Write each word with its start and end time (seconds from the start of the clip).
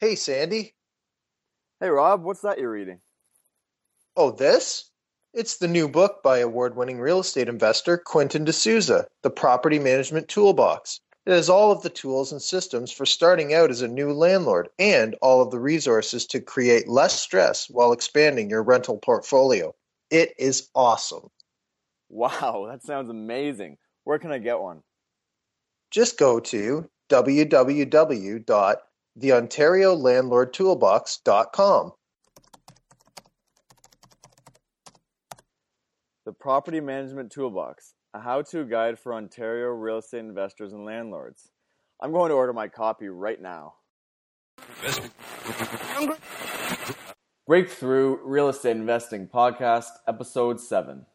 Hey, 0.00 0.14
Sandy. 0.14 0.76
Hey, 1.80 1.88
Rob, 1.88 2.22
what's 2.22 2.42
that 2.42 2.60
you're 2.60 2.70
reading? 2.70 3.00
Oh, 4.16 4.30
this? 4.30 4.92
It's 5.34 5.56
the 5.56 5.66
new 5.66 5.88
book 5.88 6.22
by 6.22 6.38
award 6.38 6.76
winning 6.76 7.00
real 7.00 7.18
estate 7.18 7.48
investor 7.48 7.98
Quentin 7.98 8.44
D'Souza, 8.44 9.08
The 9.22 9.30
Property 9.30 9.80
Management 9.80 10.28
Toolbox. 10.28 11.00
It 11.26 11.32
has 11.32 11.48
all 11.50 11.72
of 11.72 11.82
the 11.82 11.90
tools 11.90 12.30
and 12.30 12.40
systems 12.40 12.92
for 12.92 13.04
starting 13.04 13.52
out 13.52 13.70
as 13.70 13.82
a 13.82 13.88
new 13.88 14.12
landlord 14.12 14.68
and 14.78 15.16
all 15.20 15.42
of 15.42 15.50
the 15.50 15.58
resources 15.58 16.26
to 16.26 16.40
create 16.40 16.86
less 16.86 17.20
stress 17.20 17.68
while 17.68 17.90
expanding 17.90 18.48
your 18.48 18.62
rental 18.62 18.98
portfolio. 18.98 19.74
It 20.10 20.32
is 20.38 20.70
awesome. 20.76 21.28
Wow, 22.08 22.66
that 22.70 22.84
sounds 22.84 23.10
amazing. 23.10 23.78
Where 24.04 24.20
can 24.20 24.30
I 24.30 24.38
get 24.38 24.60
one? 24.60 24.84
Just 25.90 26.18
go 26.18 26.38
to 26.38 26.88
www.theontariolandlordtoolbox.com. 27.10 28.76
The 29.18 29.32
Ontario 29.32 29.94
Landlord 29.94 30.54
Toolbox.com. 30.54 31.90
The 36.24 36.32
Property 36.32 36.78
Management 36.78 37.32
Toolbox, 37.32 37.94
a 38.14 38.20
how 38.20 38.42
to 38.42 38.64
guide 38.64 38.96
for 38.96 39.12
Ontario 39.12 39.70
real 39.70 39.98
estate 39.98 40.20
investors 40.20 40.72
and 40.72 40.84
landlords. 40.84 41.50
I'm 42.00 42.12
going 42.12 42.28
to 42.28 42.36
order 42.36 42.52
my 42.52 42.68
copy 42.68 43.08
right 43.08 43.42
now. 43.42 43.74
Breakthrough 47.48 48.18
Real 48.22 48.50
Estate 48.50 48.76
Investing 48.76 49.26
Podcast, 49.26 49.88
Episode 50.06 50.60
7. 50.60 51.06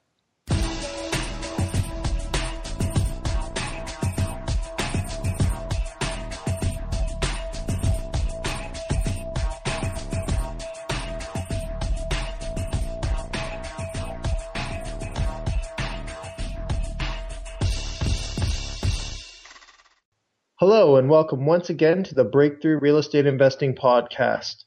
And 21.04 21.09
welcome 21.09 21.46
once 21.46 21.70
again 21.70 22.01
to 22.01 22.15
the 22.15 22.23
Breakthrough 22.23 22.79
Real 22.79 22.98
Estate 22.98 23.26
Investing 23.26 23.76
Podcast. 23.76 24.63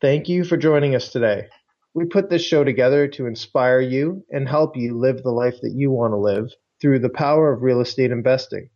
Thank 0.00 0.28
you 0.28 0.42
for 0.42 0.56
joining 0.56 0.96
us 0.96 1.10
today. 1.10 1.46
We 1.94 2.06
put 2.06 2.28
this 2.28 2.42
show 2.42 2.64
together 2.64 3.06
to 3.06 3.26
inspire 3.26 3.78
you 3.78 4.24
and 4.28 4.48
help 4.48 4.76
you 4.76 4.98
live 4.98 5.22
the 5.22 5.30
life 5.30 5.54
that 5.62 5.74
you 5.76 5.92
want 5.92 6.14
to 6.14 6.16
live 6.16 6.50
through 6.80 6.98
the 6.98 7.08
power 7.08 7.52
of 7.52 7.62
real 7.62 7.80
estate 7.80 8.10
investing. 8.10 8.70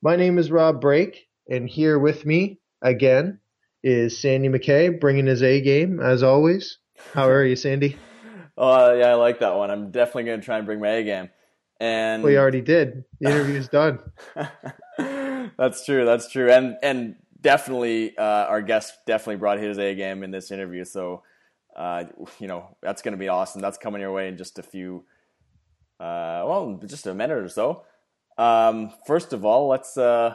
My 0.00 0.16
name 0.16 0.38
is 0.38 0.50
Rob 0.50 0.80
Brake, 0.80 1.26
and 1.46 1.68
here 1.68 1.98
with 1.98 2.24
me 2.24 2.58
again 2.80 3.40
is 3.82 4.18
Sandy 4.18 4.48
McKay, 4.48 4.98
bringing 4.98 5.26
his 5.26 5.42
A 5.42 5.60
game 5.60 6.00
as 6.00 6.22
always. 6.22 6.78
How 7.12 7.28
are 7.28 7.44
you, 7.44 7.54
Sandy? 7.54 7.98
Oh, 8.56 8.94
yeah, 8.94 9.08
I 9.08 9.14
like 9.16 9.40
that 9.40 9.56
one. 9.56 9.70
I'm 9.70 9.90
definitely 9.90 10.24
going 10.24 10.40
to 10.40 10.46
try 10.46 10.56
and 10.56 10.64
bring 10.64 10.80
my 10.80 10.88
A 10.88 11.04
game. 11.04 11.28
And 11.80 12.22
We 12.22 12.38
already 12.38 12.62
did. 12.62 13.04
The 13.20 13.28
interview's 13.28 13.68
done. 13.68 13.98
that's 15.58 15.84
true. 15.84 16.04
That's 16.04 16.30
true. 16.30 16.50
And 16.50 16.76
and 16.82 17.16
definitely, 17.40 18.16
uh, 18.16 18.22
our 18.22 18.62
guest 18.62 18.94
definitely 19.06 19.36
brought 19.36 19.58
his 19.58 19.78
A 19.78 19.94
game 19.94 20.22
in 20.22 20.30
this 20.30 20.50
interview. 20.50 20.84
So, 20.84 21.22
uh, 21.76 22.04
you 22.40 22.48
know, 22.48 22.76
that's 22.82 23.02
going 23.02 23.12
to 23.12 23.18
be 23.18 23.28
awesome. 23.28 23.60
That's 23.60 23.78
coming 23.78 24.00
your 24.00 24.12
way 24.12 24.28
in 24.28 24.36
just 24.36 24.58
a 24.58 24.62
few, 24.62 25.04
uh, 26.00 26.44
well, 26.46 26.80
just 26.86 27.06
a 27.06 27.14
minute 27.14 27.38
or 27.38 27.48
so. 27.48 27.82
Um, 28.36 28.92
first 29.06 29.32
of 29.32 29.44
all, 29.44 29.68
let's 29.68 29.96
uh, 29.96 30.34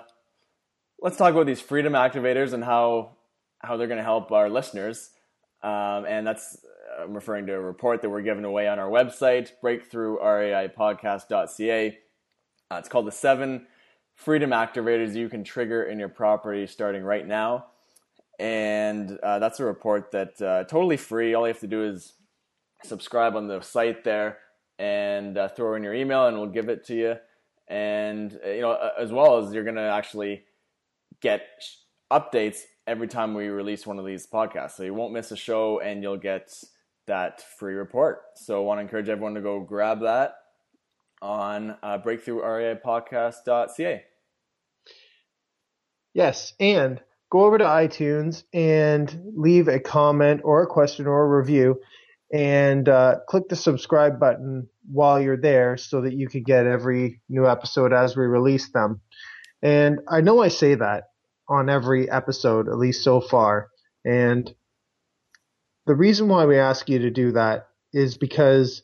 let's 1.01 1.17
talk 1.17 1.33
about 1.33 1.45
these 1.45 1.61
freedom 1.61 1.93
activators 1.93 2.53
and 2.53 2.63
how 2.63 3.17
how 3.59 3.77
they're 3.77 3.87
going 3.87 3.97
to 3.97 4.03
help 4.03 4.31
our 4.31 4.49
listeners. 4.49 5.11
Um, 5.61 6.05
and 6.07 6.25
that's 6.25 6.57
I'm 7.01 7.13
referring 7.13 7.45
to 7.47 7.53
a 7.53 7.59
report 7.59 8.01
that 8.01 8.09
we're 8.09 8.21
giving 8.21 8.45
away 8.45 8.67
on 8.67 8.79
our 8.79 8.89
website, 8.89 9.51
breakthroughreipodcast.ca. 9.63 11.97
Uh, 12.71 12.75
it's 12.75 12.87
called 12.87 13.07
the 13.07 13.11
seven 13.11 13.65
freedom 14.19 14.51
activators 14.51 15.15
you 15.15 15.27
can 15.29 15.45
trigger 15.45 15.83
in 15.83 15.97
your 15.97 16.09
property 16.09 16.67
starting 16.67 17.03
right 17.03 17.25
now. 17.25 17.67
And 18.37 19.17
uh, 19.23 19.39
that's 19.39 19.61
a 19.61 19.65
report 19.65 20.11
that 20.11 20.41
uh, 20.41 20.65
totally 20.65 20.97
free. 20.97 21.33
All 21.33 21.47
you 21.47 21.53
have 21.53 21.61
to 21.61 21.67
do 21.67 21.85
is 21.85 22.15
subscribe 22.83 23.37
on 23.37 23.47
the 23.47 23.61
site 23.61 24.03
there 24.03 24.39
and 24.77 25.37
uh, 25.37 25.47
throw 25.47 25.75
in 25.75 25.83
your 25.83 25.93
email, 25.93 26.27
and 26.27 26.37
we'll 26.37 26.49
give 26.49 26.67
it 26.69 26.85
to 26.87 26.95
you. 26.95 27.15
And 27.67 28.37
uh, 28.45 28.49
you 28.49 28.61
know, 28.61 28.77
as 28.97 29.11
well 29.11 29.37
as 29.37 29.53
you're 29.53 29.63
to 29.63 29.81
actually 29.81 30.43
get 31.21 31.43
updates 32.11 32.59
every 32.87 33.07
time 33.07 33.33
we 33.33 33.47
release 33.47 33.87
one 33.87 33.99
of 33.99 34.05
these 34.05 34.27
podcasts, 34.27 34.71
so 34.71 34.83
you 34.83 34.93
won't 34.93 35.13
miss 35.13 35.31
a 35.31 35.37
show, 35.37 35.79
and 35.79 36.03
you'll 36.03 36.17
get 36.17 36.53
that 37.07 37.41
free 37.57 37.73
report. 37.73 38.21
So 38.35 38.57
I 38.57 38.59
want 38.65 38.79
to 38.79 38.81
encourage 38.81 39.07
everyone 39.09 39.35
to 39.35 39.41
go 39.41 39.61
grab 39.61 40.01
that 40.01 40.35
on 41.21 41.77
uh, 41.83 41.99
breakthroughreipodcast.ca. 41.99 44.03
Yes, 46.19 46.51
and 46.59 46.99
go 47.31 47.45
over 47.45 47.57
to 47.57 47.63
iTunes 47.63 48.43
and 48.51 49.31
leave 49.37 49.69
a 49.69 49.79
comment 49.79 50.41
or 50.43 50.61
a 50.61 50.67
question 50.67 51.07
or 51.07 51.23
a 51.23 51.39
review 51.39 51.79
and 52.33 52.89
uh, 52.89 53.19
click 53.29 53.47
the 53.47 53.55
subscribe 53.55 54.19
button 54.19 54.67
while 54.91 55.21
you're 55.21 55.39
there 55.39 55.77
so 55.77 56.01
that 56.01 56.11
you 56.11 56.27
can 56.27 56.43
get 56.43 56.67
every 56.67 57.21
new 57.29 57.47
episode 57.47 57.93
as 57.93 58.17
we 58.17 58.25
release 58.25 58.69
them. 58.73 58.99
And 59.61 59.99
I 60.09 60.19
know 60.19 60.41
I 60.41 60.49
say 60.49 60.75
that 60.75 61.05
on 61.47 61.69
every 61.69 62.11
episode, 62.11 62.67
at 62.67 62.77
least 62.77 63.01
so 63.01 63.21
far. 63.21 63.69
And 64.03 64.53
the 65.85 65.95
reason 65.95 66.27
why 66.27 66.43
we 66.43 66.59
ask 66.59 66.89
you 66.89 66.99
to 66.99 67.11
do 67.11 67.31
that 67.31 67.69
is 67.93 68.17
because 68.17 68.83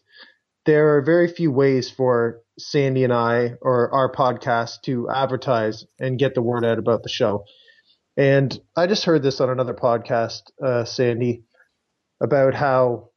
there 0.65 0.95
are 0.95 1.01
very 1.01 1.27
few 1.27 1.51
ways 1.51 1.91
for 1.91 2.44
Sandy 2.57 3.03
and 3.03 3.13
I 3.13 3.53
or 3.61 3.93
our 3.93 4.11
podcast 4.11 4.81
to 4.85 5.09
advertise 5.09 5.85
and 5.99 6.19
get 6.19 6.35
the 6.35 6.41
word 6.41 6.65
out 6.65 6.79
about 6.79 7.03
the 7.03 7.09
show. 7.09 7.45
And 8.17 8.57
I 8.77 8.87
just 8.87 9.03
heard 9.03 9.23
this 9.23 9.41
on 9.41 9.49
another 9.49 9.73
podcast, 9.73 10.43
uh, 10.63 10.85
Sandy, 10.85 11.43
about 12.21 12.53
how 12.53 13.09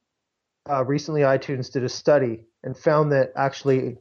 uh, 0.69 0.84
recently 0.84 1.22
iTunes 1.22 1.71
did 1.71 1.84
a 1.84 1.88
study 1.88 2.44
and 2.65 2.76
found 2.76 3.12
that 3.12 3.31
actually 3.37 3.97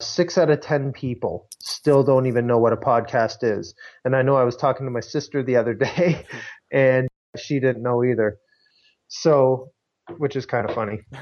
six 0.00 0.36
out 0.36 0.50
of 0.50 0.60
10 0.60 0.92
people 0.92 1.48
still 1.60 2.02
don't 2.02 2.26
even 2.26 2.46
know 2.46 2.58
what 2.58 2.72
a 2.72 2.76
podcast 2.76 3.38
is. 3.42 3.74
And 4.04 4.16
I 4.16 4.22
know 4.22 4.36
I 4.36 4.44
was 4.44 4.56
talking 4.56 4.86
to 4.86 4.90
my 4.90 5.00
sister 5.00 5.42
the 5.42 5.56
other 5.56 5.74
day 5.96 6.26
and 6.72 7.08
she 7.36 7.60
didn't 7.60 7.82
know 7.82 8.04
either. 8.04 8.38
So, 9.08 9.70
which 10.18 10.36
is 10.36 10.46
kind 10.46 10.68
of 10.68 10.74
funny. 10.74 11.00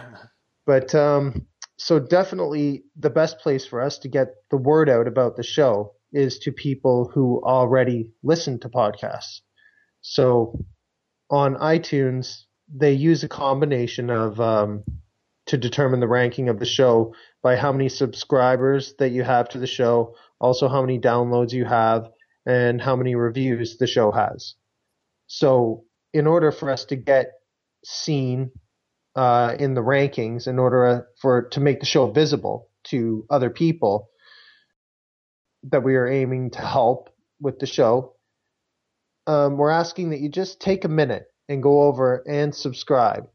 But, 0.64 0.94
um, 0.94 1.48
so 1.82 1.98
definitely 1.98 2.84
the 2.96 3.10
best 3.10 3.40
place 3.40 3.66
for 3.66 3.80
us 3.80 3.98
to 3.98 4.08
get 4.08 4.28
the 4.50 4.56
word 4.56 4.88
out 4.88 5.08
about 5.08 5.36
the 5.36 5.42
show 5.42 5.94
is 6.12 6.38
to 6.38 6.52
people 6.52 7.10
who 7.12 7.42
already 7.42 8.10
listen 8.22 8.60
to 8.60 8.68
podcasts. 8.68 9.40
So 10.00 10.64
on 11.28 11.56
iTunes, 11.56 12.42
they 12.72 12.92
use 12.92 13.24
a 13.24 13.28
combination 13.28 14.10
of 14.10 14.40
um, 14.40 14.84
to 15.46 15.58
determine 15.58 15.98
the 15.98 16.06
ranking 16.06 16.48
of 16.48 16.60
the 16.60 16.66
show 16.66 17.14
by 17.42 17.56
how 17.56 17.72
many 17.72 17.88
subscribers 17.88 18.94
that 19.00 19.10
you 19.10 19.24
have 19.24 19.48
to 19.48 19.58
the 19.58 19.66
show, 19.66 20.14
also 20.40 20.68
how 20.68 20.82
many 20.82 21.00
downloads 21.00 21.52
you 21.52 21.64
have, 21.64 22.08
and 22.46 22.80
how 22.80 22.94
many 22.94 23.16
reviews 23.16 23.78
the 23.78 23.88
show 23.88 24.12
has. 24.12 24.54
So 25.26 25.82
in 26.12 26.28
order 26.28 26.52
for 26.52 26.70
us 26.70 26.84
to 26.86 26.96
get 26.96 27.32
seen 27.84 28.52
uh, 29.16 29.54
in 29.58 29.74
the 29.74 29.82
rankings 29.82 30.46
in 30.46 30.58
order 30.58 30.86
uh, 30.86 31.00
for 31.20 31.42
to 31.50 31.60
make 31.60 31.80
the 31.80 31.86
show 31.86 32.10
visible 32.10 32.68
to 32.84 33.26
other 33.30 33.50
people 33.50 34.08
that 35.64 35.82
we 35.82 35.96
are 35.96 36.08
aiming 36.08 36.50
to 36.50 36.60
help 36.60 37.08
with 37.40 37.58
the 37.58 37.66
show. 37.66 38.14
Um, 39.26 39.56
we're 39.56 39.70
asking 39.70 40.10
that 40.10 40.20
you 40.20 40.28
just 40.28 40.60
take 40.60 40.84
a 40.84 40.88
minute 40.88 41.26
and 41.48 41.62
go 41.62 41.82
over 41.82 42.24
and 42.26 42.54
subscribe 42.54 43.28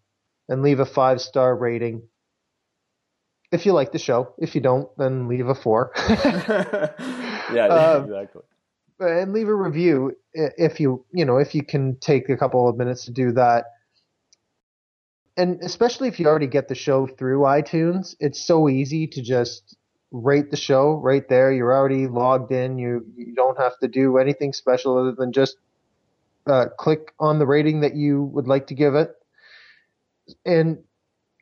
and 0.50 0.62
leave 0.62 0.80
a 0.80 0.86
five 0.86 1.22
star 1.22 1.56
rating. 1.56 2.02
If 3.52 3.66
you 3.66 3.72
like 3.72 3.94
the 3.94 4.00
show, 4.00 4.34
if 4.38 4.56
you 4.56 4.62
don't, 4.62 4.90
then 4.98 5.30
leave 5.30 5.48
a 5.48 5.56
four. 5.56 5.92
yeah, 7.54 7.68
Um, 7.70 8.04
exactly. 8.04 8.42
and 9.00 9.32
leave 9.32 9.48
a 9.48 9.56
review 9.56 10.12
if 10.34 10.80
you 10.82 11.06
you 11.14 11.24
know 11.24 11.38
if 11.38 11.56
you 11.56 11.64
can 11.64 11.98
take 12.00 12.28
a 12.30 12.36
couple 12.38 12.68
of 12.68 12.76
minutes 12.78 13.06
to 13.06 13.12
do 13.12 13.32
that 13.34 13.66
and 15.38 15.62
especially 15.62 16.08
if 16.08 16.20
you 16.20 16.26
already 16.26 16.48
get 16.48 16.68
the 16.68 16.76
show 16.76 17.08
through 17.08 17.42
iTunes, 17.42 18.16
it's 18.20 18.42
so 18.42 18.68
easy 18.68 19.08
to 19.08 19.22
just 19.22 19.78
rate 20.12 20.50
the 20.50 20.58
show 20.58 20.94
right 20.96 21.28
there. 21.30 21.52
You're 21.52 21.74
already 21.74 22.08
logged 22.08 22.52
in. 22.52 22.80
You 22.80 23.06
you 23.16 23.36
don't 23.36 23.58
have 23.60 23.78
to 23.80 23.88
do 23.88 24.18
anything 24.18 24.52
special 24.52 24.98
other 24.98 25.12
than 25.12 25.32
just 25.32 25.58
uh, 26.48 26.66
click 26.78 27.14
on 27.20 27.38
the 27.40 27.46
rating 27.46 27.82
that 27.82 27.96
you 27.96 28.24
would 28.24 28.48
like 28.48 28.68
to 28.68 28.74
give 28.74 28.96
it. 28.96 29.12
And 30.46 30.80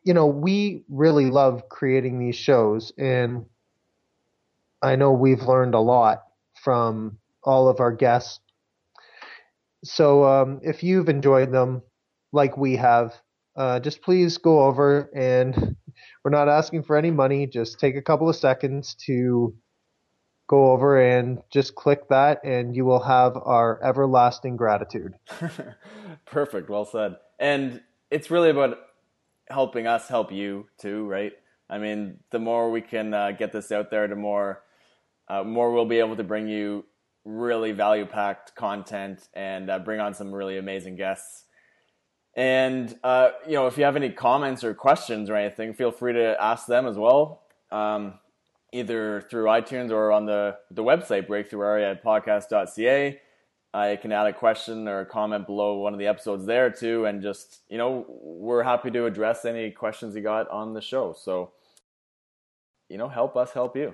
you 0.04 0.14
know, 0.14 0.28
we 0.28 0.84
really 0.90 1.32
love 1.32 1.70
creating 1.70 2.20
these 2.20 2.36
shows, 2.36 2.92
and 2.98 3.46
I 4.82 4.98
know 4.98 5.14
we've 5.14 5.42
learned 5.42 5.74
a 5.74 5.80
lot 5.80 6.24
from 6.64 7.18
all 7.44 7.70
of 7.70 7.80
our 7.80 7.92
guests. 7.92 8.40
So 9.84 10.26
um, 10.26 10.60
if 10.64 10.84
you've 10.84 11.10
enjoyed 11.10 11.52
them 11.52 11.82
like 12.32 12.58
we 12.58 12.76
have, 12.76 13.14
uh, 13.56 13.80
just 13.80 14.02
please 14.02 14.38
go 14.38 14.62
over 14.62 15.10
and 15.16 15.76
we're 16.24 16.32
not 16.32 16.50
asking 16.50 16.84
for 16.84 16.98
any 16.98 17.12
money. 17.12 17.48
Just 17.48 17.80
take 17.80 17.96
a 17.96 18.02
couple 18.02 18.30
of 18.30 18.36
seconds 18.36 18.96
to 19.06 19.56
go 20.48 20.72
over 20.72 21.00
and 21.00 21.42
just 21.50 21.76
click 21.76 22.08
that, 22.10 22.44
and 22.44 22.76
you 22.76 22.86
will 22.86 23.02
have 23.02 23.36
our 23.36 23.82
everlasting 23.84 24.56
gratitude. 24.56 25.14
Perfect. 26.26 26.70
Well 26.70 26.86
said. 26.86 27.16
And 27.40 27.82
it's 28.12 28.30
really 28.30 28.50
about 28.50 28.78
helping 29.50 29.88
us 29.88 30.08
help 30.08 30.32
you 30.32 30.68
too, 30.78 31.06
right? 31.08 31.34
I 31.70 31.80
mean, 31.80 32.20
the 32.32 32.40
more 32.40 32.70
we 32.70 32.82
can 32.82 33.14
uh, 33.14 33.32
get 33.32 33.52
this 33.52 33.72
out 33.72 33.90
there, 33.90 34.08
the 34.08 34.16
more 34.16 34.62
uh, 35.28 35.44
more 35.44 35.72
we'll 35.72 35.86
be 35.86 36.00
able 36.00 36.16
to 36.16 36.24
bring 36.24 36.48
you 36.48 36.86
really 37.24 37.72
value 37.72 38.06
packed 38.06 38.56
content 38.56 39.28
and 39.34 39.72
uh, 39.72 39.80
bring 39.80 40.00
on 40.00 40.14
some 40.14 40.32
really 40.32 40.60
amazing 40.60 40.96
guests. 40.96 41.46
And 42.36 42.98
uh, 43.04 43.30
you 43.48 43.54
know, 43.54 43.68
if 43.68 43.78
you 43.78 43.86
have 43.86 43.96
any 43.96 44.10
comments 44.10 44.64
or 44.64 44.74
questions 44.74 45.30
or 45.30 45.36
anything, 45.36 45.74
feel 45.74 45.92
free 45.92 46.14
to 46.14 46.42
ask 46.42 46.68
them 46.68 46.86
as 46.86 46.98
well, 46.98 47.44
um, 47.72 48.16
either 48.74 49.22
through 49.30 49.46
iTunes 49.46 49.92
or 49.92 50.12
on 50.12 50.26
the 50.26 50.58
the 50.72 50.84
website 50.84 51.28
breakthrough.podcast.ca. 51.28 53.22
I 53.74 53.98
can 53.98 54.14
add 54.14 54.28
a 54.28 54.34
question 54.34 54.88
or 54.88 55.02
a 55.02 55.06
comment 55.06 55.46
below 55.46 55.80
one 55.80 55.94
of 55.94 56.00
the 56.00 56.08
episodes 56.08 56.46
there 56.46 56.70
too, 56.70 57.06
and 57.06 57.22
just 57.22 57.62
you 57.70 57.78
know, 57.78 58.06
we're 58.10 58.64
happy 58.64 58.92
to 58.92 59.06
address 59.06 59.46
any 59.46 59.72
questions 59.72 60.16
you 60.16 60.22
got 60.22 60.50
on 60.50 60.74
the 60.74 60.82
show. 60.82 61.16
So, 61.18 61.54
you 62.90 62.98
know, 62.98 63.08
help 63.08 63.38
us 63.38 63.52
help 63.52 63.78
you. 63.78 63.94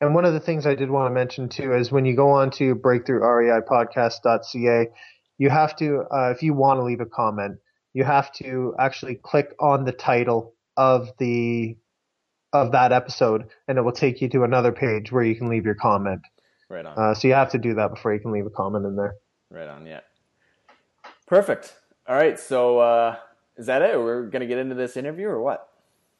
And 0.00 0.14
one 0.14 0.24
of 0.24 0.32
the 0.32 0.40
things 0.40 0.66
I 0.66 0.74
did 0.74 0.90
want 0.90 1.10
to 1.10 1.14
mention 1.14 1.48
too 1.48 1.74
is 1.74 1.92
when 1.92 2.04
you 2.04 2.16
go 2.16 2.30
on 2.30 2.50
to 2.52 2.74
breakthroughreipodcast.ca, 2.74 4.88
you 5.42 5.50
have 5.50 5.74
to, 5.74 6.04
uh, 6.08 6.30
if 6.30 6.44
you 6.44 6.54
want 6.54 6.78
to 6.78 6.84
leave 6.84 7.00
a 7.00 7.06
comment, 7.06 7.58
you 7.94 8.04
have 8.04 8.32
to 8.34 8.76
actually 8.78 9.16
click 9.16 9.56
on 9.58 9.84
the 9.84 9.90
title 9.90 10.54
of 10.76 11.10
the 11.18 11.76
of 12.52 12.70
that 12.72 12.92
episode, 12.92 13.48
and 13.66 13.76
it 13.76 13.82
will 13.82 13.90
take 13.90 14.20
you 14.20 14.28
to 14.28 14.44
another 14.44 14.70
page 14.70 15.10
where 15.10 15.24
you 15.24 15.34
can 15.34 15.48
leave 15.48 15.64
your 15.64 15.74
comment. 15.74 16.20
Right 16.68 16.86
on. 16.86 16.96
Uh, 16.96 17.14
so 17.14 17.26
you 17.26 17.34
have 17.34 17.50
to 17.52 17.58
do 17.58 17.74
that 17.74 17.90
before 17.90 18.14
you 18.14 18.20
can 18.20 18.30
leave 18.30 18.46
a 18.46 18.50
comment 18.50 18.86
in 18.86 18.94
there. 18.94 19.16
Right 19.50 19.66
on. 19.66 19.84
Yeah. 19.84 20.00
Perfect. 21.26 21.74
All 22.06 22.14
right. 22.14 22.38
So 22.38 22.78
uh, 22.78 23.16
is 23.56 23.66
that 23.66 23.82
it? 23.82 23.98
We're 23.98 24.26
gonna 24.26 24.46
get 24.46 24.58
into 24.58 24.76
this 24.76 24.96
interview 24.96 25.26
or 25.26 25.42
what? 25.42 25.68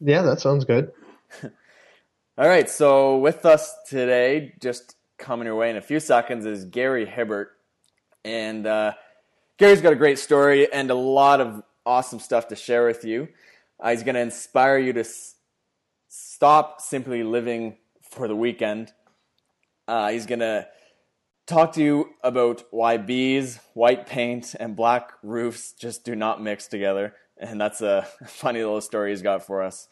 Yeah, 0.00 0.22
that 0.22 0.40
sounds 0.40 0.64
good. 0.64 0.90
All 1.44 2.48
right. 2.48 2.68
So 2.68 3.18
with 3.18 3.46
us 3.46 3.72
today, 3.88 4.54
just 4.60 4.96
coming 5.16 5.46
your 5.46 5.54
way 5.54 5.70
in 5.70 5.76
a 5.76 5.80
few 5.80 6.00
seconds, 6.00 6.44
is 6.44 6.64
Gary 6.64 7.06
Hibbert, 7.06 7.50
and 8.24 8.66
uh, 8.66 8.94
Gary's 9.62 9.80
got 9.80 9.92
a 9.92 9.96
great 9.96 10.18
story 10.18 10.72
and 10.72 10.90
a 10.90 10.94
lot 10.94 11.40
of 11.40 11.62
awesome 11.86 12.18
stuff 12.18 12.48
to 12.48 12.56
share 12.56 12.84
with 12.84 13.04
you. 13.04 13.28
Uh, 13.78 13.90
he's 13.90 14.02
going 14.02 14.16
to 14.16 14.20
inspire 14.20 14.76
you 14.76 14.92
to 14.92 15.00
s- 15.00 15.36
stop 16.08 16.80
simply 16.80 17.22
living 17.22 17.76
for 18.10 18.26
the 18.26 18.34
weekend 18.34 18.92
uh, 19.88 20.10
he's 20.10 20.26
going 20.26 20.38
to 20.40 20.66
talk 21.46 21.72
to 21.72 21.82
you 21.82 22.10
about 22.22 22.64
why 22.70 22.96
bees, 22.96 23.60
white 23.74 24.06
paint, 24.06 24.54
and 24.58 24.76
black 24.76 25.12
roofs 25.22 25.72
just 25.72 26.04
do 26.04 26.14
not 26.14 26.42
mix 26.42 26.66
together. 26.66 27.14
And 27.36 27.60
that's 27.60 27.82
a 27.82 28.06
funny 28.26 28.60
little 28.60 28.80
story 28.80 29.10
he's 29.10 29.22
got 29.22 29.44
for 29.44 29.62
us. 29.62 29.88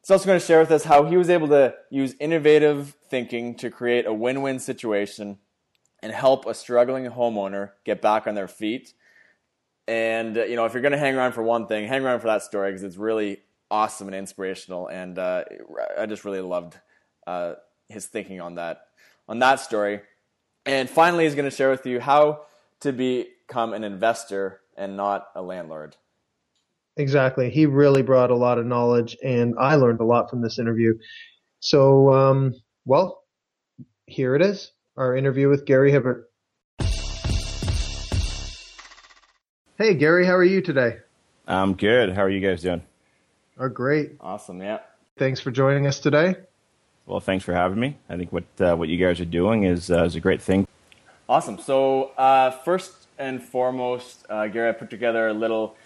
He's 0.00 0.10
also 0.10 0.26
going 0.26 0.38
to 0.38 0.46
share 0.46 0.60
with 0.60 0.70
us 0.70 0.84
how 0.84 1.04
he 1.04 1.16
was 1.16 1.30
able 1.30 1.48
to 1.48 1.74
use 1.90 2.14
innovative 2.20 2.94
thinking 3.08 3.56
to 3.56 3.70
create 3.70 4.06
a 4.06 4.12
win 4.12 4.42
win 4.42 4.58
situation 4.58 5.38
and 6.06 6.14
help 6.14 6.46
a 6.46 6.54
struggling 6.54 7.04
homeowner 7.06 7.72
get 7.82 8.00
back 8.00 8.28
on 8.28 8.36
their 8.36 8.46
feet. 8.46 8.94
And, 9.88 10.38
uh, 10.38 10.44
you 10.44 10.54
know, 10.54 10.64
if 10.64 10.72
you're 10.72 10.80
going 10.80 10.92
to 10.92 10.98
hang 10.98 11.16
around 11.16 11.32
for 11.32 11.42
one 11.42 11.66
thing, 11.66 11.88
hang 11.88 12.04
around 12.04 12.20
for 12.20 12.28
that 12.28 12.44
story 12.44 12.70
because 12.70 12.84
it's 12.84 12.96
really 12.96 13.40
awesome 13.72 14.06
and 14.06 14.14
inspirational. 14.14 14.86
And 14.86 15.18
uh, 15.18 15.42
I 15.98 16.06
just 16.06 16.24
really 16.24 16.40
loved 16.40 16.78
uh, 17.26 17.54
his 17.88 18.06
thinking 18.06 18.40
on 18.40 18.54
that 18.54 18.82
on 19.28 19.40
that 19.40 19.58
story. 19.58 20.00
And 20.64 20.88
finally, 20.88 21.24
he's 21.24 21.34
going 21.34 21.50
to 21.50 21.56
share 21.56 21.70
with 21.70 21.84
you 21.86 21.98
how 21.98 22.42
to 22.82 22.92
become 22.92 23.74
an 23.74 23.82
investor 23.82 24.60
and 24.76 24.96
not 24.96 25.26
a 25.34 25.42
landlord. 25.42 25.96
Exactly. 26.96 27.50
He 27.50 27.66
really 27.66 28.02
brought 28.02 28.30
a 28.30 28.36
lot 28.36 28.58
of 28.58 28.66
knowledge, 28.66 29.16
and 29.24 29.56
I 29.58 29.74
learned 29.74 29.98
a 29.98 30.04
lot 30.04 30.30
from 30.30 30.40
this 30.40 30.60
interview. 30.60 30.94
So, 31.58 32.12
um, 32.12 32.54
well, 32.84 33.24
here 34.06 34.36
it 34.36 34.42
is 34.42 34.70
our 34.96 35.16
interview 35.16 35.48
with 35.48 35.64
Gary 35.66 35.92
Hibbert. 35.92 36.30
Hey, 39.78 39.94
Gary, 39.94 40.24
how 40.24 40.34
are 40.34 40.44
you 40.44 40.62
today? 40.62 40.98
I'm 41.46 41.74
good. 41.74 42.14
How 42.14 42.22
are 42.22 42.30
you 42.30 42.40
guys 42.40 42.62
doing? 42.62 42.82
Oh, 43.58 43.68
great. 43.68 44.12
Awesome. 44.20 44.62
Yeah. 44.62 44.78
Thanks 45.18 45.40
for 45.40 45.50
joining 45.50 45.86
us 45.86 46.00
today. 46.00 46.36
Well, 47.04 47.20
thanks 47.20 47.44
for 47.44 47.52
having 47.52 47.78
me. 47.78 47.98
I 48.08 48.16
think 48.16 48.32
what 48.32 48.44
uh, 48.58 48.74
what 48.74 48.88
you 48.88 48.96
guys 48.96 49.20
are 49.20 49.26
doing 49.26 49.64
is 49.64 49.90
uh, 49.90 50.04
is 50.04 50.16
a 50.16 50.20
great 50.20 50.42
thing. 50.42 50.66
Awesome. 51.28 51.58
So 51.58 52.10
uh, 52.18 52.50
first 52.50 52.92
and 53.18 53.42
foremost, 53.42 54.26
uh, 54.28 54.46
Gary, 54.48 54.70
I 54.70 54.72
put 54.72 54.90
together 54.90 55.28
a 55.28 55.34
little 55.34 55.76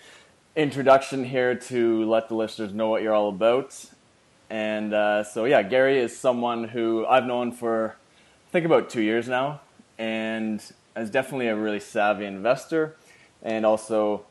introduction 0.57 1.25
here 1.25 1.55
to 1.55 2.05
let 2.09 2.29
the 2.29 2.35
listeners 2.35 2.73
know 2.73 2.89
what 2.89 3.03
you're 3.03 3.15
all 3.15 3.29
about. 3.29 3.85
And 4.49 4.93
uh, 4.93 5.25
so, 5.25 5.45
yeah, 5.45 5.63
Gary 5.63 5.99
is 5.99 6.17
someone 6.17 6.65
who 6.65 7.07
I've 7.07 7.25
known 7.25 7.53
for 7.53 7.97
I 7.97 8.00
think 8.53 8.67
about 8.67 8.91
two 8.91 9.03
years 9.03 9.29
now, 9.29 9.61
and 9.99 10.63
is 10.97 11.11
definitely 11.11 11.49
a 11.49 11.57
really 11.57 11.81
savvy 11.81 12.27
investor, 12.27 12.97
and 13.43 13.65
also 13.65 14.25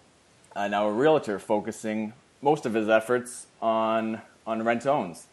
uh, 0.55 0.67
now 0.67 0.87
a 0.87 0.91
realtor, 0.91 1.39
focusing 1.39 2.13
most 2.41 2.65
of 2.65 2.73
his 2.73 2.89
efforts 2.89 3.47
on 3.61 4.21
on 4.47 4.63
rent 4.63 4.85
owns 4.87 5.27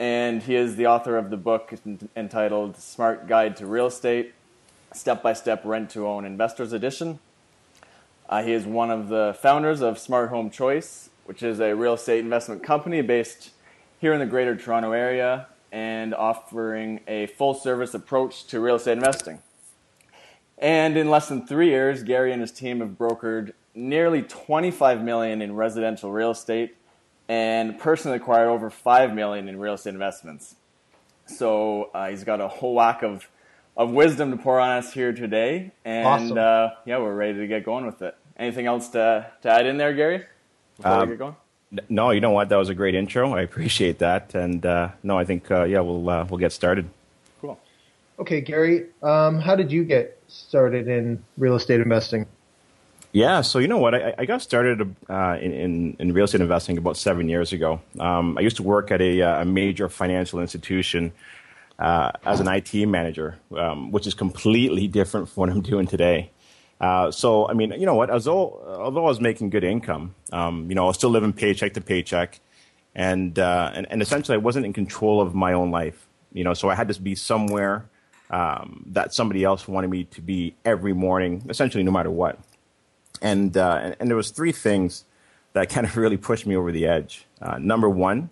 and 0.00 0.44
he 0.44 0.56
is 0.56 0.76
the 0.76 0.86
author 0.86 1.18
of 1.18 1.28
the 1.28 1.36
book 1.36 1.74
entitled 2.16 2.74
Smart 2.78 3.28
Guide 3.28 3.54
to 3.58 3.66
Real 3.66 3.86
Estate 3.86 4.32
Step 4.94 5.22
by 5.22 5.34
Step 5.34 5.60
Rent 5.62 5.90
to 5.90 6.06
Own 6.06 6.24
Investors 6.24 6.72
Edition. 6.72 7.18
Uh, 8.26 8.42
he 8.42 8.54
is 8.54 8.64
one 8.64 8.90
of 8.90 9.10
the 9.10 9.36
founders 9.42 9.82
of 9.82 9.98
Smart 9.98 10.30
Home 10.30 10.48
Choice, 10.48 11.10
which 11.26 11.42
is 11.42 11.60
a 11.60 11.74
real 11.74 11.94
estate 11.94 12.20
investment 12.20 12.62
company 12.62 13.02
based 13.02 13.50
here 14.00 14.14
in 14.14 14.20
the 14.20 14.26
greater 14.26 14.56
Toronto 14.56 14.92
area 14.92 15.46
and 15.72 16.14
offering 16.14 17.00
a 17.06 17.26
full 17.26 17.54
service 17.54 17.94
approach 17.94 18.46
to 18.46 18.60
real 18.60 18.76
estate 18.76 18.92
investing. 18.92 19.40
And 20.58 20.96
in 20.96 21.08
less 21.08 21.28
than 21.28 21.46
three 21.46 21.70
years, 21.70 22.02
Gary 22.02 22.32
and 22.32 22.40
his 22.40 22.52
team 22.52 22.80
have 22.80 22.90
brokered 22.90 23.52
nearly 23.74 24.22
25 24.22 25.02
million 25.02 25.40
in 25.40 25.54
residential 25.54 26.10
real 26.12 26.30
estate 26.30 26.76
and 27.28 27.78
personally 27.78 28.16
acquired 28.16 28.48
over 28.48 28.70
five 28.70 29.14
million 29.14 29.48
in 29.48 29.58
real 29.58 29.74
estate 29.74 29.94
investments. 29.94 30.56
So 31.26 31.90
uh, 31.94 32.08
he's 32.10 32.24
got 32.24 32.40
a 32.40 32.48
whole 32.48 32.74
whack 32.74 33.02
of 33.02 33.28
of 33.76 33.92
wisdom 33.92 34.32
to 34.32 34.36
pour 34.36 34.58
on 34.58 34.78
us 34.78 34.92
here 34.92 35.12
today, 35.12 35.70
and 35.84 36.06
awesome. 36.06 36.38
uh, 36.38 36.68
yeah, 36.84 36.98
we're 36.98 37.14
ready 37.14 37.38
to 37.38 37.46
get 37.46 37.64
going 37.64 37.86
with 37.86 38.02
it. 38.02 38.16
Anything 38.36 38.66
else 38.66 38.88
to 38.90 39.30
to 39.42 39.48
add 39.48 39.64
in 39.64 39.76
there, 39.76 39.94
Gary? 39.94 40.24
Before 40.76 40.92
um, 40.92 41.00
we 41.02 41.14
get 41.14 41.18
going. 41.18 41.36
No, 41.88 42.10
you 42.10 42.20
know 42.20 42.30
what? 42.30 42.48
That 42.48 42.56
was 42.56 42.68
a 42.68 42.74
great 42.74 42.94
intro. 42.94 43.32
I 43.34 43.42
appreciate 43.42 43.98
that, 43.98 44.34
and 44.34 44.64
uh, 44.66 44.90
no, 45.02 45.16
I 45.16 45.24
think 45.24 45.50
uh, 45.50 45.64
yeah, 45.64 45.80
we'll 45.80 46.08
uh, 46.08 46.26
we'll 46.28 46.38
get 46.38 46.52
started. 46.52 46.88
Cool. 47.40 47.58
Okay, 48.18 48.40
Gary, 48.40 48.86
um, 49.02 49.38
how 49.38 49.54
did 49.54 49.70
you 49.70 49.84
get 49.84 50.20
started 50.26 50.88
in 50.88 51.22
real 51.38 51.54
estate 51.54 51.80
investing? 51.80 52.26
Yeah, 53.12 53.40
so 53.40 53.58
you 53.58 53.66
know 53.66 53.78
what? 53.78 53.94
I, 53.94 54.14
I 54.18 54.24
got 54.24 54.40
started 54.40 54.94
uh, 55.08 55.36
in, 55.40 55.96
in, 55.98 56.12
real 56.12 56.26
estate 56.26 56.40
investing 56.40 56.78
about 56.78 56.96
seven 56.96 57.28
years 57.28 57.52
ago. 57.52 57.80
Um, 57.98 58.38
I 58.38 58.40
used 58.40 58.56
to 58.56 58.62
work 58.62 58.92
at 58.92 59.00
a, 59.00 59.22
uh, 59.22 59.42
a 59.42 59.44
major 59.44 59.88
financial 59.88 60.38
institution 60.38 61.10
uh, 61.80 62.12
as 62.24 62.38
an 62.38 62.46
IT 62.46 62.72
manager, 62.86 63.36
um, 63.56 63.90
which 63.90 64.06
is 64.06 64.14
completely 64.14 64.86
different 64.86 65.28
from 65.28 65.40
what 65.40 65.50
I'm 65.50 65.60
doing 65.60 65.88
today. 65.88 66.30
Uh, 66.80 67.10
so, 67.10 67.46
I 67.48 67.52
mean, 67.52 67.72
you 67.72 67.84
know 67.84 67.94
what? 67.94 68.10
Although, 68.10 68.62
although 68.66 69.04
I 69.04 69.08
was 69.08 69.20
making 69.20 69.50
good 69.50 69.64
income, 69.64 70.14
um, 70.32 70.68
you 70.68 70.74
know, 70.74 70.84
I 70.84 70.86
was 70.86 70.96
still 70.96 71.10
living 71.10 71.32
paycheck 71.32 71.74
to 71.74 71.80
paycheck, 71.80 72.40
and, 72.94 73.38
uh, 73.38 73.70
and 73.74 73.86
and 73.90 74.00
essentially, 74.02 74.34
I 74.34 74.38
wasn't 74.38 74.66
in 74.66 74.72
control 74.72 75.20
of 75.20 75.34
my 75.34 75.52
own 75.52 75.70
life. 75.70 76.06
You 76.32 76.44
know, 76.44 76.54
so 76.54 76.70
I 76.70 76.74
had 76.74 76.88
to 76.88 77.00
be 77.00 77.14
somewhere 77.14 77.84
um, 78.30 78.84
that 78.92 79.12
somebody 79.12 79.44
else 79.44 79.68
wanted 79.68 79.90
me 79.90 80.04
to 80.04 80.22
be 80.22 80.54
every 80.64 80.92
morning, 80.92 81.44
essentially, 81.48 81.82
no 81.82 81.90
matter 81.90 82.10
what 82.10 82.38
and, 83.22 83.56
uh, 83.56 83.80
and, 83.82 83.96
and 84.00 84.08
there 84.08 84.16
was 84.16 84.30
three 84.30 84.52
things 84.52 85.04
that 85.52 85.68
kind 85.68 85.86
of 85.86 85.96
really 85.98 86.16
pushed 86.16 86.46
me 86.46 86.56
over 86.56 86.72
the 86.72 86.86
edge. 86.86 87.26
Uh, 87.40 87.58
number 87.58 87.88
one, 87.88 88.30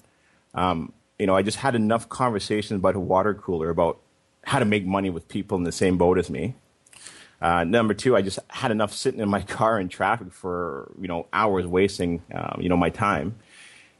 um, 0.54 0.92
you 1.18 1.26
know, 1.26 1.36
I 1.36 1.42
just 1.42 1.58
had 1.58 1.74
enough 1.74 2.08
conversations 2.08 2.78
about 2.78 2.96
a 2.96 3.00
water 3.00 3.34
cooler 3.34 3.70
about 3.70 3.98
how 4.44 4.58
to 4.58 4.64
make 4.64 4.86
money 4.86 5.10
with 5.10 5.28
people 5.28 5.58
in 5.58 5.64
the 5.64 5.72
same 5.72 5.98
boat 5.98 6.18
as 6.18 6.30
me. 6.30 6.54
Uh, 7.40 7.64
number 7.64 7.94
two, 7.94 8.16
I 8.16 8.22
just 8.22 8.38
had 8.48 8.70
enough 8.70 8.92
sitting 8.92 9.20
in 9.20 9.28
my 9.28 9.42
car 9.56 9.80
in 9.80 9.88
traffic 9.88 10.32
for 10.32 10.90
you 11.00 11.08
know 11.08 11.26
hours 11.32 11.66
wasting 11.66 12.22
um, 12.34 12.58
you 12.60 12.68
know 12.68 12.76
my 12.76 12.90
time. 12.90 13.36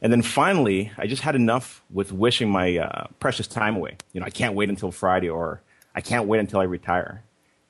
And 0.01 0.13
then 0.13 0.21
finally, 0.21 0.91
I 0.97 1.07
just 1.07 1.23
had 1.23 1.35
enough 1.35 1.83
with 1.91 2.13
wishing 2.13 2.49
my 2.49 2.77
uh, 2.77 3.07
precious 3.19 3.47
time 3.47 3.75
away. 3.75 3.97
You 4.13 4.21
know, 4.21 4.25
I 4.25 4.29
can't 4.29 4.55
wait 4.55 4.69
until 4.69 4.91
Friday, 4.91 5.29
or 5.29 5.61
I 5.93 6.01
can't 6.01 6.25
wait 6.27 6.39
until 6.39 6.61
I 6.61 6.63
retire. 6.63 7.23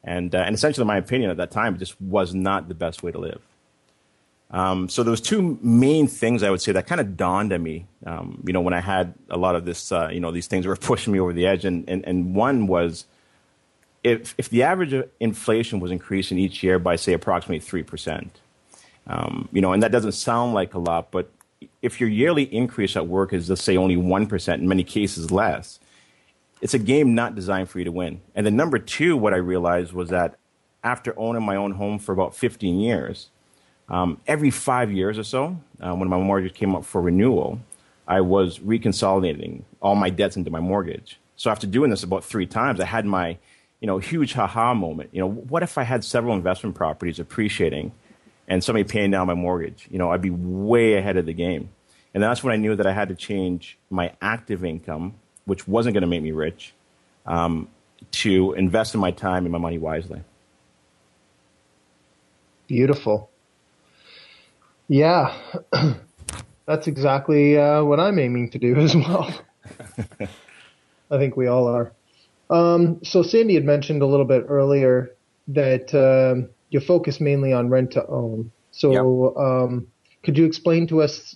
And, 0.04 0.34
uh, 0.34 0.40
and 0.40 0.56
essentially, 0.56 0.86
my 0.86 0.98
opinion 0.98 1.32
at 1.32 1.38
that 1.38 1.52
time 1.52 1.78
just 1.78 2.00
was 2.00 2.34
not 2.34 2.68
the 2.68 2.76
best 2.76 3.02
way 3.04 3.12
to 3.12 3.18
live. 3.18 3.42
Um, 4.52 4.90
so 4.90 5.04
there 5.04 5.12
was 5.12 5.22
two 5.22 5.60
main 5.62 6.08
things 6.08 6.42
I 6.42 6.50
would 6.50 6.62
say 6.62 6.72
that 6.72 6.88
kind 6.88 7.02
of 7.02 7.16
dawned 7.16 7.54
on 7.54 7.62
me, 7.62 7.86
um, 8.06 8.44
you 8.46 8.54
know, 8.54 8.62
when 8.62 8.74
I 8.74 8.80
had 8.80 9.14
a 9.30 9.38
lot 9.38 9.56
of 9.56 9.66
this, 9.66 9.92
uh, 9.92 10.10
you 10.12 10.20
know, 10.20 10.32
these 10.32 10.48
things 10.48 10.66
were 10.66 10.76
pushing 10.92 11.14
me 11.14 11.20
over 11.20 11.34
the 11.34 11.46
edge. 11.46 11.66
And, 11.66 11.88
and, 11.90 12.06
and 12.06 12.34
one 12.34 12.68
was 12.68 13.06
if, 14.04 14.36
if 14.38 14.50
the 14.50 14.64
average 14.64 14.94
inflation 15.20 15.80
was 15.80 15.92
increasing 15.92 16.38
each 16.38 16.64
year 16.64 16.80
by, 16.80 16.96
say, 16.96 17.14
approximately 17.14 17.60
3%, 17.60 18.30
um, 19.08 19.50
you 19.52 19.62
know, 19.62 19.74
and 19.74 19.84
that 19.84 19.92
doesn't 19.92 20.14
sound 20.14 20.54
like 20.54 20.74
a 20.74 20.80
lot, 20.80 21.12
but 21.12 21.32
if 21.82 22.00
your 22.00 22.10
yearly 22.10 22.44
increase 22.44 22.96
at 22.96 23.08
work 23.08 23.34
is, 23.34 23.50
let's 23.50 23.64
say, 23.64 23.76
only 23.76 23.96
1%, 23.96 24.54
in 24.54 24.68
many 24.68 24.84
cases 24.84 25.32
less, 25.32 25.80
it's 26.62 26.74
a 26.74 26.80
game 26.80 27.16
not 27.16 27.36
designed 27.36 27.70
for 27.70 27.80
you 27.80 27.86
to 27.86 27.92
win. 27.92 28.22
And 28.36 28.46
then 28.46 28.56
number 28.56 28.80
two, 28.80 29.16
what 29.18 29.34
I 29.34 29.38
realized 29.38 29.94
was 29.94 30.10
that 30.10 30.36
after 30.84 31.18
owning 31.18 31.44
my 31.44 31.56
own 31.56 31.72
home 31.72 32.00
for 32.00 32.12
about 32.12 32.36
15 32.36 32.80
years, 32.80 33.30
um, 33.90 34.22
every 34.28 34.52
five 34.52 34.92
years 34.92 35.18
or 35.18 35.24
so, 35.24 35.60
uh, 35.82 35.94
when 35.96 36.10
my 36.10 36.18
mortgage 36.18 36.54
came 36.54 36.76
up 36.76 36.86
for 36.86 37.02
renewal, 37.02 37.60
I 38.08 38.22
was 38.22 38.60
reconsolidating 38.60 39.64
all 39.82 39.96
my 39.96 40.10
debts 40.10 40.38
into 40.38 40.52
my 40.52 40.60
mortgage. 40.60 41.20
So 41.36 41.50
after 41.50 41.68
doing 41.68 41.90
this 41.90 42.04
about 42.04 42.24
three 42.24 42.46
times, 42.46 42.80
I 42.80 42.86
had 42.86 43.06
my, 43.06 43.38
you 43.80 43.88
know, 43.88 43.98
huge 43.98 44.34
haha 44.34 44.74
moment. 44.74 45.10
You 45.14 45.22
know, 45.22 45.30
what 45.30 45.64
if 45.64 45.78
I 45.78 45.84
had 45.84 46.04
several 46.04 46.36
investment 46.36 46.76
properties 46.76 47.20
appreciating 47.20 47.92
and 48.48 48.64
somebody 48.64 48.84
paying 48.84 49.12
down 49.12 49.28
my 49.28 49.34
mortgage? 49.34 49.88
You 49.90 49.98
know, 50.00 50.12
I'd 50.12 50.22
be 50.22 50.30
way 50.30 50.96
ahead 50.96 51.18
of 51.18 51.26
the 51.26 51.34
game. 51.34 51.70
And 52.14 52.24
that's 52.24 52.44
when 52.44 52.54
I 52.54 52.58
knew 52.58 52.76
that 52.76 52.88
I 52.88 52.94
had 52.94 53.10
to 53.10 53.16
change 53.16 53.78
my 53.90 54.14
active 54.22 54.66
income 54.66 55.16
which 55.50 55.68
wasn't 55.68 55.96
going 55.96 56.02
to 56.02 56.08
make 56.08 56.22
me 56.22 56.32
rich, 56.32 56.74
um, 57.26 57.68
to 58.12 58.54
invest 58.54 58.94
in 58.94 59.02
my 59.02 59.10
time 59.10 59.46
and 59.46 59.52
my 59.52 59.58
money 59.58 59.80
wisely. 59.80 60.22
Beautiful. 62.68 63.32
Yeah, 64.88 65.36
that's 66.66 66.88
exactly 66.88 67.58
uh, 67.58 67.84
what 67.84 68.00
I'm 68.00 68.20
aiming 68.20 68.52
to 68.52 68.60
do 68.60 68.76
as 68.76 68.96
well. 68.96 69.34
I 71.12 71.18
think 71.18 71.36
we 71.36 71.48
all 71.48 71.68
are. 71.68 71.92
Um, 72.50 73.04
so 73.04 73.22
Sandy 73.22 73.54
had 73.54 73.66
mentioned 73.66 74.02
a 74.02 74.06
little 74.06 74.26
bit 74.26 74.46
earlier 74.48 75.16
that 75.50 75.94
um, 75.94 76.50
you 76.70 76.80
focus 76.80 77.20
mainly 77.20 77.54
on 77.54 77.70
rent 77.70 77.92
to 77.92 78.06
own. 78.08 78.52
So 78.72 78.92
yep. 78.92 79.38
um, 79.38 79.88
could 80.24 80.38
you 80.38 80.46
explain 80.46 80.88
to 80.88 81.02
us 81.02 81.36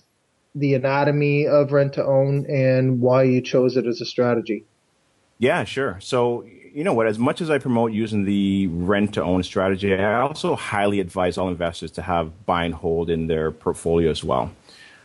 the 0.54 0.74
anatomy 0.74 1.46
of 1.46 1.72
rent 1.72 1.94
to 1.94 2.04
own 2.04 2.46
and 2.46 3.00
why 3.00 3.24
you 3.24 3.40
chose 3.40 3.76
it 3.76 3.86
as 3.86 4.00
a 4.00 4.04
strategy. 4.04 4.64
Yeah, 5.38 5.64
sure. 5.64 5.98
So, 6.00 6.44
you 6.72 6.84
know 6.84 6.94
what, 6.94 7.06
as 7.06 7.18
much 7.18 7.40
as 7.40 7.50
I 7.50 7.58
promote 7.58 7.92
using 7.92 8.24
the 8.24 8.68
rent 8.68 9.14
to 9.14 9.22
own 9.22 9.42
strategy, 9.42 9.94
I 9.94 10.20
also 10.20 10.54
highly 10.54 11.00
advise 11.00 11.36
all 11.38 11.48
investors 11.48 11.90
to 11.92 12.02
have 12.02 12.46
buy 12.46 12.64
and 12.64 12.74
hold 12.74 13.10
in 13.10 13.26
their 13.26 13.50
portfolio 13.50 14.10
as 14.10 14.22
well. 14.22 14.52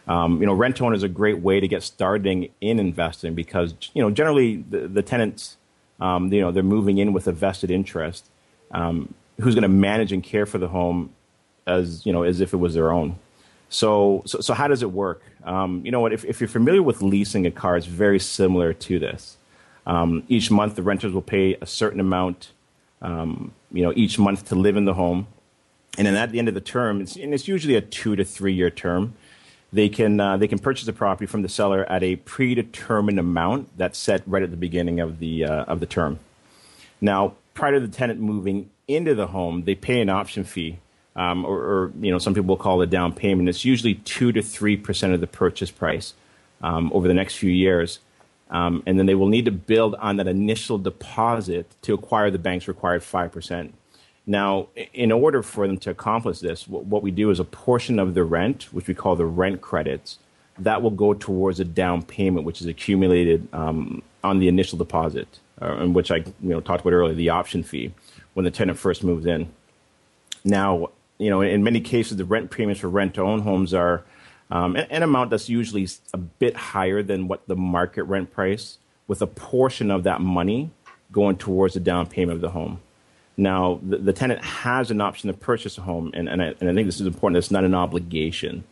Um, 0.08 0.40
you 0.40 0.48
know, 0.48 0.54
rent 0.54 0.78
to 0.78 0.86
own 0.86 0.96
is 0.96 1.04
a 1.04 1.10
great 1.10 1.40
way 1.40 1.60
to 1.60 1.68
get 1.68 1.84
starting 1.84 2.50
in 2.62 2.80
investing 2.80 3.36
because, 3.36 3.76
you 3.94 4.02
know, 4.02 4.10
generally 4.10 4.58
the, 4.58 4.88
the 4.88 5.04
tenants, 5.04 5.58
um, 6.00 6.32
you 6.32 6.42
know, 6.42 6.52
they're 6.52 6.64
moving 6.64 6.98
in 6.98 7.14
with 7.14 7.28
a 7.28 7.32
vested 7.32 7.72
interest 7.72 8.26
um, 8.72 9.14
who's 9.40 9.56
going 9.56 9.64
to 9.64 9.68
manage 9.68 10.12
and 10.12 10.24
care 10.24 10.46
for 10.46 10.58
the 10.58 10.68
home 10.68 11.12
as, 11.68 12.06
you 12.06 12.14
know, 12.14 12.24
as 12.24 12.42
if 12.42 12.54
it 12.54 12.58
was 12.58 12.74
their 12.74 12.92
own. 12.92 13.18
So, 13.70 14.24
so, 14.26 14.40
so 14.40 14.54
how 14.54 14.68
does 14.68 14.82
it 14.82 14.92
work? 14.92 15.22
Um, 15.44 15.82
you 15.86 15.92
know 15.92 16.00
what? 16.00 16.14
If, 16.14 16.26
if 16.26 16.42
you're 16.42 16.48
familiar 16.48 16.82
with 16.82 17.02
leasing 17.02 17.46
a 17.46 17.52
car, 17.52 17.78
it's 17.78 17.86
very 17.86 18.20
similar 18.20 18.74
to 18.74 19.00
this. 19.00 19.38
Um, 19.86 20.24
each 20.28 20.52
month, 20.52 20.76
the 20.76 20.84
renters 20.84 21.14
will 21.14 21.22
pay 21.22 21.56
a 21.62 21.66
certain 21.66 22.00
amount, 22.00 22.52
um, 23.02 23.54
you 23.72 23.84
know, 23.84 23.94
each 23.96 24.20
month 24.20 24.50
to 24.50 24.56
live 24.56 24.76
in 24.76 24.86
the 24.86 24.94
home, 24.94 25.28
and 25.98 26.06
then 26.06 26.16
at 26.16 26.32
the 26.32 26.40
end 26.40 26.48
of 26.48 26.54
the 26.54 26.62
term, 26.62 27.02
it's, 27.02 27.16
and 27.16 27.34
it's 27.34 27.48
usually 27.48 27.76
a 27.76 27.82
two 27.82 28.16
to 28.16 28.24
three 28.24 28.54
year 28.54 28.70
term. 28.70 29.14
They 29.72 29.90
can 29.90 30.20
uh, 30.20 30.38
they 30.38 30.48
can 30.48 30.60
purchase 30.60 30.86
the 30.86 30.94
property 30.94 31.28
from 31.28 31.44
the 31.44 31.50
seller 31.50 31.86
at 31.92 32.02
a 32.02 32.16
predetermined 32.16 33.20
amount 33.20 33.78
that's 33.78 34.00
set 34.00 34.24
right 34.26 34.42
at 34.42 34.50
the 34.50 34.58
beginning 34.58 35.00
of 35.00 35.20
the 35.20 35.46
uh, 35.46 35.64
of 35.66 35.80
the 35.80 35.86
term. 35.86 36.20
Now, 37.02 37.34
prior 37.54 37.74
to 37.74 37.80
the 37.80 37.88
tenant 37.88 38.20
moving 38.20 38.70
into 38.88 39.14
the 39.14 39.28
home, 39.28 39.66
they 39.66 39.76
pay 39.76 40.02
an 40.02 40.10
option 40.10 40.44
fee 40.44 40.80
um, 41.16 41.46
or, 41.46 41.58
or, 41.58 41.94
you 42.00 42.12
know, 42.12 42.18
some 42.18 42.34
people 42.34 42.58
call 42.58 42.82
it 42.82 42.86
a 42.86 42.88
down 42.88 43.14
payment. 43.14 43.50
It's 43.50 43.66
usually 43.66 43.96
two 43.96 44.32
to 44.32 44.42
three 44.42 44.78
percent 44.78 45.14
of 45.14 45.22
the 45.22 45.28
purchase 45.28 45.70
price 45.70 46.14
um, 46.62 46.92
over 46.94 47.08
the 47.08 47.14
next 47.14 47.36
few 47.36 47.52
years, 47.52 48.00
um, 48.50 48.82
and 48.86 48.98
then 48.98 49.06
they 49.06 49.16
will 49.16 49.28
need 49.28 49.46
to 49.46 49.52
build 49.52 49.96
on 49.96 50.18
that 50.18 50.28
initial 50.28 50.78
deposit 50.78 51.70
to 51.84 51.94
acquire 51.94 52.32
the 52.32 52.40
bank's 52.40 52.68
required 52.68 53.04
five 53.04 53.32
percent. 53.32 53.74
Now, 54.30 54.68
in 54.94 55.12
order 55.12 55.42
for 55.42 55.66
them 55.66 55.80
to 55.80 55.90
accomplish 55.90 56.38
this, 56.38 56.68
what 56.68 57.02
we 57.02 57.10
do 57.10 57.32
is 57.32 57.40
a 57.40 57.44
portion 57.44 57.98
of 57.98 58.14
the 58.14 58.24
rent, 58.24 58.72
which 58.72 58.88
we 58.88 58.94
call 58.94 59.16
the 59.16 59.26
rent 59.26 59.60
credits, 59.60 60.20
that 60.60 60.84
will 60.84 60.92
go 60.92 61.16
towards 61.16 61.60
a 61.60 61.66
down 61.66 62.04
payment, 62.04 62.46
which 62.46 62.62
is 62.62 62.68
accumulated 62.68 63.48
um, 63.54 64.04
on 64.24 64.38
the 64.38 64.48
initial 64.48 64.78
deposit, 64.78 65.40
uh, 65.60 65.88
which 65.88 66.12
I 66.12 66.18
you 66.18 66.34
know 66.42 66.62
talked 66.62 66.82
about 66.82 66.94
earlier, 66.94 67.16
the 67.16 67.30
option 67.30 67.64
fee 67.64 67.92
when 68.36 68.44
the 68.44 68.52
tenant 68.52 68.78
first 68.78 69.04
moves 69.04 69.26
in. 69.26 69.52
Now, 70.44 70.92
you 71.18 71.32
know, 71.32 71.42
in 71.42 71.64
many 71.64 71.82
cases, 71.82 72.18
the 72.18 72.24
rent 72.24 72.52
premiums 72.52 72.82
for 72.82 72.88
rent 72.88 73.16
to 73.16 73.22
own 73.22 73.42
homes 73.42 73.74
are 73.74 74.04
um, 74.52 74.76
an, 74.76 74.86
an, 74.92 75.02
amount 75.02 75.32
that's 75.32 75.50
usually 75.50 75.88
a 76.14 76.18
bit 76.18 76.56
higher 76.56 77.02
than 77.02 77.28
what 77.28 77.48
the 77.48 77.56
market 77.56 78.04
rent 78.04 78.32
price, 78.32 78.78
with 79.08 79.24
a 79.24 79.28
portion 79.28 79.90
of 79.90 80.04
that 80.04 80.22
money 80.22 80.70
going 81.12 81.36
towards 81.36 81.74
the 81.74 81.80
down 81.80 82.06
payment 82.06 82.36
of 82.36 82.42
the 82.42 82.52
home. 82.52 82.80
Now, 83.40 83.80
the, 83.82 83.98
the 83.98 84.12
tenant 84.12 84.44
has 84.44 84.92
an 84.92 85.00
option 85.00 85.32
to 85.32 85.38
purchase 85.38 85.78
a 85.78 85.82
home, 85.82 86.12
and, 86.14 86.28
and, 86.28 86.42
I, 86.42 86.54
and 86.60 86.70
I 86.70 86.74
think 86.74 86.88
this 86.88 87.00
is 87.00 87.08
important. 87.08 87.38
It's 87.38 87.52
not 87.52 87.64
an 87.64 87.74
obligation. 87.74 88.66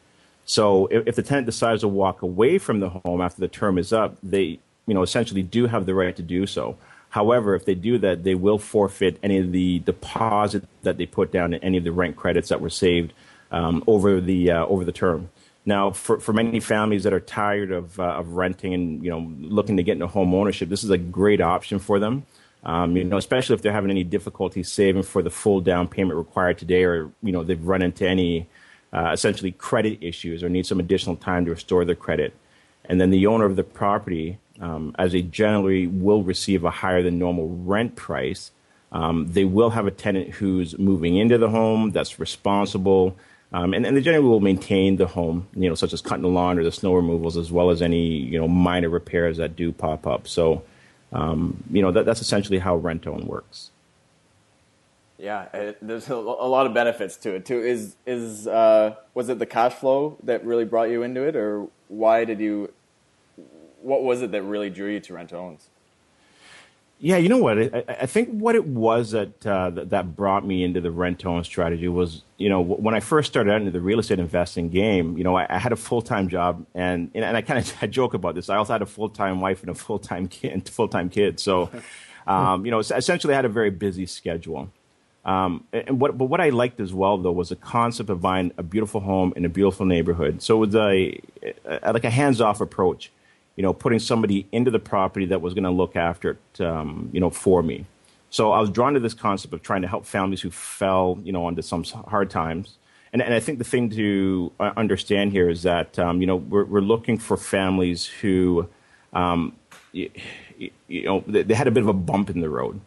So, 0.44 0.88
if, 0.88 1.08
if 1.08 1.16
the 1.16 1.24
tenant 1.24 1.46
decides 1.46 1.82
to 1.82 1.88
walk 1.88 2.22
away 2.22 2.58
from 2.58 2.82
the 2.82 2.90
home 2.90 3.22
after 3.22 3.40
the 3.40 3.48
term 3.48 3.78
is 3.78 3.94
up, 3.94 4.18
they, 4.22 4.60
you 4.86 4.94
know, 4.94 5.04
essentially 5.04 5.42
do 5.42 5.68
have 5.68 5.86
the 5.86 5.96
right 5.96 6.14
to 6.18 6.22
do 6.22 6.46
so. 6.46 6.76
However, 7.10 7.56
if 7.56 7.64
they 7.64 7.76
do 7.76 7.98
that, 8.00 8.26
they 8.26 8.36
will 8.36 8.58
forfeit 8.58 9.18
any 9.24 9.38
of 9.38 9.54
the 9.54 9.80
deposit 9.80 10.66
that 10.84 10.98
they 10.98 11.06
put 11.06 11.32
down 11.32 11.54
and 11.54 11.64
any 11.64 11.78
of 11.78 11.86
the 11.86 11.94
rent 11.94 12.18
credits 12.18 12.50
that 12.50 12.60
were 12.60 12.70
saved 12.70 13.14
um, 13.52 13.86
over 13.88 14.20
the 14.20 14.52
uh, 14.52 14.66
over 14.66 14.84
the 14.84 14.92
term. 14.92 15.30
Now, 15.66 15.92
for, 15.92 16.20
for 16.20 16.34
many 16.34 16.60
families 16.60 17.04
that 17.04 17.14
are 17.14 17.22
tired 17.22 17.72
of, 17.72 18.00
uh, 18.00 18.04
of 18.04 18.34
renting 18.34 18.74
and 18.74 19.02
you 19.02 19.12
know 19.12 19.32
looking 19.40 19.78
to 19.78 19.84
get 19.84 19.94
into 19.94 20.08
home 20.08 20.34
ownership, 20.34 20.68
this 20.68 20.84
is 20.84 20.90
a 20.90 20.98
great 20.98 21.40
option 21.40 21.80
for 21.80 22.00
them. 22.00 22.26
Um, 22.64 22.98
you 22.98 23.04
know, 23.04 23.18
especially 23.18 23.56
if 23.56 23.62
they're 23.62 23.72
having 23.72 23.92
any 23.92 24.04
difficulty 24.04 24.64
saving 24.64 25.04
for 25.04 25.22
the 25.22 25.30
full 25.30 25.62
down 25.62 25.88
payment 25.88 26.18
required 26.18 26.58
today, 26.58 26.84
or 26.84 27.12
you 27.22 27.32
know 27.32 27.44
they've 27.44 27.64
run 27.64 27.82
into 27.82 28.08
any 28.08 28.48
uh, 28.94 29.12
essentially 29.14 29.52
credit 29.52 30.00
issues 30.02 30.44
or 30.44 30.50
need 30.50 30.66
some 30.66 30.80
additional 30.80 31.16
time 31.16 31.46
to 31.46 31.52
restore 31.52 31.86
their 31.86 31.96
credit. 31.96 32.34
And 32.86 33.00
then 33.02 33.10
the 33.10 33.28
owner 33.28 33.46
of 33.46 33.56
the 33.58 33.64
property 33.64 34.40
um, 34.62 34.96
as 34.98 35.12
they 35.12 35.22
generally 35.22 35.88
will 35.88 36.24
receive 36.24 36.64
a 36.64 36.72
higher 36.72 37.04
than 37.04 37.20
normal 37.20 37.50
rent 37.50 37.96
price. 37.96 38.52
Um, 38.92 39.28
they 39.28 39.46
will 39.46 39.72
have 39.72 39.86
a 39.86 39.92
tenant 39.92 40.30
who's 40.36 40.78
moving 40.78 41.18
into 41.18 41.38
the 41.38 41.50
home 41.50 41.92
that's 41.92 42.20
responsible, 42.20 43.18
um, 43.52 43.74
and, 43.74 43.86
and 43.86 43.96
they 43.96 44.02
generally 44.02 44.28
will 44.28 44.40
maintain 44.40 44.96
the 44.96 45.08
home, 45.08 45.48
you 45.56 45.68
know, 45.68 45.76
such 45.76 45.94
as 45.94 46.02
cutting 46.02 46.24
the 46.24 46.30
lawn 46.30 46.58
or 46.58 46.64
the 46.64 46.72
snow 46.72 46.94
removals, 46.94 47.38
as 47.38 47.52
well 47.52 47.70
as 47.70 47.82
any 47.82 48.08
you 48.08 48.40
know 48.40 48.48
minor 48.48 48.90
repairs 48.90 49.38
that 49.38 49.56
do 49.56 49.72
pop 49.72 50.08
up. 50.08 50.28
So, 50.28 50.64
um, 51.12 51.64
you 51.72 51.82
know, 51.82 51.92
that, 51.92 52.06
that's 52.06 52.22
essentially 52.22 52.60
how 52.60 52.76
rent 52.76 53.08
own 53.08 53.26
works. 53.26 53.72
Yeah, 55.18 55.44
it, 55.54 55.78
there's 55.82 56.10
a, 56.10 56.16
a, 56.16 56.48
lot 56.48 56.68
of 56.68 56.74
benefits 56.74 57.18
to 57.18 57.34
it 57.34 57.46
too. 57.46 57.60
Is 57.60 57.96
is 58.06 58.48
uh, 58.48 58.96
was 59.16 59.30
it 59.30 59.40
the 59.40 59.48
cash 59.48 59.74
flow 59.74 60.18
that 60.24 60.46
really 60.46 60.66
brought 60.66 60.90
you 60.90 61.02
into 61.02 61.24
it, 61.24 61.36
or 61.36 61.68
why 61.88 62.24
did 62.24 62.40
you 62.40 62.72
what 63.82 64.04
was 64.04 64.22
it 64.22 64.32
that 64.32 64.44
really 64.44 64.70
drew 64.70 64.92
you 64.92 65.00
to 65.00 65.14
rent 65.14 65.34
owns? 65.34 65.70
Yeah, 67.00 67.18
you 67.18 67.30
know 67.30 67.38
what? 67.38 67.60
I, 67.60 67.84
I 67.88 68.06
think 68.08 68.30
what 68.30 68.56
it 68.56 68.66
was 68.66 69.12
that, 69.12 69.46
uh, 69.46 69.70
that, 69.70 69.92
that 69.92 70.16
brought 70.16 70.46
me 70.46 70.64
into 70.64 70.82
the 70.82 70.90
rent 70.90 71.26
own 71.28 71.44
strategy 71.44 71.88
was, 71.88 72.24
you 72.38 72.50
know, 72.50 72.60
when 72.60 72.96
I 72.96 73.02
first 73.02 73.32
started 73.32 73.52
out 73.52 73.60
into 73.60 73.70
the 73.72 73.82
real 73.82 74.00
estate 74.00 74.18
investing 74.20 74.70
game, 74.70 75.16
you 75.16 75.24
know, 75.24 75.36
I, 75.36 75.46
I 75.48 75.60
had 75.60 75.72
a 75.72 75.76
full 75.76 76.02
time 76.02 76.28
job, 76.28 76.66
and 76.74 77.12
and 77.14 77.38
I 77.38 77.42
kind 77.42 77.60
of 77.60 77.72
I 77.82 77.88
joke 77.88 78.16
about 78.16 78.34
this. 78.34 78.50
I 78.50 78.58
also 78.58 78.74
had 78.74 78.82
a 78.82 78.88
full 78.88 79.10
time 79.10 79.42
wife 79.42 79.62
and 79.62 79.70
a 79.70 79.76
full 79.76 80.00
time 80.00 80.28
kid, 80.28 80.68
full 80.70 80.88
time 80.88 81.10
kid. 81.10 81.40
So, 81.40 81.70
um, 82.28 82.66
you 82.66 82.72
know, 82.72 82.80
essentially, 82.80 83.34
I 83.34 83.38
had 83.38 83.46
a 83.46 83.50
very 83.50 83.70
busy 83.70 84.08
schedule. 84.08 84.72
Um, 85.24 85.66
and 85.74 86.00
what, 86.00 86.18
but 86.18 86.26
what 86.26 86.40
I 86.40 86.50
liked 86.50 86.80
as 86.80 86.94
well, 86.94 87.18
though, 87.18 87.34
was 87.34 87.50
the 87.50 87.58
concept 87.58 88.10
of 88.10 88.22
buying 88.22 88.54
a 88.58 88.64
beautiful 88.64 89.02
home 89.02 89.34
in 89.36 89.44
a 89.44 89.50
beautiful 89.50 89.86
neighborhood. 89.86 90.42
So 90.42 90.56
it 90.56 90.68
was 90.68 90.76
a, 90.76 91.20
a 91.66 91.92
like 91.94 92.06
a 92.06 92.10
hands 92.10 92.40
off 92.40 92.62
approach 92.62 93.12
you 93.58 93.64
know, 93.64 93.74
putting 93.74 94.00
somebody 94.00 94.48
into 94.54 94.72
the 94.72 94.80
property 94.80 95.26
that 95.26 95.42
was 95.42 95.54
going 95.54 95.66
to 95.66 95.72
look 95.72 95.98
after 95.98 96.32
it, 96.32 96.62
um, 96.62 97.10
you 97.12 97.20
know, 97.20 97.30
for 97.30 97.62
me. 97.62 97.86
So 98.30 98.52
I 98.52 98.62
was 98.62 98.70
drawn 98.70 98.94
to 98.94 99.00
this 99.00 99.14
concept 99.14 99.54
of 99.54 99.62
trying 99.62 99.82
to 99.82 99.88
help 99.88 100.06
families 100.06 100.42
who 100.42 100.52
fell, 100.52 101.20
you 101.24 101.34
know, 101.34 101.46
onto 101.46 101.62
some 101.62 101.84
hard 101.84 102.30
times. 102.30 102.78
And, 103.12 103.22
and 103.22 103.34
I 103.34 103.40
think 103.40 103.58
the 103.58 103.64
thing 103.64 103.90
to 103.92 104.52
understand 104.60 105.32
here 105.32 105.50
is 105.50 105.64
that, 105.64 105.98
um, 105.98 106.22
you 106.22 106.28
know, 106.28 106.36
we're, 106.36 106.66
we're 106.66 106.82
looking 106.82 107.18
for 107.18 107.36
families 107.36 108.06
who, 108.06 108.70
um, 109.14 109.56
you, 109.92 110.12
you, 110.88 111.04
know, 111.04 111.24
they, 111.26 111.44
they, 111.44 111.54
had 111.54 111.68
a 111.68 111.72
bit 111.72 111.82
of 111.82 111.90
a 111.90 111.94
bump 111.94 112.30
in 112.30 112.42
the 112.42 112.50
road. 112.50 112.80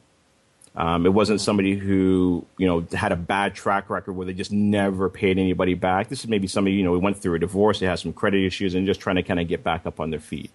Um, 0.76 1.04
it 1.04 1.12
wasn't 1.12 1.40
somebody 1.40 1.74
who 1.74 2.46
you 2.56 2.66
know 2.66 2.86
had 2.92 3.12
a 3.12 3.16
bad 3.16 3.54
track 3.54 3.90
record 3.90 4.12
where 4.12 4.26
they 4.26 4.32
just 4.32 4.52
never 4.52 5.08
paid 5.08 5.38
anybody 5.38 5.74
back. 5.74 6.08
This 6.08 6.20
is 6.20 6.28
maybe 6.28 6.46
somebody 6.46 6.76
you 6.76 6.84
know 6.84 6.92
who 6.92 7.00
went 7.00 7.18
through 7.18 7.34
a 7.34 7.38
divorce, 7.38 7.80
they 7.80 7.86
had 7.86 7.98
some 7.98 8.12
credit 8.12 8.44
issues, 8.44 8.74
and 8.74 8.86
just 8.86 9.00
trying 9.00 9.16
to 9.16 9.22
kind 9.22 9.40
of 9.40 9.48
get 9.48 9.64
back 9.64 9.84
up 9.84 9.98
on 9.98 10.10
their 10.10 10.20
feet. 10.20 10.50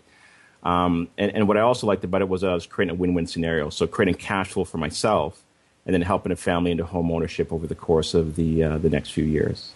Um, 0.63 1.09
and, 1.17 1.31
and, 1.35 1.47
what 1.47 1.57
I 1.57 1.61
also 1.61 1.85
liked 1.85 2.03
about 2.03 2.21
it 2.21 2.29
was 2.29 2.43
I 2.43 2.51
was 2.51 2.65
creating 2.65 2.95
a 2.95 2.97
win-win 2.97 3.27
scenario. 3.27 3.69
So 3.69 3.85
creating 3.85 4.15
cash 4.15 4.49
flow 4.49 4.63
for 4.63 4.79
myself, 4.79 5.43
and 5.85 5.93
then 5.93 6.01
helping 6.01 6.31
a 6.31 6.35
family 6.35 6.71
into 6.71 6.85
home 6.85 7.11
ownership 7.11 7.53
over 7.53 7.67
the 7.67 7.75
course 7.75 8.15
of 8.15 8.35
the 8.35 8.63
uh, 8.63 8.77
the 8.79 8.89
next 8.89 9.11
few 9.11 9.25
years. 9.25 9.73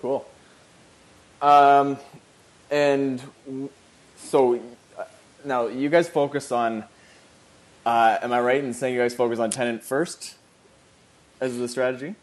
Cool. 0.00 0.26
Um, 1.42 1.98
and 2.70 3.20
so 4.16 4.54
uh, 4.98 5.04
now 5.44 5.66
you 5.66 5.90
guys 5.90 6.08
focus 6.08 6.50
on 6.50 6.84
uh, 7.86 8.18
am 8.22 8.32
I 8.32 8.40
right 8.40 8.62
in 8.62 8.72
saying 8.72 8.94
you 8.94 9.00
guys 9.00 9.14
focus 9.14 9.38
on 9.38 9.50
tenant 9.50 9.82
first 9.82 10.36
as 11.40 11.56
the 11.58 11.68
strategy? 11.68 12.14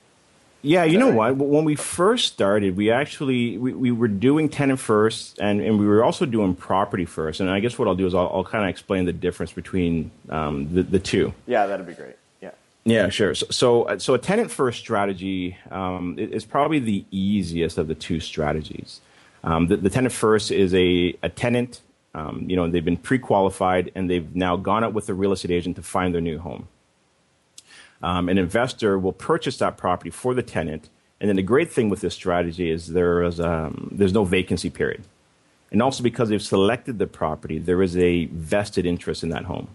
Yeah, 0.63 0.83
you 0.83 0.99
know 0.99 1.11
what? 1.11 1.37
When 1.37 1.65
we 1.65 1.75
first 1.75 2.33
started, 2.33 2.77
we 2.77 2.91
actually 2.91 3.57
we, 3.57 3.73
we 3.73 3.91
were 3.91 4.07
doing 4.07 4.47
tenant 4.47 4.79
first, 4.79 5.39
and, 5.39 5.59
and 5.59 5.79
we 5.79 5.87
were 5.87 6.03
also 6.03 6.27
doing 6.27 6.55
property 6.55 7.05
first. 7.05 7.39
And 7.39 7.49
I 7.49 7.59
guess 7.59 7.79
what 7.79 7.87
I'll 7.87 7.95
do 7.95 8.05
is 8.05 8.13
I'll, 8.13 8.29
I'll 8.31 8.43
kind 8.43 8.63
of 8.65 8.69
explain 8.69 9.05
the 9.05 9.13
difference 9.13 9.51
between 9.51 10.11
um, 10.29 10.71
the 10.73 10.83
the 10.83 10.99
two. 10.99 11.33
Yeah, 11.47 11.65
that'd 11.65 11.87
be 11.87 11.93
great. 11.93 12.15
Yeah. 12.41 12.51
Yeah, 12.83 13.09
sure. 13.09 13.33
So, 13.33 13.47
so, 13.49 13.97
so 13.97 14.13
a 14.13 14.19
tenant 14.19 14.51
first 14.51 14.79
strategy 14.79 15.57
um, 15.71 16.17
is 16.19 16.45
probably 16.45 16.79
the 16.79 17.05
easiest 17.09 17.79
of 17.79 17.87
the 17.87 17.95
two 17.95 18.19
strategies. 18.19 19.01
Um, 19.43 19.67
the, 19.67 19.77
the, 19.77 19.89
tenant 19.89 20.13
first 20.13 20.51
is 20.51 20.73
a, 20.75 21.15
a 21.23 21.29
tenant 21.29 21.81
um, 22.13 22.45
you 22.47 22.55
know, 22.55 22.69
they've 22.69 22.83
been 22.83 22.97
pre-qualified 22.97 23.91
and 23.95 24.09
they've 24.09 24.35
now 24.35 24.57
gone 24.57 24.83
out 24.83 24.93
with 24.93 25.07
a 25.09 25.13
real 25.13 25.31
estate 25.31 25.51
agent 25.51 25.75
to 25.77 25.81
find 25.81 26.13
their 26.13 26.21
new 26.21 26.39
home. 26.39 26.67
Um, 28.03 28.29
an 28.29 28.37
investor 28.37 28.97
will 28.97 29.13
purchase 29.13 29.57
that 29.57 29.77
property 29.77 30.09
for 30.09 30.33
the 30.33 30.41
tenant, 30.41 30.89
and 31.19 31.29
then 31.29 31.35
the 31.35 31.43
great 31.43 31.71
thing 31.71 31.87
with 31.89 32.01
this 32.01 32.15
strategy 32.15 32.71
is 32.71 32.87
there 32.87 33.21
is 33.21 33.39
um, 33.39 33.89
there's 33.91 34.13
no 34.13 34.23
vacancy 34.23 34.71
period, 34.71 35.03
and 35.71 35.81
also 35.83 36.01
because 36.01 36.29
they've 36.29 36.41
selected 36.41 36.97
the 36.97 37.05
property, 37.05 37.59
there 37.59 37.81
is 37.83 37.95
a 37.95 38.25
vested 38.25 38.87
interest 38.87 39.21
in 39.23 39.29
that 39.29 39.45
home. 39.45 39.67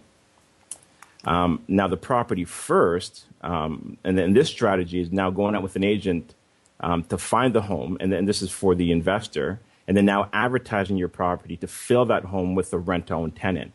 Um, 1.23 1.61
now, 1.67 1.87
the 1.87 1.97
property 1.97 2.43
first, 2.43 3.25
um, 3.41 3.97
and 4.03 4.17
then 4.17 4.33
this 4.33 4.49
strategy 4.49 4.99
is 4.99 5.11
now 5.11 5.29
going 5.29 5.55
out 5.55 5.63
with 5.63 5.77
an 5.77 5.83
agent 5.85 6.33
um, 6.81 7.03
to 7.05 7.17
find 7.17 7.55
the 7.55 7.61
home, 7.61 7.97
and 8.01 8.11
then 8.11 8.25
this 8.25 8.41
is 8.41 8.51
for 8.51 8.75
the 8.75 8.91
investor 8.91 9.59
and 9.87 9.95
then 9.95 10.05
now 10.05 10.29
advertising 10.33 10.97
your 10.97 11.07
property 11.07 11.57
to 11.57 11.67
fill 11.67 12.05
that 12.05 12.25
home 12.25 12.55
with 12.55 12.73
a 12.73 12.77
rent 12.77 13.11
owned 13.11 13.35
tenant. 13.35 13.73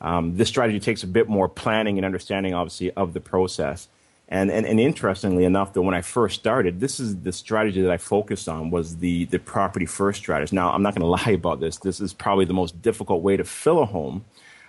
Um, 0.00 0.36
this 0.36 0.48
strategy 0.48 0.80
takes 0.80 1.02
a 1.02 1.06
bit 1.06 1.28
more 1.28 1.48
planning 1.48 1.98
and 1.98 2.04
understanding, 2.04 2.54
obviously, 2.54 2.90
of 2.92 3.12
the 3.12 3.20
process. 3.20 3.88
And, 4.28 4.50
and, 4.50 4.64
and 4.64 4.78
interestingly 4.78 5.44
enough, 5.44 5.72
though, 5.72 5.82
when 5.82 5.94
I 5.94 6.02
first 6.02 6.38
started, 6.38 6.78
this 6.78 7.00
is 7.00 7.20
the 7.22 7.32
strategy 7.32 7.82
that 7.82 7.90
I 7.90 7.96
focused 7.96 8.48
on 8.48 8.70
was 8.70 8.98
the, 8.98 9.24
the 9.26 9.40
property 9.40 9.86
first 9.86 10.20
strategy. 10.20 10.54
Now, 10.54 10.70
I'm 10.72 10.82
not 10.82 10.94
going 10.94 11.02
to 11.18 11.24
lie 11.24 11.34
about 11.34 11.60
this. 11.60 11.78
This 11.78 12.00
is 12.00 12.12
probably 12.12 12.44
the 12.44 12.54
most 12.54 12.80
difficult 12.80 13.22
way 13.22 13.36
to 13.36 13.44
fill 13.44 13.80
a 13.80 13.86
home. 13.86 14.24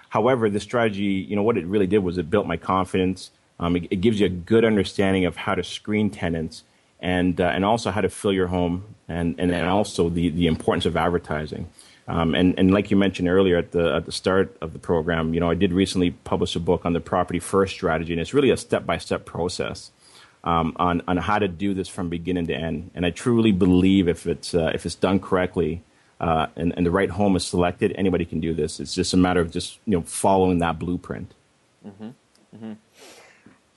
However, 0.10 0.50
this 0.50 0.63
strategy, 0.63 1.25
you 1.30 1.36
know, 1.36 1.44
what 1.44 1.58
it 1.58 1.66
really 1.66 1.88
did 1.88 2.00
was 2.00 2.18
it 2.18 2.30
built 2.30 2.48
my 2.48 2.58
confidence. 2.58 3.32
Um, 3.60 3.75
it, 3.75 3.88
it, 3.92 4.01
gives 4.01 4.20
you 4.20 4.25
a 4.25 4.30
good 4.30 4.66
understanding 4.66 5.25
of 5.25 5.38
how 5.38 5.54
to 5.54 5.63
screen 5.63 6.10
tenants 6.10 6.63
and, 7.00 7.40
uh, 7.40 7.46
and 7.46 7.63
also 7.63 7.92
how 7.92 8.01
to 8.01 8.10
fill 8.10 8.34
your 8.34 8.48
home 8.48 8.96
and, 9.12 9.36
and, 9.38 9.51
and 9.51 9.68
also 9.68 10.10
the, 10.10 10.30
the 10.30 10.48
importance 10.48 10.86
of 10.86 10.96
advertising. 10.96 11.70
Um, 12.08 12.34
and, 12.36 12.58
and 12.58 12.72
like 12.72 12.91
you 12.91 12.98
mentioned 12.98 13.30
earlier 13.30 13.58
at 13.58 13.72
the, 13.72 13.96
at 13.96 14.06
the 14.06 14.12
start 14.12 14.56
of 14.62 14.74
the 14.74 14.80
program, 14.80 15.34
you 15.34 15.39
know, 15.39 15.50
I 15.50 15.56
did 15.56 15.72
recently 15.72 16.12
publish 16.12 16.56
a 16.56 16.60
book 16.60 16.86
on 16.86 16.94
the 16.94 17.00
property 17.00 17.39
first 17.39 17.74
strategy, 17.74 18.13
and 18.13 18.22
it's 18.22 18.34
really 18.34 18.50
a 18.50 18.58
step 18.58 18.86
by 18.86 18.98
step 18.98 19.25
process 19.25 19.91
um, 20.44 20.75
on, 20.77 21.01
on 21.08 21.18
how 21.18 21.39
to 21.39 21.48
do 21.48 21.74
this 21.74 21.88
from 21.88 22.10
beginning 22.10 22.48
to 22.48 22.56
end. 22.56 22.91
And 22.96 23.06
I 23.06 23.12
truly 23.12 23.51
believe 23.51 24.07
if 24.07 24.25
it's, 24.25 24.53
uh, 24.53 24.72
if 24.74 24.85
it's 24.85 24.96
done 24.96 25.20
correctly 25.20 25.83
uh, 26.20 26.48
and, 26.55 26.74
and 26.75 26.85
the 26.85 26.92
right 26.92 27.09
home 27.09 27.35
is 27.35 27.46
selected, 27.46 27.94
anybody 27.96 28.25
can 28.25 28.40
do 28.40 28.53
this. 28.53 28.79
It's 28.79 28.96
just 28.96 29.14
a 29.14 29.18
matter 29.18 29.42
of 29.42 29.51
just 29.51 29.79
you 29.85 29.98
know, 29.98 30.01
following 30.01 30.59
that 30.59 30.79
blueprint. 30.79 31.33
Mm-hmm. 31.85 32.09
Mm-hmm. 32.55 32.74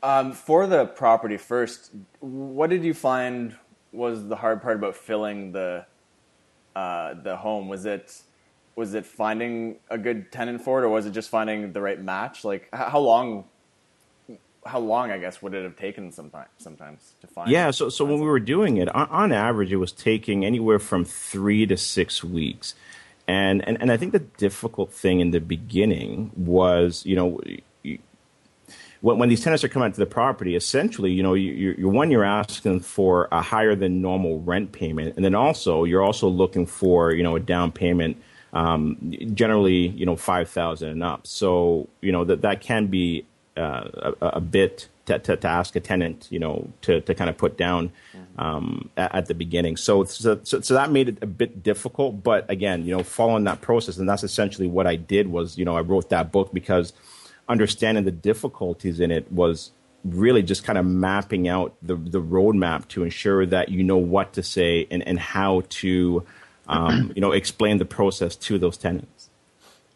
Um, 0.02 0.32
for 0.32 0.66
the 0.66 0.84
property 0.84 1.38
first, 1.38 1.90
what 2.20 2.68
did 2.68 2.84
you 2.84 2.94
find 2.94 3.56
was 3.94 4.26
the 4.26 4.36
hard 4.36 4.62
part 4.62 4.76
about 4.76 4.96
filling 4.96 5.52
the 5.52 5.86
uh, 6.74 7.14
the 7.14 7.36
home? 7.36 7.68
Was 7.68 7.86
it 7.86 8.22
was 8.76 8.94
it 8.94 9.06
finding 9.06 9.76
a 9.88 9.96
good 9.98 10.32
tenant 10.32 10.62
for 10.62 10.82
it, 10.82 10.84
or 10.84 10.88
was 10.88 11.06
it 11.06 11.12
just 11.12 11.30
finding 11.30 11.72
the 11.72 11.80
right 11.80 12.00
match? 12.00 12.44
Like 12.44 12.68
how 12.72 13.00
long? 13.00 13.44
How 14.66 14.78
long, 14.78 15.10
I 15.10 15.18
guess, 15.18 15.42
would 15.42 15.52
it 15.52 15.62
have 15.62 15.76
taken 15.76 16.10
sometimes 16.10 16.48
sometimes 16.56 17.12
to 17.20 17.26
find? 17.26 17.50
Yeah, 17.50 17.70
so 17.70 17.90
so 17.90 18.02
when 18.02 18.18
we 18.18 18.26
were 18.26 18.40
doing 18.40 18.78
it, 18.78 18.88
on, 18.94 19.06
on 19.10 19.30
average, 19.30 19.70
it 19.70 19.76
was 19.76 19.92
taking 19.92 20.42
anywhere 20.42 20.78
from 20.78 21.04
three 21.04 21.66
to 21.66 21.76
six 21.76 22.24
weeks, 22.24 22.74
and 23.28 23.62
and 23.68 23.76
and 23.82 23.92
I 23.92 23.98
think 23.98 24.12
the 24.12 24.20
difficult 24.20 24.90
thing 24.90 25.20
in 25.20 25.32
the 25.32 25.38
beginning 25.38 26.30
was, 26.34 27.04
you 27.04 27.14
know, 27.14 27.40
when, 29.04 29.18
when 29.18 29.28
these 29.28 29.42
tenants 29.42 29.62
are 29.62 29.68
coming 29.68 29.92
to 29.92 30.00
the 30.00 30.06
property, 30.06 30.56
essentially, 30.56 31.12
you 31.12 31.22
know, 31.22 31.34
you, 31.34 31.74
you're 31.76 31.90
one, 31.90 32.10
you're 32.10 32.24
asking 32.24 32.80
for 32.80 33.28
a 33.30 33.42
higher 33.42 33.74
than 33.74 34.00
normal 34.00 34.40
rent 34.40 34.72
payment, 34.72 35.16
and 35.16 35.24
then 35.24 35.34
also 35.34 35.84
you're 35.84 36.02
also 36.02 36.26
looking 36.26 36.64
for, 36.64 37.12
you 37.12 37.22
know, 37.22 37.36
a 37.36 37.40
down 37.40 37.70
payment. 37.70 38.16
Um, 38.54 38.96
generally, 39.34 39.88
you 39.88 40.06
know, 40.06 40.16
five 40.16 40.48
thousand 40.48 40.88
and 40.88 41.02
up. 41.02 41.26
So, 41.26 41.88
you 42.00 42.12
know, 42.12 42.24
that 42.24 42.42
that 42.42 42.62
can 42.62 42.86
be 42.86 43.26
uh, 43.58 44.14
a, 44.22 44.26
a, 44.26 44.40
bit 44.40 44.88
to, 45.06 45.18
to, 45.18 45.36
to, 45.36 45.48
ask 45.48 45.76
a 45.76 45.80
tenant, 45.80 46.28
you 46.30 46.38
know, 46.38 46.70
to, 46.82 47.00
to 47.02 47.14
kind 47.14 47.28
of 47.28 47.36
put 47.36 47.58
down 47.58 47.92
um, 48.38 48.88
at, 48.96 49.14
at, 49.14 49.26
the 49.26 49.34
beginning. 49.34 49.76
So, 49.76 50.04
so, 50.04 50.40
so, 50.44 50.74
that 50.74 50.90
made 50.92 51.08
it 51.08 51.18
a 51.20 51.26
bit 51.26 51.62
difficult. 51.62 52.22
But 52.22 52.48
again, 52.48 52.86
you 52.86 52.96
know, 52.96 53.02
following 53.02 53.44
that 53.44 53.60
process, 53.60 53.98
and 53.98 54.08
that's 54.08 54.24
essentially 54.24 54.68
what 54.68 54.86
I 54.86 54.96
did 54.96 55.28
was, 55.28 55.58
you 55.58 55.64
know, 55.64 55.76
I 55.76 55.80
wrote 55.80 56.08
that 56.10 56.32
book 56.32 56.54
because 56.54 56.92
understanding 57.48 58.04
the 58.04 58.10
difficulties 58.10 59.00
in 59.00 59.10
it 59.10 59.30
was 59.30 59.70
really 60.04 60.42
just 60.42 60.64
kind 60.64 60.78
of 60.78 60.84
mapping 60.84 61.48
out 61.48 61.74
the, 61.82 61.96
the 61.96 62.20
roadmap 62.20 62.86
to 62.88 63.04
ensure 63.04 63.46
that 63.46 63.70
you 63.70 63.82
know 63.82 63.96
what 63.96 64.34
to 64.34 64.42
say 64.42 64.86
and, 64.90 65.06
and 65.06 65.18
how 65.18 65.62
to 65.68 66.24
um, 66.68 67.12
you 67.14 67.20
know 67.20 67.32
explain 67.32 67.78
the 67.78 67.84
process 67.84 68.36
to 68.36 68.58
those 68.58 68.76
tenants. 68.76 69.30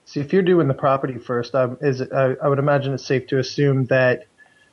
See, 0.04 0.20
if 0.20 0.32
you're 0.32 0.42
doing 0.42 0.68
the 0.68 0.74
property 0.74 1.18
first, 1.18 1.54
um, 1.54 1.76
is 1.82 2.00
it, 2.00 2.12
I, 2.12 2.34
I 2.42 2.48
would 2.48 2.58
imagine 2.58 2.94
it's 2.94 3.04
safe 3.04 3.26
to 3.28 3.38
assume 3.38 3.86
that 3.86 4.24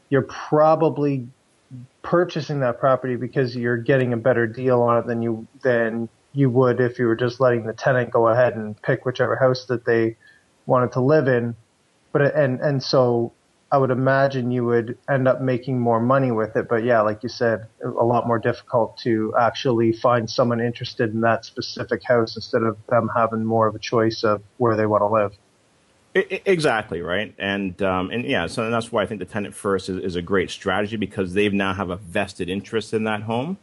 you're 0.10 0.22
probably 0.22 1.28
purchasing 2.02 2.62
that 2.62 2.80
property 2.80 3.16
because 3.16 3.56
you're 3.56 3.78
getting 3.78 4.14
a 4.14 4.18
better 4.18 4.48
deal 4.48 4.82
on 4.82 5.00
it 5.00 5.08
than 5.08 5.22
you 5.22 5.48
than 5.62 6.08
you 6.34 6.50
would 6.50 6.80
if 6.80 7.00
you 7.00 7.08
were 7.08 7.16
just 7.16 7.40
letting 7.40 7.66
the 7.66 7.74
tenant 7.74 8.12
go 8.12 8.28
ahead 8.28 8.56
and 8.56 8.82
pick 8.82 9.06
whichever 9.06 9.36
house 9.36 9.66
that 9.66 9.86
they 9.86 10.16
wanted 10.66 10.92
to 10.92 11.02
live 11.02 11.28
in 11.28 11.56
but 12.16 12.34
and 12.34 12.62
and 12.62 12.82
so 12.82 13.34
I 13.70 13.78
would 13.78 13.92
imagine 13.92 14.50
you 14.50 14.64
would 14.64 14.98
end 15.10 15.28
up 15.28 15.42
making 15.42 15.78
more 15.78 16.00
money 16.00 16.32
with 16.32 16.56
it. 16.56 16.70
But 16.70 16.86
yeah, 16.86 17.02
like 17.02 17.24
you 17.24 17.30
said, 17.30 17.68
a 17.84 18.06
lot 18.06 18.26
more 18.26 18.40
difficult 18.40 18.98
to 19.00 19.34
actually 19.38 19.92
find 19.92 20.30
someone 20.30 20.62
interested 20.62 21.14
in 21.14 21.20
that 21.22 21.44
specific 21.44 22.04
house 22.06 22.38
instead 22.38 22.64
of 22.64 22.78
them 22.88 23.10
having 23.14 23.44
more 23.44 23.68
of 23.68 23.76
a 23.76 23.80
choice 23.80 24.24
of 24.24 24.42
where 24.60 24.78
they 24.78 24.86
want 24.86 25.02
to 25.02 25.08
live. 25.08 25.34
Exactly 26.46 27.02
right, 27.02 27.36
and 27.38 27.82
um, 27.82 28.12
and 28.12 28.24
yeah, 28.24 28.48
so 28.48 28.70
that's 28.70 28.94
why 28.94 29.04
I 29.04 29.08
think 29.08 29.20
the 29.20 29.26
tenant 29.26 29.54
first 29.54 29.90
is, 29.90 29.98
is, 29.98 30.16
a 30.16 30.22
great 30.22 30.50
strategy 30.50 30.96
because 30.96 31.34
they 31.34 31.50
now 31.50 31.74
have 31.74 31.90
a 31.90 31.98
vested 31.98 32.48
interest 32.48 32.94
in 32.94 33.04
that 33.04 33.24
home. 33.24 33.58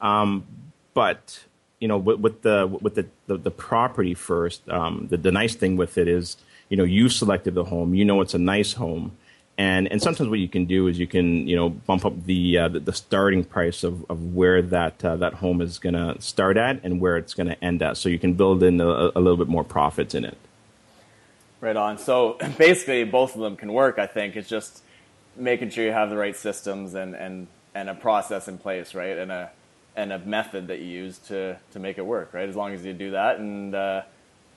Um, 0.00 0.44
but 0.92 1.44
you 1.78 1.86
know, 1.86 1.98
with, 1.98 2.18
with 2.18 2.42
the 2.42 2.66
with 2.80 2.96
the, 2.96 3.06
the, 3.28 3.36
the 3.36 3.52
property 3.52 4.14
first, 4.14 4.68
um, 4.68 5.06
the, 5.08 5.16
the 5.16 5.30
nice 5.30 5.54
thing 5.54 5.76
with 5.76 5.96
it 5.96 6.08
is 6.08 6.36
you 6.68 6.76
know 6.76 6.84
you 6.84 7.08
selected 7.08 7.54
the 7.54 7.64
home 7.64 7.94
you 7.94 8.04
know 8.04 8.20
it's 8.20 8.34
a 8.34 8.38
nice 8.38 8.74
home. 8.74 9.16
And 9.58 9.86
and 9.92 10.00
sometimes 10.00 10.30
what 10.30 10.38
you 10.38 10.48
can 10.48 10.64
do 10.64 10.88
is 10.88 10.98
you 10.98 11.06
can 11.06 11.46
you 11.46 11.54
know 11.54 11.68
bump 11.68 12.06
up 12.06 12.24
the 12.24 12.56
uh, 12.56 12.68
the, 12.68 12.80
the, 12.80 12.92
starting 12.92 13.44
price 13.44 13.84
of, 13.84 14.04
of 14.10 14.34
where 14.34 14.62
that 14.62 15.04
uh, 15.04 15.16
that 15.16 15.34
home 15.34 15.60
is 15.60 15.78
going 15.78 15.94
to 15.94 16.18
start 16.22 16.56
at 16.56 16.80
and 16.82 17.00
where 17.00 17.18
it's 17.18 17.34
going 17.34 17.48
to 17.48 17.62
end 17.62 17.82
at. 17.82 17.98
So 17.98 18.08
you 18.08 18.18
can 18.18 18.32
build 18.32 18.62
in 18.62 18.80
a, 18.80 18.86
a, 19.14 19.20
little 19.20 19.36
bit 19.36 19.48
more 19.48 19.62
profits 19.62 20.14
in 20.14 20.24
it. 20.24 20.38
Right 21.60 21.76
on. 21.76 21.98
So 21.98 22.38
basically 22.58 23.04
both 23.04 23.34
of 23.34 23.42
them 23.42 23.56
can 23.56 23.72
work 23.74 23.98
i 23.98 24.06
think. 24.06 24.36
It's 24.36 24.48
just 24.48 24.82
making 25.36 25.68
sure 25.68 25.84
you 25.84 25.92
have 25.92 26.08
the 26.08 26.16
right 26.16 26.36
systems 26.36 26.94
and 26.94 27.14
and 27.14 27.46
and 27.74 27.90
a 27.90 27.94
process 27.94 28.48
in 28.48 28.56
place 28.56 28.94
right? 28.94 29.18
And 29.18 29.30
a 29.30 29.50
and 29.94 30.12
a 30.14 30.18
method 30.18 30.68
that 30.68 30.78
you 30.78 30.86
use 30.86 31.18
to 31.28 31.58
to 31.72 31.78
make 31.78 31.98
it 31.98 32.06
work 32.06 32.32
right? 32.32 32.48
As 32.48 32.56
long 32.56 32.72
as 32.72 32.86
you 32.86 32.94
do 32.94 33.10
that 33.10 33.38
and 33.38 33.74
uh, 33.74 34.02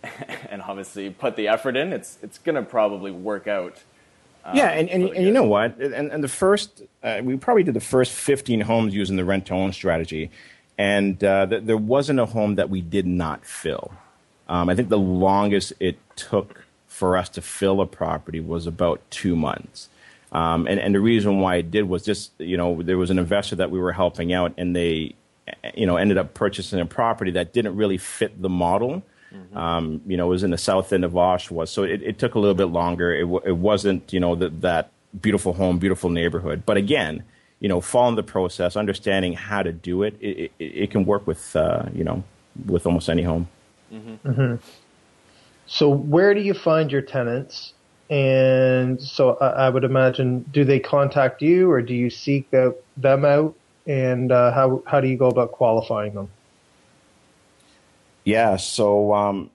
and 0.50 0.62
obviously 0.62 1.10
put 1.10 1.36
the 1.36 1.48
effort 1.48 1.76
in, 1.76 1.94
it's 1.94 2.18
it's 2.22 2.38
going 2.38 2.56
to 2.56 2.64
probably 2.64 3.12
work 3.12 3.48
out. 3.48 3.82
Um, 4.44 4.56
yeah, 4.56 4.70
and, 4.70 4.90
and, 4.90 5.10
and 5.10 5.26
you 5.26 5.32
know 5.32 5.44
what? 5.44 5.78
And, 5.78 6.12
and 6.12 6.24
the 6.24 6.28
first, 6.28 6.84
uh, 7.04 7.22
we 7.24 7.36
probably 7.36 7.64
did 7.64 7.74
the 7.74 7.80
first 7.80 8.12
15 8.12 8.62
homes 8.62 8.94
using 8.94 9.16
the 9.16 9.26
rent 9.26 9.48
to 9.48 9.56
own 9.56 9.74
strategy. 9.74 10.30
And 10.78 11.24
uh, 11.24 11.48
th- 11.48 11.64
there 11.64 11.78
wasn't 11.78 12.20
a 12.20 12.28
home 12.28 12.56
that 12.56 12.70
we 12.70 12.82
did 12.82 13.08
not 13.08 13.44
fill. 13.44 13.92
Um, 14.48 14.70
I 14.70 14.76
think 14.76 14.90
the 14.90 15.00
longest 15.00 15.74
it 15.80 15.98
took 16.16 16.66
for 16.88 17.18
us 17.18 17.28
to 17.30 17.42
fill 17.42 17.82
a 17.82 17.88
property 17.88 18.40
was 18.40 18.68
about 18.68 19.02
two 19.10 19.36
months. 19.36 19.90
Um, 20.32 20.68
and, 20.68 20.80
and 20.80 20.94
the 20.94 21.00
reason 21.00 21.40
why 21.40 21.56
it 21.56 21.72
did 21.72 21.90
was 21.90 22.04
just, 22.04 22.32
you 22.38 22.58
know, 22.58 22.82
there 22.82 22.98
was 22.98 23.10
an 23.10 23.18
investor 23.18 23.56
that 23.56 23.72
we 23.72 23.80
were 23.80 23.94
helping 23.94 24.34
out 24.34 24.54
and 24.58 24.76
they, 24.76 25.16
you 25.74 25.86
know, 25.86 25.98
ended 25.98 26.18
up 26.18 26.34
purchasing 26.34 26.80
a 26.80 26.86
property 26.86 27.32
that 27.32 27.54
didn't 27.54 27.76
really 27.76 27.98
fit 27.98 28.42
the 28.42 28.50
model. 28.50 29.02
Mm-hmm. 29.36 29.58
Um, 29.58 30.02
you 30.06 30.18
know, 30.18 30.28
it 30.28 30.30
was 30.30 30.44
in 30.44 30.52
the 30.52 30.58
south 30.58 30.94
end 30.94 31.04
of 31.04 31.12
Oshawa. 31.12 31.68
So 31.68 31.84
it, 31.84 32.02
it 32.02 32.20
took 32.20 32.36
a 32.36 32.40
little 32.40 32.56
bit 32.56 32.66
longer. 32.66 33.14
It, 33.14 33.22
w- 33.22 33.42
it 33.46 33.58
wasn't, 33.58 34.14
you 34.14 34.20
know, 34.20 34.36
the, 34.36 34.50
that 34.50 34.92
beautiful 35.22 35.54
home, 35.54 35.78
beautiful 35.78 36.10
neighborhood. 36.10 36.64
But 36.66 36.78
again, 36.78 37.24
you 37.60 37.70
know, 37.70 37.82
following 37.82 38.16
the 38.16 38.24
process, 38.24 38.76
understanding 38.76 39.34
how 39.34 39.64
to 39.64 39.72
do 39.72 40.04
it, 40.04 40.16
it, 40.20 40.52
it, 40.60 40.64
it 40.64 40.92
can 40.92 41.06
work 41.06 41.28
with, 41.28 41.56
uh, 41.56 41.84
you 41.94 42.04
know, 42.04 42.24
with 42.66 42.86
almost 42.86 43.10
any 43.10 43.24
home. 43.24 43.48
Mm-hmm. 43.92 44.30
Mm-hmm. 44.30 44.56
So 45.68 45.90
where 45.90 46.34
do 46.34 46.42
you 46.42 46.54
find 46.54 46.92
your 46.92 47.02
tenants? 47.02 47.74
And 48.10 49.02
so 49.02 49.36
I, 49.38 49.66
I, 49.66 49.70
would 49.70 49.84
imagine, 49.84 50.42
do 50.52 50.64
they 50.64 50.80
contact 50.80 51.42
you 51.42 51.72
or 51.72 51.82
do 51.82 51.94
you 51.94 52.10
seek 52.10 52.50
the, 52.52 52.76
them 52.98 53.26
out? 53.26 53.56
And 53.88 54.32
uh, 54.32 54.52
how 54.52 54.82
how 54.88 55.00
do 55.00 55.08
you 55.08 55.16
go 55.16 55.28
about 55.28 55.52
qualifying 55.52 56.16
them? 56.16 56.30
Yeah, 58.26 58.58
so 58.58 59.14
um, 59.14 59.50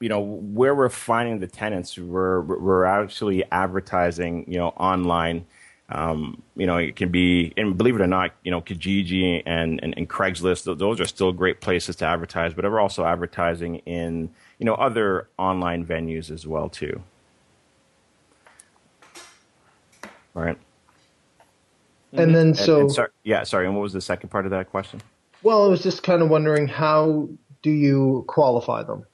you 0.00 0.08
know 0.08 0.20
where 0.20 0.74
we're 0.74 0.88
finding 0.88 1.40
the 1.40 1.46
tenants, 1.46 1.98
we're 1.98 2.40
we're 2.40 2.84
actually 2.84 3.44
advertising, 3.52 4.50
you 4.50 4.58
know, 4.58 4.68
online. 4.68 5.44
Um, 5.90 6.42
you 6.54 6.66
know, 6.66 6.76
it 6.76 6.96
can 6.96 7.10
be, 7.10 7.54
and 7.56 7.78
believe 7.78 7.94
it 7.94 8.02
or 8.02 8.06
not, 8.06 8.32
you 8.44 8.50
know, 8.50 8.60
Kijiji 8.60 9.42
and, 9.46 9.82
and, 9.82 9.94
and 9.96 10.06
Craigslist, 10.06 10.76
those 10.76 11.00
are 11.00 11.06
still 11.06 11.32
great 11.32 11.62
places 11.62 11.96
to 11.96 12.04
advertise, 12.04 12.52
but 12.52 12.66
we're 12.66 12.78
also 12.78 13.06
advertising 13.06 13.76
in, 13.86 14.28
you 14.58 14.66
know, 14.66 14.74
other 14.74 15.28
online 15.38 15.86
venues 15.86 16.30
as 16.30 16.46
well, 16.46 16.68
too. 16.68 17.00
All 20.36 20.42
right. 20.42 20.58
And 22.12 22.34
then 22.34 22.52
so 22.52 22.74
and, 22.74 22.82
and 22.82 22.92
sorry, 22.92 23.08
yeah, 23.24 23.44
sorry. 23.44 23.64
And 23.64 23.74
what 23.74 23.80
was 23.80 23.94
the 23.94 24.02
second 24.02 24.28
part 24.28 24.44
of 24.44 24.50
that 24.50 24.70
question? 24.70 25.00
Well, 25.42 25.64
I 25.64 25.68
was 25.68 25.82
just 25.82 26.02
kind 26.02 26.20
of 26.20 26.28
wondering 26.28 26.68
how 26.68 27.30
do 27.62 27.70
you 27.70 28.24
qualify 28.28 28.82
them? 28.82 29.04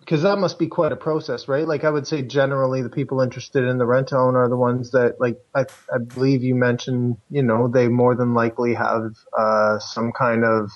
Because 0.00 0.22
that 0.22 0.38
must 0.38 0.58
be 0.58 0.66
quite 0.66 0.92
a 0.92 0.96
process, 0.96 1.48
right? 1.48 1.66
Like 1.66 1.82
I 1.82 1.90
would 1.90 2.06
say, 2.06 2.20
generally, 2.20 2.82
the 2.82 2.90
people 2.90 3.22
interested 3.22 3.64
in 3.64 3.78
the 3.78 3.86
rent 3.86 4.08
to 4.08 4.18
own 4.18 4.36
are 4.36 4.50
the 4.50 4.56
ones 4.56 4.90
that, 4.90 5.18
like 5.18 5.40
I, 5.54 5.64
I 5.92 5.96
believe 5.96 6.42
you 6.42 6.54
mentioned, 6.54 7.16
you 7.30 7.42
know, 7.42 7.68
they 7.68 7.88
more 7.88 8.14
than 8.14 8.34
likely 8.34 8.74
have 8.74 9.14
uh, 9.36 9.78
some 9.78 10.12
kind 10.12 10.44
of 10.44 10.70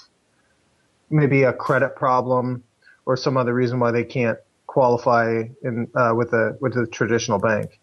maybe 1.10 1.42
a 1.42 1.52
credit 1.52 1.94
problem 1.94 2.64
or 3.04 3.16
some 3.16 3.36
other 3.36 3.52
reason 3.52 3.80
why 3.80 3.90
they 3.90 4.04
can't 4.04 4.38
qualify 4.66 5.42
in 5.62 5.88
uh, 5.94 6.12
with 6.14 6.32
a 6.32 6.56
with 6.60 6.76
a 6.76 6.86
traditional 6.86 7.38
bank. 7.38 7.78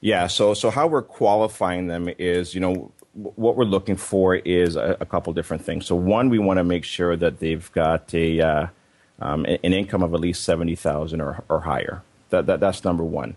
Yeah. 0.00 0.26
So 0.26 0.54
so 0.54 0.70
how 0.70 0.88
we're 0.88 1.02
qualifying 1.02 1.86
them 1.86 2.08
is, 2.18 2.54
you 2.54 2.60
know, 2.60 2.92
what 3.14 3.56
we're 3.56 3.64
looking 3.64 3.96
for 3.96 4.36
is 4.36 4.76
a, 4.76 4.96
a 5.00 5.06
couple 5.06 5.32
different 5.32 5.64
things. 5.64 5.86
So 5.86 5.94
one, 5.94 6.30
we 6.30 6.38
want 6.38 6.58
to 6.58 6.64
make 6.64 6.84
sure 6.84 7.16
that 7.16 7.40
they've 7.40 7.70
got 7.72 8.12
a 8.14 8.40
uh, 8.40 8.66
um, 9.20 9.44
an 9.44 9.72
income 9.72 10.02
of 10.02 10.14
at 10.14 10.20
least 10.20 10.44
seventy 10.44 10.74
thousand 10.74 11.20
or 11.20 11.44
or 11.48 11.60
higher. 11.60 12.02
That, 12.30 12.46
that 12.46 12.60
that's 12.60 12.84
number 12.84 13.04
one. 13.04 13.36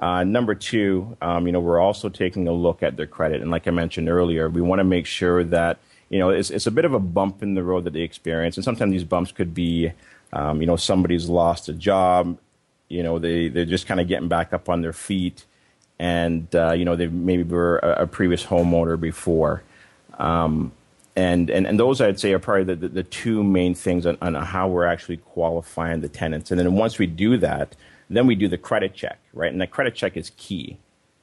Uh, 0.00 0.24
number 0.24 0.54
two, 0.56 1.16
um, 1.22 1.46
you 1.46 1.52
know, 1.52 1.60
we're 1.60 1.78
also 1.78 2.08
taking 2.08 2.48
a 2.48 2.52
look 2.52 2.82
at 2.82 2.96
their 2.96 3.06
credit, 3.06 3.40
and 3.40 3.50
like 3.50 3.68
I 3.68 3.70
mentioned 3.70 4.08
earlier, 4.08 4.48
we 4.48 4.60
want 4.60 4.80
to 4.80 4.84
make 4.84 5.06
sure 5.06 5.44
that 5.44 5.78
you 6.08 6.18
know 6.18 6.30
it's, 6.30 6.50
it's 6.50 6.66
a 6.66 6.72
bit 6.72 6.84
of 6.84 6.92
a 6.92 6.98
bump 6.98 7.42
in 7.42 7.54
the 7.54 7.62
road 7.62 7.84
that 7.84 7.92
they 7.92 8.00
experience, 8.00 8.56
and 8.56 8.64
sometimes 8.64 8.90
these 8.90 9.04
bumps 9.04 9.30
could 9.30 9.54
be, 9.54 9.92
um, 10.32 10.60
you 10.60 10.66
know, 10.66 10.76
somebody's 10.76 11.28
lost 11.28 11.68
a 11.68 11.72
job, 11.72 12.36
you 12.88 13.02
know, 13.02 13.20
they 13.20 13.48
they're 13.48 13.64
just 13.64 13.86
kind 13.86 14.00
of 14.00 14.08
getting 14.08 14.28
back 14.28 14.52
up 14.52 14.68
on 14.68 14.82
their 14.82 14.92
feet 14.92 15.44
and 16.02 16.52
uh, 16.56 16.72
you 16.72 16.84
know 16.84 16.96
they 16.96 17.06
maybe 17.06 17.44
were 17.44 17.78
a, 17.78 18.02
a 18.02 18.06
previous 18.08 18.44
homeowner 18.44 19.00
before. 19.00 19.62
Um, 20.18 20.72
and, 21.14 21.50
and, 21.50 21.66
and 21.66 21.78
those 21.78 22.00
I'd 22.00 22.18
say 22.18 22.32
are 22.32 22.38
probably 22.38 22.64
the, 22.64 22.74
the, 22.74 22.88
the 22.88 23.02
two 23.02 23.44
main 23.44 23.74
things 23.74 24.06
on, 24.06 24.16
on, 24.22 24.34
how 24.34 24.66
we're 24.68 24.86
actually 24.86 25.18
qualifying 25.18 26.00
the 26.00 26.08
tenants. 26.08 26.50
And 26.50 26.58
then 26.58 26.72
once 26.74 26.98
we 26.98 27.06
do 27.06 27.36
that, 27.36 27.76
then 28.08 28.26
we 28.26 28.34
do 28.34 28.48
the 28.48 28.56
credit 28.56 28.94
check, 28.94 29.18
right? 29.34 29.52
And 29.52 29.60
the 29.60 29.66
credit 29.66 29.94
check 29.94 30.16
is 30.16 30.32
key, 30.38 30.78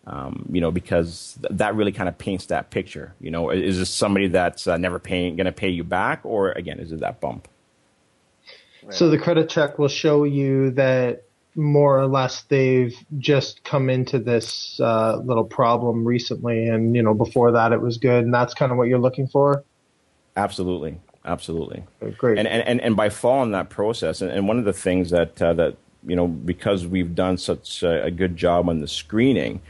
um, 0.06 0.46
you 0.52 0.62
know, 0.62 0.70
because 0.70 1.38
th- 1.42 1.58
that 1.58 1.74
really 1.74 1.92
kind 1.92 2.08
of 2.08 2.20
paints 2.20 2.46
that 2.48 2.70
picture. 2.70 3.15
You 3.20 3.32
know, 3.32 3.50
is 3.50 3.80
this 3.80 3.89
somebody 3.89 4.28
that's 4.28 4.68
uh, 4.68 4.78
never 4.78 5.00
paying, 5.00 5.36
going 5.36 5.46
to 5.46 5.52
pay 5.52 5.70
you 5.70 5.84
back, 5.84 6.22
or 6.24 6.52
again, 6.52 6.80
is 6.80 6.92
it 6.92 7.00
that 7.00 7.20
bump? 7.20 7.48
So 8.92 9.10
the 9.10 9.18
credit 9.18 9.50
check 9.50 9.80
will 9.80 9.88
show 9.88 10.24
you 10.24 10.72
that 10.72 11.24
more 11.60 12.00
or 12.00 12.08
less 12.08 12.43
they've 12.43 12.95
just 13.17 13.63
come 13.63 13.89
into 13.89 14.17
this 14.17 14.80
uh, 14.80 15.17
little 15.17 15.43
problem 15.43 16.06
recently, 16.06 16.67
and 16.67 16.95
you 16.95 17.04
know 17.04 17.13
before 17.13 17.52
that 17.52 17.72
it 17.72 17.82
was 17.82 17.98
good, 17.98 18.24
and 18.24 18.34
that's 18.34 18.54
kind 18.54 18.72
of 18.72 18.78
what 18.78 18.88
you're 18.88 19.00
looking 19.00 19.28
for. 19.28 19.63
Absolutely, 20.36 21.00
absolutely, 21.26 21.84
okay, 22.02 22.15
great. 22.17 22.38
And, 22.39 22.48
and 22.48 22.67
and 22.67 22.82
and 22.82 22.95
by 22.95 23.10
following 23.10 23.52
that 23.52 23.69
process, 23.69 24.22
and, 24.22 24.32
and 24.32 24.48
one 24.48 24.58
of 24.58 24.65
the 24.65 24.74
things 24.74 25.10
that 25.12 25.41
uh, 25.41 25.54
that 25.54 25.76
you 26.06 26.15
know 26.15 26.28
because 26.28 26.88
we've 26.88 27.13
done 27.13 27.38
such 27.38 27.84
a, 27.84 28.06
a 28.06 28.12
good 28.12 28.38
job 28.38 28.69
on 28.69 28.80
the 28.80 28.88
screening. 28.88 29.62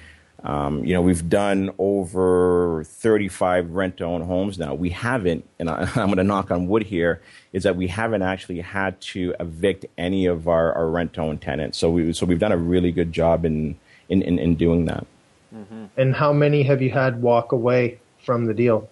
Um, 0.44 0.86
you 0.86 0.94
know, 0.94 1.02
we've 1.02 1.28
done 1.28 1.72
over 1.78 2.84
35 2.86 3.72
rent 3.72 3.98
to 3.98 4.06
own 4.06 4.22
homes 4.22 4.58
now. 4.58 4.74
We 4.74 4.90
haven't, 4.90 5.48
and 5.60 5.70
I, 5.70 5.82
am 5.96 6.08
going 6.08 6.18
to 6.18 6.24
knock 6.24 6.50
on 6.50 6.68
wood 6.68 6.84
here, 6.84 7.22
is 7.52 7.64
that 7.64 7.76
we 7.76 7.88
haven't 7.88 8.22
actually 8.22 8.62
had 8.62 9.00
to 9.02 9.36
evict 9.40 9.86
any 9.98 10.26
of 10.26 10.48
our, 10.48 10.74
our 10.74 10.88
rent 10.90 11.14
to 11.14 11.22
own 11.22 11.40
tenants. 11.40 11.78
So 11.78 11.92
we 11.92 12.14
so 12.14 12.26
we've 12.26 12.40
done 12.40 12.52
a 12.52 12.58
really 12.58 12.92
good 12.92 13.12
job 13.12 13.46
in 13.46 13.78
in, 14.08 14.22
in, 14.22 14.40
in 14.40 14.56
doing 14.56 14.86
that. 14.86 15.06
Mm-hmm. 15.54 15.86
And 15.98 16.16
how 16.16 16.32
many 16.32 16.64
have 16.64 16.82
you 16.82 16.92
had 16.92 17.22
walk 17.22 17.52
away 17.52 18.00
from 18.24 18.46
the 18.46 18.54
deal? 18.54 18.90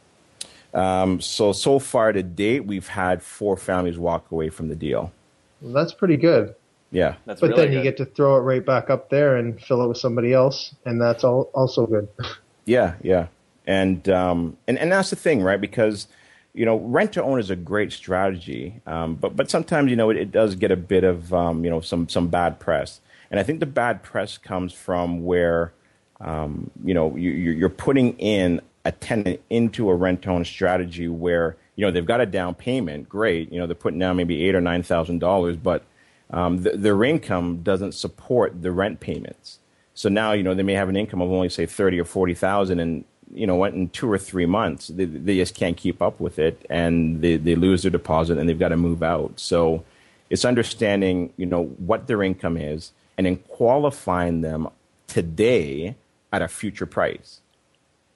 Um, 0.74 1.22
so 1.22 1.54
so 1.54 1.80
far 1.80 2.12
to 2.12 2.24
date, 2.24 2.66
we've 2.66 2.88
had 2.88 3.24
four 3.24 3.56
families 3.56 3.98
walk 3.98 4.32
away 4.32 4.50
from 4.50 4.68
the 4.68 4.76
deal. 4.76 5.14
Well, 5.62 5.74
that's 5.74 5.94
pretty 5.94 6.18
good. 6.18 6.56
Yeah, 6.98 7.14
that's 7.28 7.42
but 7.42 7.52
really 7.52 7.68
then 7.68 7.74
you 7.74 7.84
get 7.84 7.96
to 7.98 8.06
throw 8.06 8.38
it 8.38 8.40
right 8.40 8.66
back 8.66 8.90
up 8.90 9.12
there 9.12 9.36
and 9.36 9.62
fill 9.62 9.84
it 9.84 9.88
with 9.88 10.00
somebody 10.00 10.34
else, 10.34 10.74
and 10.84 11.00
that's 11.00 11.24
all 11.24 11.52
also 11.54 11.86
good. 11.86 12.08
yeah, 12.66 12.96
yeah, 13.04 13.28
and 13.68 14.10
um, 14.10 14.58
and 14.68 14.80
and 14.80 14.92
that's 14.92 15.12
the 15.12 15.16
thing, 15.16 15.44
right? 15.44 15.62
Because 15.62 16.08
you 16.56 16.66
know, 16.66 16.78
rent 16.78 17.14
to 17.14 17.22
own 17.22 17.40
is 17.40 17.52
a 17.52 17.56
great 17.56 17.94
strategy, 17.94 18.82
um, 18.88 19.14
but 19.14 19.36
but 19.36 19.52
sometimes 19.52 19.92
you 19.92 19.96
know 19.96 20.10
it, 20.10 20.18
it 20.18 20.32
does 20.32 20.56
get 20.56 20.72
a 20.72 20.76
bit 20.76 21.04
of 21.04 21.32
um, 21.36 21.64
you 21.64 21.70
know 21.70 21.82
some 21.82 22.10
some 22.10 22.30
bad 22.30 22.60
press, 22.60 23.00
and 23.30 23.40
I 23.40 23.44
think 23.44 23.60
the 23.60 23.68
bad 23.68 24.02
press 24.02 24.40
comes 24.40 24.74
from 24.74 25.24
where 25.24 25.74
um, 26.20 26.72
you 26.84 26.96
know 26.96 27.16
you, 27.16 27.30
you're 27.30 27.70
putting 27.70 28.18
in 28.18 28.60
a 28.86 28.92
tenant 28.92 29.40
into 29.52 29.88
a 29.92 29.94
rent 29.94 30.24
to 30.24 30.32
own 30.32 30.44
strategy 30.46 31.08
where 31.08 31.58
you 31.76 31.86
know 31.86 31.92
they've 31.92 32.08
got 32.08 32.22
a 32.22 32.26
down 32.26 32.56
payment, 32.56 33.08
great, 33.08 33.54
you 33.54 33.60
know 33.60 33.68
they're 33.68 33.76
putting 33.76 34.00
down 34.00 34.16
maybe 34.16 34.44
eight 34.48 34.56
or 34.56 34.62
nine 34.62 34.82
thousand 34.82 35.20
dollars, 35.20 35.58
but 35.58 35.84
um, 36.32 36.64
th- 36.64 36.76
their 36.78 37.04
income 37.04 37.62
doesn't 37.64 37.94
support 37.94 38.62
the 38.62 38.72
rent 38.72 39.00
payments. 39.00 39.60
So 39.94 40.10
now 40.10 40.34
you 40.34 40.44
know 40.44 40.54
they 40.54 40.64
may 40.64 40.74
have 40.74 40.90
an 40.90 40.96
income 40.96 41.22
of 41.22 41.32
only 41.32 41.50
say 41.50 41.66
thirty 41.66 42.00
or 42.00 42.06
forty 42.06 42.34
thousand, 42.34 42.80
and 42.80 43.04
you 43.34 43.46
know, 43.46 43.64
in 43.66 43.90
two 43.90 44.12
or 44.12 44.18
three 44.18 44.46
months, 44.46 44.88
they, 44.88 45.06
they 45.06 45.36
just 45.36 45.56
can't 45.56 45.78
keep 45.78 46.02
up 46.02 46.20
with 46.20 46.40
it, 46.40 46.66
and 46.70 47.22
they, 47.22 47.38
they 47.38 47.56
lose 47.56 47.82
their 47.82 47.92
deposit, 47.92 48.38
and 48.38 48.48
they've 48.48 48.60
got 48.60 48.70
to 48.70 48.78
move 48.78 49.04
out. 49.04 49.40
So 49.40 49.84
it's 50.30 50.46
understanding, 50.46 51.34
you 51.38 51.46
know, 51.46 51.66
what 51.66 52.08
their 52.08 52.24
income 52.24 52.58
is, 52.58 52.92
and 53.18 53.26
then 53.26 53.38
qualifying 53.38 54.42
them 54.42 54.70
today 55.08 55.96
at 56.32 56.42
a 56.42 56.48
future 56.48 56.86
price, 56.86 57.42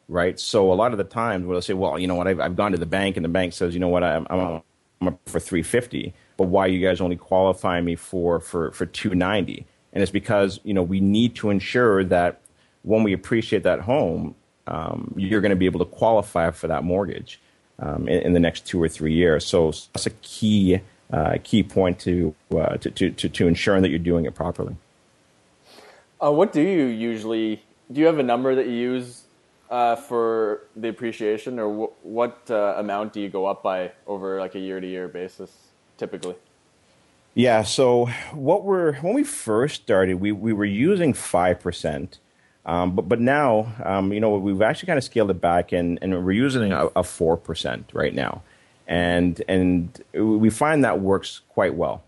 right? 0.08 0.40
So 0.40 0.72
a 0.72 0.76
lot 0.76 0.92
of 0.92 0.98
the 0.98 1.04
times, 1.04 1.46
we'll 1.46 1.62
say, 1.62 1.74
well, 1.74 2.00
you 2.00 2.08
know 2.08 2.16
what, 2.16 2.28
I've, 2.28 2.40
I've 2.40 2.56
gone 2.56 2.72
to 2.72 2.78
the 2.78 2.86
bank, 2.86 3.18
and 3.18 3.26
the 3.26 3.30
bank 3.30 3.54
says, 3.54 3.74
you 3.74 3.80
know 3.80 3.90
what, 3.90 4.04
I'm, 4.04 4.28
I'm, 4.30 4.62
I'm 5.02 5.08
up 5.10 5.20
for 5.26 5.40
350, 5.40 6.14
but 6.38 6.46
why 6.46 6.66
you 6.68 6.86
guys 6.86 7.02
only 7.02 7.16
qualify 7.16 7.82
me 7.82 7.96
for 7.96 8.40
for 8.40 8.72
for 8.72 8.86
290? 8.86 9.66
And 9.94 10.02
it's 10.02 10.12
because 10.12 10.60
you 10.64 10.74
know 10.74 10.84
we 10.84 11.00
need 11.00 11.36
to 11.36 11.50
ensure 11.50 12.04
that 12.06 12.42
when 12.84 13.04
we 13.04 13.14
appreciate 13.14 13.64
that 13.64 13.82
home, 13.82 14.36
um, 14.68 15.14
you're 15.18 15.42
going 15.42 15.52
to 15.52 15.56
be 15.56 15.66
able 15.66 15.80
to 15.80 15.86
qualify 15.86 16.52
for 16.52 16.68
that 16.68 16.84
mortgage 16.84 17.40
um, 17.80 18.08
in, 18.08 18.22
in, 18.22 18.34
the 18.34 18.40
next 18.40 18.66
two 18.66 18.82
or 18.82 18.88
three 18.88 19.14
years. 19.14 19.46
So 19.46 19.72
that's 19.94 20.06
a 20.06 20.12
key 20.22 20.82
uh, 21.12 21.38
key 21.44 21.62
point 21.62 22.00
to, 22.00 22.34
uh, 22.52 22.78
to, 22.78 22.90
to, 22.90 23.12
to, 23.12 23.30
to 23.30 23.48
ensuring 23.48 23.82
that 23.82 23.90
you're 23.90 24.00
doing 24.00 24.26
it 24.26 24.34
properly. 24.34 24.76
Uh, 26.24 26.32
what 26.32 26.54
do 26.54 26.62
you 26.62 26.86
usually 26.86 27.62
do? 27.92 28.00
You 28.00 28.06
have 28.06 28.20
a 28.20 28.24
number 28.24 28.56
that 28.56 28.68
you 28.68 28.74
use 28.74 29.24
uh, 29.70 29.96
for 29.96 30.68
the 30.76 30.88
appreciation, 30.88 31.60
or 31.60 31.90
what 32.04 32.50
uh, 32.50 32.76
amount 32.78 33.14
do 33.14 33.22
you 33.22 33.30
go 33.30 33.46
up 33.46 33.64
by 33.64 33.92
over 34.08 34.40
like 34.40 34.56
a 34.56 34.60
year 34.60 34.80
to 34.80 34.88
year 34.88 35.08
basis, 35.08 35.52
typically? 36.02 36.36
Yeah. 37.36 37.62
So 37.64 38.08
what 38.34 38.64
we're 38.66 38.96
when 39.06 39.14
we 39.14 39.24
first 39.24 39.84
started, 39.84 40.16
we 40.16 40.32
we 40.32 40.52
were 40.52 40.66
using 40.90 41.14
five 41.14 41.60
percent. 41.62 42.20
Um, 42.66 42.96
but 42.96 43.08
but 43.12 43.20
now, 43.20 43.74
um, 43.84 44.12
you 44.14 44.20
know, 44.20 44.30
we've 44.38 44.62
actually 44.62 44.88
kind 44.88 44.98
of 44.98 45.04
scaled 45.04 45.32
it 45.32 45.42
back, 45.42 45.72
and, 45.72 45.98
and 46.02 46.10
we're 46.26 46.32
using 46.48 46.72
a 46.74 47.04
four 47.04 47.38
percent 47.38 47.90
right 47.94 48.14
now, 48.14 48.42
and 48.88 49.42
and 49.48 50.04
we 50.14 50.50
find 50.50 50.84
that 50.84 51.00
works 51.00 51.42
quite 51.50 51.76
well. 51.76 52.04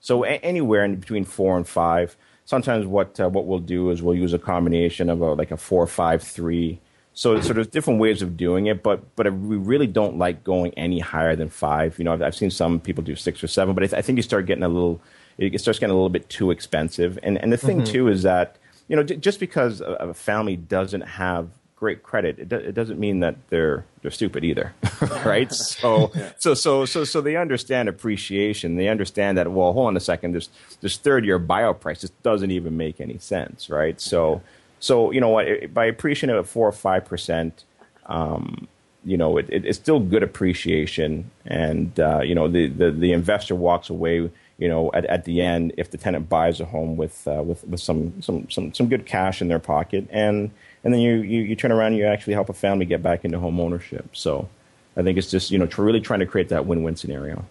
So 0.00 0.24
a- 0.24 0.42
anywhere 0.52 0.84
in 0.84 0.96
between 0.96 1.24
four 1.24 1.56
and 1.56 1.66
five. 1.66 2.16
sometimes 2.44 2.84
what 2.86 3.18
uh, 3.20 3.28
what 3.28 3.46
we'll 3.46 3.66
do 3.76 3.90
is 3.90 4.02
we'll 4.02 4.16
use 4.16 4.34
a 4.34 4.38
combination 4.38 5.08
of 5.10 5.20
a, 5.20 5.34
like 5.34 5.52
a 5.52 5.56
four 5.56 5.86
five 5.86 6.22
three. 6.22 6.80
So, 7.20 7.38
so 7.42 7.52
there's 7.52 7.66
different 7.66 8.00
ways 8.00 8.22
of 8.22 8.38
doing 8.38 8.64
it, 8.64 8.82
but 8.82 9.14
but 9.14 9.30
we 9.30 9.56
really 9.58 9.86
don't 9.86 10.16
like 10.16 10.42
going 10.42 10.72
any 10.72 11.00
higher 11.00 11.36
than 11.36 11.50
five. 11.50 11.98
You 11.98 12.06
know, 12.06 12.14
I've, 12.14 12.22
I've 12.22 12.34
seen 12.34 12.50
some 12.50 12.80
people 12.80 13.04
do 13.04 13.14
six 13.14 13.44
or 13.44 13.46
seven, 13.46 13.74
but 13.74 13.84
I, 13.84 13.88
th- 13.88 13.98
I 13.98 14.00
think 14.00 14.16
you 14.16 14.22
start 14.22 14.46
getting 14.46 14.64
a 14.64 14.70
little 14.70 15.02
it 15.36 15.60
starts 15.60 15.78
getting 15.78 15.90
a 15.90 15.94
little 15.94 16.08
bit 16.08 16.30
too 16.30 16.50
expensive. 16.50 17.18
And 17.22 17.36
and 17.36 17.52
the 17.52 17.58
thing 17.58 17.82
mm-hmm. 17.82 17.92
too 17.92 18.08
is 18.08 18.22
that 18.22 18.56
you 18.88 18.96
know 18.96 19.02
just 19.02 19.38
because 19.38 19.82
a 19.82 20.14
family 20.14 20.56
doesn't 20.56 21.02
have 21.02 21.50
great 21.76 22.02
credit, 22.02 22.38
it, 22.38 22.48
do, 22.48 22.56
it 22.56 22.74
doesn't 22.74 22.98
mean 22.98 23.20
that 23.20 23.36
they're 23.50 23.84
they're 24.00 24.10
stupid 24.10 24.42
either, 24.42 24.72
right? 25.22 25.52
so 25.52 26.10
yeah. 26.14 26.32
so 26.38 26.54
so 26.54 26.86
so 26.86 27.04
so 27.04 27.20
they 27.20 27.36
understand 27.36 27.90
appreciation. 27.90 28.76
They 28.76 28.88
understand 28.88 29.36
that. 29.36 29.52
Well, 29.52 29.74
hold 29.74 29.88
on 29.88 29.96
a 29.98 30.00
second. 30.00 30.32
This 30.32 30.48
this 30.80 30.96
third 30.96 31.26
year 31.26 31.38
buyout 31.38 31.80
price 31.80 32.00
just 32.00 32.22
doesn't 32.22 32.50
even 32.50 32.78
make 32.78 32.98
any 32.98 33.18
sense, 33.18 33.68
right? 33.68 34.00
So 34.00 34.40
so 34.80 35.12
you 35.12 35.20
know 35.20 35.28
what? 35.28 35.72
By 35.72 35.86
appreciating 35.86 36.34
it 36.34 36.38
at 36.38 36.46
four 36.46 36.68
or 36.68 36.72
five 36.72 37.04
percent. 37.04 37.64
Um, 38.06 38.66
you 39.02 39.16
know, 39.16 39.38
it, 39.38 39.48
it, 39.48 39.64
it's 39.64 39.78
still 39.78 39.98
good 39.98 40.22
appreciation, 40.22 41.30
and 41.46 41.98
uh, 41.98 42.20
you 42.20 42.34
know 42.34 42.48
the, 42.48 42.66
the, 42.66 42.90
the 42.90 43.12
investor 43.12 43.54
walks 43.54 43.88
away 43.88 44.30
you 44.60 44.68
know, 44.68 44.90
at, 44.92 45.06
at 45.06 45.24
the 45.24 45.40
end, 45.40 45.72
if 45.78 45.90
the 45.90 45.96
tenant 45.96 46.28
buys 46.28 46.60
a 46.60 46.66
home 46.66 46.98
with 46.98 47.26
uh, 47.26 47.42
with 47.42 47.66
with 47.66 47.80
some, 47.80 48.20
some 48.20 48.48
some 48.50 48.74
some 48.74 48.88
good 48.88 49.06
cash 49.06 49.40
in 49.40 49.48
their 49.48 49.58
pocket, 49.58 50.06
and 50.10 50.50
and 50.84 50.92
then 50.92 51.00
you, 51.00 51.14
you 51.14 51.40
you 51.40 51.56
turn 51.56 51.72
around 51.72 51.88
and 51.88 51.96
you 51.96 52.06
actually 52.06 52.34
help 52.34 52.50
a 52.50 52.52
family 52.52 52.84
get 52.84 53.02
back 53.02 53.24
into 53.24 53.38
home 53.38 53.58
ownership. 53.58 54.14
So, 54.14 54.50
I 54.98 55.02
think 55.02 55.16
it's 55.16 55.30
just 55.30 55.50
you 55.50 55.58
know 55.58 55.66
really 55.78 56.02
trying 56.02 56.20
to 56.20 56.26
create 56.26 56.50
that 56.50 56.66
win 56.66 56.82
win 56.82 56.94
scenario. 56.94 57.46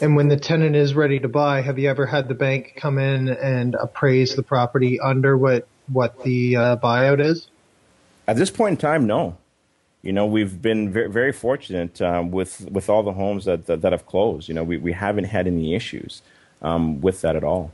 And 0.00 0.16
when 0.16 0.26
the 0.26 0.36
tenant 0.36 0.74
is 0.74 0.94
ready 0.94 1.20
to 1.20 1.28
buy, 1.28 1.60
have 1.60 1.78
you 1.78 1.88
ever 1.88 2.06
had 2.06 2.26
the 2.26 2.34
bank 2.34 2.74
come 2.76 2.98
in 2.98 3.28
and 3.28 3.76
appraise 3.76 4.34
the 4.34 4.42
property 4.42 4.98
under 4.98 5.38
what 5.38 5.68
what 5.88 6.22
the 6.24 6.56
uh, 6.56 6.76
buyout 6.76 7.20
is? 7.20 7.48
At 8.26 8.36
this 8.36 8.50
point 8.50 8.72
in 8.72 8.76
time, 8.78 9.06
no 9.06 9.36
you 10.04 10.12
know, 10.12 10.26
we've 10.26 10.60
been 10.60 10.92
very, 10.92 11.08
very 11.10 11.32
fortunate 11.32 12.02
um, 12.02 12.30
with 12.30 12.70
with 12.70 12.90
all 12.90 13.02
the 13.02 13.14
homes 13.14 13.46
that, 13.46 13.64
that, 13.66 13.80
that 13.80 13.92
have 13.92 14.04
closed. 14.04 14.48
You 14.48 14.54
know, 14.54 14.62
we, 14.62 14.76
we 14.76 14.92
haven't 14.92 15.24
had 15.24 15.46
any 15.46 15.74
issues 15.74 16.20
um, 16.60 17.00
with 17.00 17.22
that 17.22 17.36
at 17.36 17.42
all. 17.42 17.72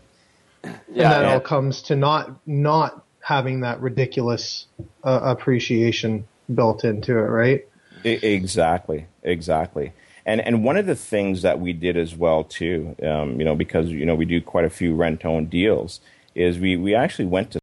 Yeah, 0.62 0.70
and 0.92 1.02
that 1.02 1.24
all 1.24 1.40
comes 1.40 1.82
to 1.82 1.96
not 1.96 2.30
not 2.46 3.04
having 3.20 3.60
that 3.60 3.80
ridiculous 3.80 4.66
uh, 5.02 5.18
appreciation 5.24 6.26
built 6.54 6.84
into 6.84 7.18
it, 7.18 7.22
right? 7.22 7.66
exactly, 8.04 9.06
exactly. 9.24 9.92
And 10.24 10.40
and 10.40 10.62
one 10.62 10.76
of 10.76 10.86
the 10.86 10.94
things 10.94 11.42
that 11.42 11.58
we 11.58 11.72
did 11.72 11.96
as 11.96 12.14
well 12.14 12.44
too, 12.44 12.94
um, 13.02 13.40
you 13.40 13.44
know, 13.44 13.56
because 13.56 13.88
you 13.88 14.06
know 14.06 14.14
we 14.14 14.24
do 14.24 14.40
quite 14.40 14.64
a 14.64 14.70
few 14.70 14.94
rent 14.94 15.24
own 15.24 15.46
deals, 15.46 16.00
is 16.36 16.60
we 16.60 16.76
we 16.76 16.94
actually 16.94 17.26
went 17.26 17.50
to 17.50 17.59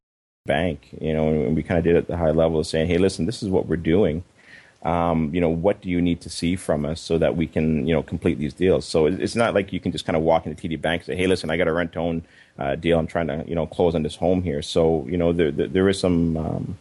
bank, 0.47 0.89
you 0.99 1.13
know, 1.13 1.29
and 1.29 1.55
we 1.55 1.61
kind 1.61 1.77
of 1.77 1.83
did 1.83 1.95
it 1.95 1.99
at 1.99 2.07
the 2.07 2.17
high 2.17 2.31
level 2.31 2.59
of 2.59 2.65
saying, 2.65 2.87
hey, 2.87 2.97
listen, 2.97 3.27
this 3.27 3.43
is 3.43 3.49
what 3.49 3.67
we're 3.67 3.75
doing 3.77 4.23
um, 4.83 5.33
you 5.33 5.41
know, 5.41 5.49
what 5.49 5.81
do 5.81 5.89
you 5.89 6.01
need 6.01 6.21
to 6.21 6.29
see 6.29 6.55
from 6.55 6.85
us 6.85 7.01
so 7.01 7.17
that 7.17 7.35
we 7.35 7.47
can, 7.47 7.87
you 7.87 7.93
know, 7.93 8.03
complete 8.03 8.37
these 8.37 8.53
deals? 8.53 8.85
So 8.85 9.07
it's 9.07 9.35
not 9.35 9.53
like 9.53 9.73
you 9.73 9.79
can 9.79 9.91
just 9.91 10.05
kind 10.05 10.15
of 10.15 10.23
walk 10.23 10.45
into 10.45 10.67
TD 10.67 10.79
Bank 10.79 11.01
and 11.01 11.07
say, 11.07 11.15
hey, 11.15 11.27
listen, 11.27 11.49
I 11.49 11.57
got 11.57 11.67
a 11.67 11.73
rent 11.73 11.93
to 11.93 11.99
own 11.99 12.23
uh, 12.59 12.75
deal. 12.75 12.99
I'm 12.99 13.07
trying 13.07 13.27
to, 13.27 13.43
you 13.47 13.55
know, 13.55 13.65
close 13.65 13.95
on 13.95 14.03
this 14.03 14.15
home 14.15 14.43
here. 14.43 14.61
So, 14.61 15.05
you 15.09 15.17
know, 15.17 15.33
there, 15.33 15.51
there, 15.51 15.67
there 15.67 15.89
is 15.89 15.99
some, 15.99 16.37
um, 16.37 16.77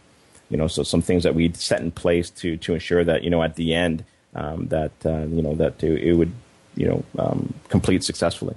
you 0.51 0.57
know, 0.57 0.69
so 0.69 0.83
some 0.83 1.03
things 1.03 1.23
that 1.23 1.35
we 1.35 1.53
set 1.55 1.81
in 1.81 1.91
place 1.91 2.31
to, 2.31 2.57
to 2.59 2.75
ensure 2.75 3.03
that, 3.03 3.25
you 3.25 3.31
know, 3.31 3.43
at 3.43 3.57
the 3.57 3.75
end, 3.75 4.05
um, 4.35 4.69
that, 4.69 4.93
uh, 5.05 5.25
you 5.27 5.43
know, 5.43 5.55
that 5.55 5.83
it, 5.83 6.03
it 6.03 6.13
would, 6.13 6.33
you 6.77 6.87
know, 6.87 7.05
um, 7.19 7.55
complete 7.71 8.05
successfully. 8.05 8.55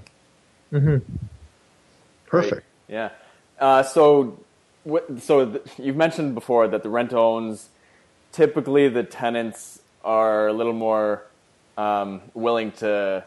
Mm-hmm. 0.74 0.98
Perfect. 2.28 2.52
Great. 2.88 2.95
Yeah. 2.95 3.10
Uh, 3.58 3.84
so, 3.84 4.38
so 5.19 5.45
th- 5.45 5.63
you've 5.77 5.95
mentioned 5.95 6.35
before 6.35 6.67
that 6.67 6.83
the 6.83 6.89
rent 6.89 7.13
owns 7.13 7.69
typically 8.31 8.89
the 8.89 9.03
tenants 9.03 9.81
are 10.03 10.47
a 10.47 10.53
little 10.53 10.73
more 10.73 11.23
um, 11.77 12.21
willing 12.33 12.71
to 12.71 13.23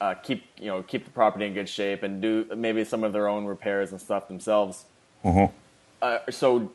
uh, 0.00 0.14
keep 0.14 0.44
you 0.58 0.66
know 0.66 0.82
keep 0.82 1.04
the 1.04 1.10
property 1.10 1.46
in 1.46 1.54
good 1.54 1.68
shape 1.68 2.02
and 2.02 2.20
do 2.20 2.46
maybe 2.56 2.84
some 2.84 3.04
of 3.04 3.12
their 3.12 3.28
own 3.28 3.44
repairs 3.44 3.92
and 3.92 4.00
stuff 4.00 4.28
themselves. 4.28 4.84
Mm-hmm. 5.24 5.52
Uh, 6.02 6.18
so, 6.30 6.72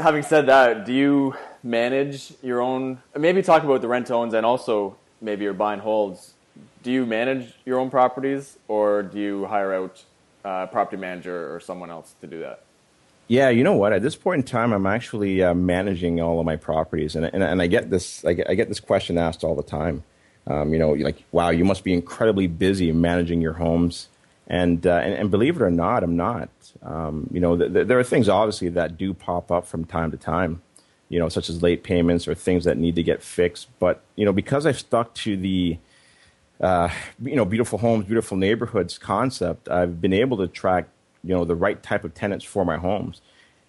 having 0.00 0.22
said 0.22 0.46
that, 0.46 0.86
do 0.86 0.92
you 0.92 1.34
manage 1.62 2.32
your 2.42 2.60
own? 2.60 3.02
Maybe 3.16 3.42
talk 3.42 3.64
about 3.64 3.80
the 3.80 3.88
rent 3.88 4.10
owns 4.10 4.34
and 4.34 4.46
also 4.46 4.96
maybe 5.20 5.44
your 5.44 5.54
buy 5.54 5.72
and 5.72 5.82
holds. 5.82 6.34
Do 6.82 6.92
you 6.92 7.06
manage 7.06 7.54
your 7.64 7.78
own 7.78 7.90
properties, 7.90 8.58
or 8.68 9.02
do 9.02 9.18
you 9.18 9.46
hire 9.46 9.74
out 9.74 10.04
uh, 10.44 10.66
property 10.66 10.96
manager 10.96 11.54
or 11.54 11.60
someone 11.60 11.90
else 11.90 12.14
to 12.20 12.26
do 12.26 12.40
that? 12.40 12.64
Yeah, 13.26 13.48
you 13.48 13.64
know 13.64 13.74
what? 13.74 13.92
At 13.92 14.02
this 14.02 14.16
point 14.16 14.40
in 14.40 14.42
time, 14.44 14.72
I'm 14.72 14.86
actually 14.86 15.42
uh, 15.42 15.54
managing 15.54 16.20
all 16.20 16.40
of 16.40 16.46
my 16.46 16.56
properties, 16.56 17.16
and, 17.16 17.24
and 17.24 17.42
and 17.42 17.62
I 17.62 17.66
get 17.66 17.88
this 17.88 18.24
I 18.24 18.34
get, 18.34 18.50
I 18.50 18.54
get 18.54 18.68
this 18.68 18.80
question 18.80 19.16
asked 19.16 19.44
all 19.44 19.54
the 19.54 19.62
time. 19.62 20.04
Um, 20.46 20.74
you 20.74 20.78
know, 20.78 20.92
like, 20.92 21.24
wow, 21.32 21.48
you 21.48 21.64
must 21.64 21.84
be 21.84 21.94
incredibly 21.94 22.46
busy 22.48 22.92
managing 22.92 23.40
your 23.40 23.54
homes, 23.54 24.08
and 24.46 24.86
uh, 24.86 24.96
and, 24.96 25.14
and, 25.14 25.30
believe 25.30 25.56
it 25.56 25.62
or 25.62 25.70
not, 25.70 26.04
I'm 26.04 26.16
not. 26.16 26.50
Um, 26.82 27.30
you 27.32 27.40
know, 27.40 27.56
th- 27.56 27.72
th- 27.72 27.86
there 27.86 27.98
are 27.98 28.04
things 28.04 28.28
obviously 28.28 28.68
that 28.70 28.98
do 28.98 29.14
pop 29.14 29.50
up 29.50 29.66
from 29.66 29.86
time 29.86 30.10
to 30.10 30.18
time, 30.18 30.60
you 31.08 31.18
know, 31.18 31.30
such 31.30 31.48
as 31.48 31.62
late 31.62 31.82
payments 31.82 32.28
or 32.28 32.34
things 32.34 32.64
that 32.64 32.76
need 32.76 32.94
to 32.96 33.02
get 33.02 33.22
fixed. 33.22 33.68
But 33.78 34.02
you 34.16 34.26
know, 34.26 34.32
because 34.32 34.66
I've 34.66 34.78
stuck 34.78 35.14
to 35.14 35.34
the 35.34 35.78
uh, 36.64 36.88
you 37.22 37.36
know, 37.36 37.44
beautiful 37.44 37.78
homes, 37.78 38.06
beautiful 38.06 38.36
neighborhoods 38.36 38.98
concept, 38.98 39.68
I've 39.68 40.00
been 40.00 40.14
able 40.14 40.38
to 40.38 40.48
track 40.48 40.88
you 41.22 41.34
know 41.34 41.44
the 41.44 41.54
right 41.54 41.82
type 41.82 42.04
of 42.04 42.14
tenants 42.14 42.44
for 42.44 42.64
my 42.64 42.76
homes. 42.76 43.20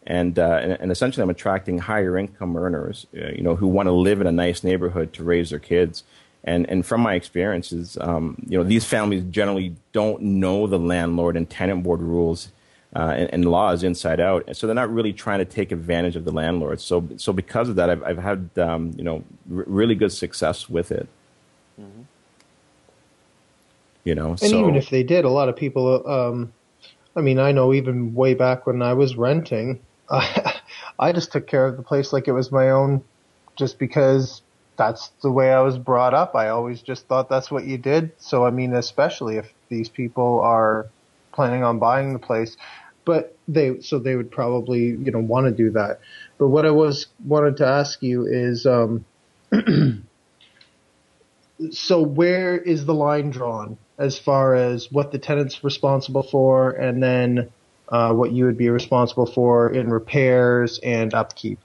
And, 0.08 0.38
uh, 0.38 0.60
and, 0.62 0.72
and 0.74 0.92
essentially, 0.92 1.24
I'm 1.24 1.32
attracting 1.32 1.80
higher 1.80 2.16
income 2.16 2.56
earners, 2.56 3.08
uh, 3.18 3.30
you 3.30 3.42
know, 3.42 3.56
who 3.56 3.66
want 3.66 3.88
to 3.88 3.92
live 3.92 4.22
in 4.22 4.28
a 4.28 4.32
nice 4.32 4.64
neighborhood 4.64 5.14
to 5.14 5.24
raise 5.24 5.50
their 5.50 5.60
kids. 5.60 6.04
And 6.44 6.70
and 6.70 6.86
from 6.86 7.02
my 7.02 7.16
experiences, 7.16 7.98
um, 8.00 8.38
you 8.48 8.58
know, 8.58 8.64
these 8.64 8.86
families 8.86 9.24
generally 9.32 9.76
don't 9.94 10.22
know 10.22 10.68
the 10.68 10.78
landlord 10.78 11.36
and 11.36 11.50
tenant 11.50 11.82
board 11.82 12.02
rules 12.02 12.52
uh, 12.96 13.14
and, 13.18 13.34
and, 13.34 13.46
laws 13.46 13.84
inside 13.84 14.20
out. 14.20 14.44
And 14.46 14.56
So 14.56 14.68
they're 14.68 14.76
not 14.76 14.94
really 14.94 15.12
trying 15.12 15.40
to 15.40 15.46
take 15.46 15.72
advantage 15.72 16.16
of 16.16 16.24
the 16.24 16.32
landlord. 16.32 16.80
So 16.80 17.10
so 17.18 17.34
because 17.34 17.68
of 17.68 17.76
that, 17.78 17.90
I've 17.90 18.04
I've 18.04 18.20
had 18.20 18.50
um, 18.60 18.94
you 18.96 19.04
know 19.04 19.24
r- 19.52 19.66
really 19.66 19.96
good 19.96 20.12
success 20.12 20.70
with 20.70 20.92
it. 20.92 21.10
You 24.06 24.16
know, 24.16 24.30
and 24.30 24.40
so, 24.40 24.60
even 24.60 24.76
if 24.76 24.90
they 24.90 25.04
did, 25.04 25.26
a 25.26 25.30
lot 25.30 25.50
of 25.50 25.56
people 25.56 26.08
um, 26.08 26.54
I 27.16 27.22
mean, 27.22 27.40
I 27.40 27.52
know 27.52 27.74
even 27.74 28.14
way 28.14 28.34
back 28.34 28.68
when 28.68 28.82
I 28.82 28.94
was 28.94 29.16
renting, 29.16 29.80
I, 30.10 30.60
I 31.00 31.12
just 31.14 31.32
took 31.32 31.48
care 31.48 31.66
of 31.66 31.78
the 31.78 31.84
place 31.84 32.12
like 32.12 32.28
it 32.28 32.34
was 32.34 32.52
my 32.52 32.72
own 32.72 33.04
just 33.56 33.80
because 33.80 34.42
that's 34.78 35.10
the 35.22 35.32
way 35.32 35.54
I 35.54 35.62
was 35.62 35.78
brought 35.78 36.14
up. 36.14 36.36
I 36.36 36.50
always 36.50 36.82
just 36.82 37.08
thought 37.08 37.30
that's 37.30 37.50
what 37.50 37.64
you 37.66 37.78
did. 37.78 38.12
So, 38.18 38.46
I 38.46 38.52
mean, 38.52 38.74
especially 38.74 39.38
if 39.38 39.52
these 39.70 39.88
people 39.88 40.42
are 40.42 40.88
planning 41.32 41.64
on 41.64 41.80
buying 41.80 42.12
the 42.12 42.20
place, 42.20 42.58
but 43.06 43.38
they, 43.48 43.80
so 43.80 44.00
they 44.00 44.16
would 44.16 44.32
probably, 44.32 44.88
you 44.88 45.12
know, 45.12 45.20
want 45.20 45.46
to 45.46 45.52
do 45.52 45.72
that. 45.72 46.02
But 46.38 46.50
what 46.50 46.66
I 46.66 46.72
was 46.72 47.08
wanted 47.24 47.58
to 47.58 47.68
ask 47.68 48.04
you 48.04 48.26
is, 48.26 48.66
um, 48.66 49.06
so 51.72 52.02
where 52.02 52.58
is 52.58 52.86
the 52.86 52.94
line 52.94 53.30
drawn 53.30 53.78
as 53.98 54.18
far 54.18 54.56
as 54.56 54.92
what 54.92 55.12
the 55.12 55.20
tenant's 55.20 55.64
responsible 55.64 56.24
for 56.24 56.72
and 56.72 57.02
then 57.02 57.50
uh, 57.90 58.14
what 58.14 58.32
you 58.32 58.46
would 58.46 58.58
be 58.58 58.70
responsible 58.70 59.26
for 59.26 59.70
in 59.70 59.90
repairs 59.90 60.80
and 60.80 61.14
upkeep? 61.14 61.60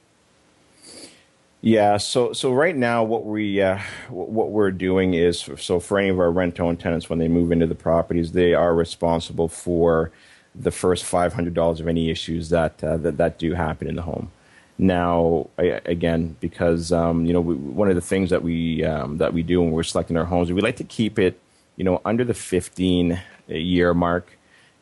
Yeah, 1.62 1.98
so 1.98 2.32
so 2.32 2.52
right 2.52 2.74
now 2.74 3.04
what 3.04 3.26
we 3.26 3.60
uh, 3.60 3.78
what 4.08 4.50
we're 4.50 4.70
doing 4.70 5.12
is 5.12 5.46
so 5.58 5.78
for 5.78 5.98
any 5.98 6.08
of 6.08 6.18
our 6.18 6.30
rent-own 6.30 6.78
tenants 6.78 7.10
when 7.10 7.18
they 7.18 7.28
move 7.28 7.52
into 7.52 7.66
the 7.66 7.74
properties, 7.74 8.32
they 8.32 8.54
are 8.54 8.74
responsible 8.74 9.48
for 9.48 10.10
the 10.54 10.70
first 10.70 11.04
five 11.04 11.34
hundred 11.34 11.52
dollars 11.52 11.78
of 11.78 11.86
any 11.86 12.10
issues 12.10 12.48
that, 12.48 12.82
uh, 12.82 12.96
that 12.98 13.18
that 13.18 13.38
do 13.38 13.52
happen 13.52 13.88
in 13.88 13.96
the 13.96 14.02
home. 14.02 14.30
Now, 14.78 15.50
I, 15.58 15.82
again, 15.84 16.36
because 16.40 16.92
um, 16.92 17.26
you 17.26 17.34
know 17.34 17.42
we, 17.42 17.54
one 17.54 17.90
of 17.90 17.94
the 17.94 18.00
things 18.00 18.30
that 18.30 18.42
we 18.42 18.82
um, 18.82 19.18
that 19.18 19.34
we 19.34 19.42
do 19.42 19.60
when 19.60 19.70
we're 19.70 19.82
selecting 19.82 20.16
our 20.16 20.24
homes, 20.24 20.50
we 20.50 20.62
like 20.62 20.76
to 20.76 20.84
keep 20.84 21.18
it 21.18 21.38
you 21.80 21.84
know 21.84 22.02
under 22.04 22.24
the 22.24 22.34
15 22.34 23.18
year 23.48 23.94
mark, 23.94 24.36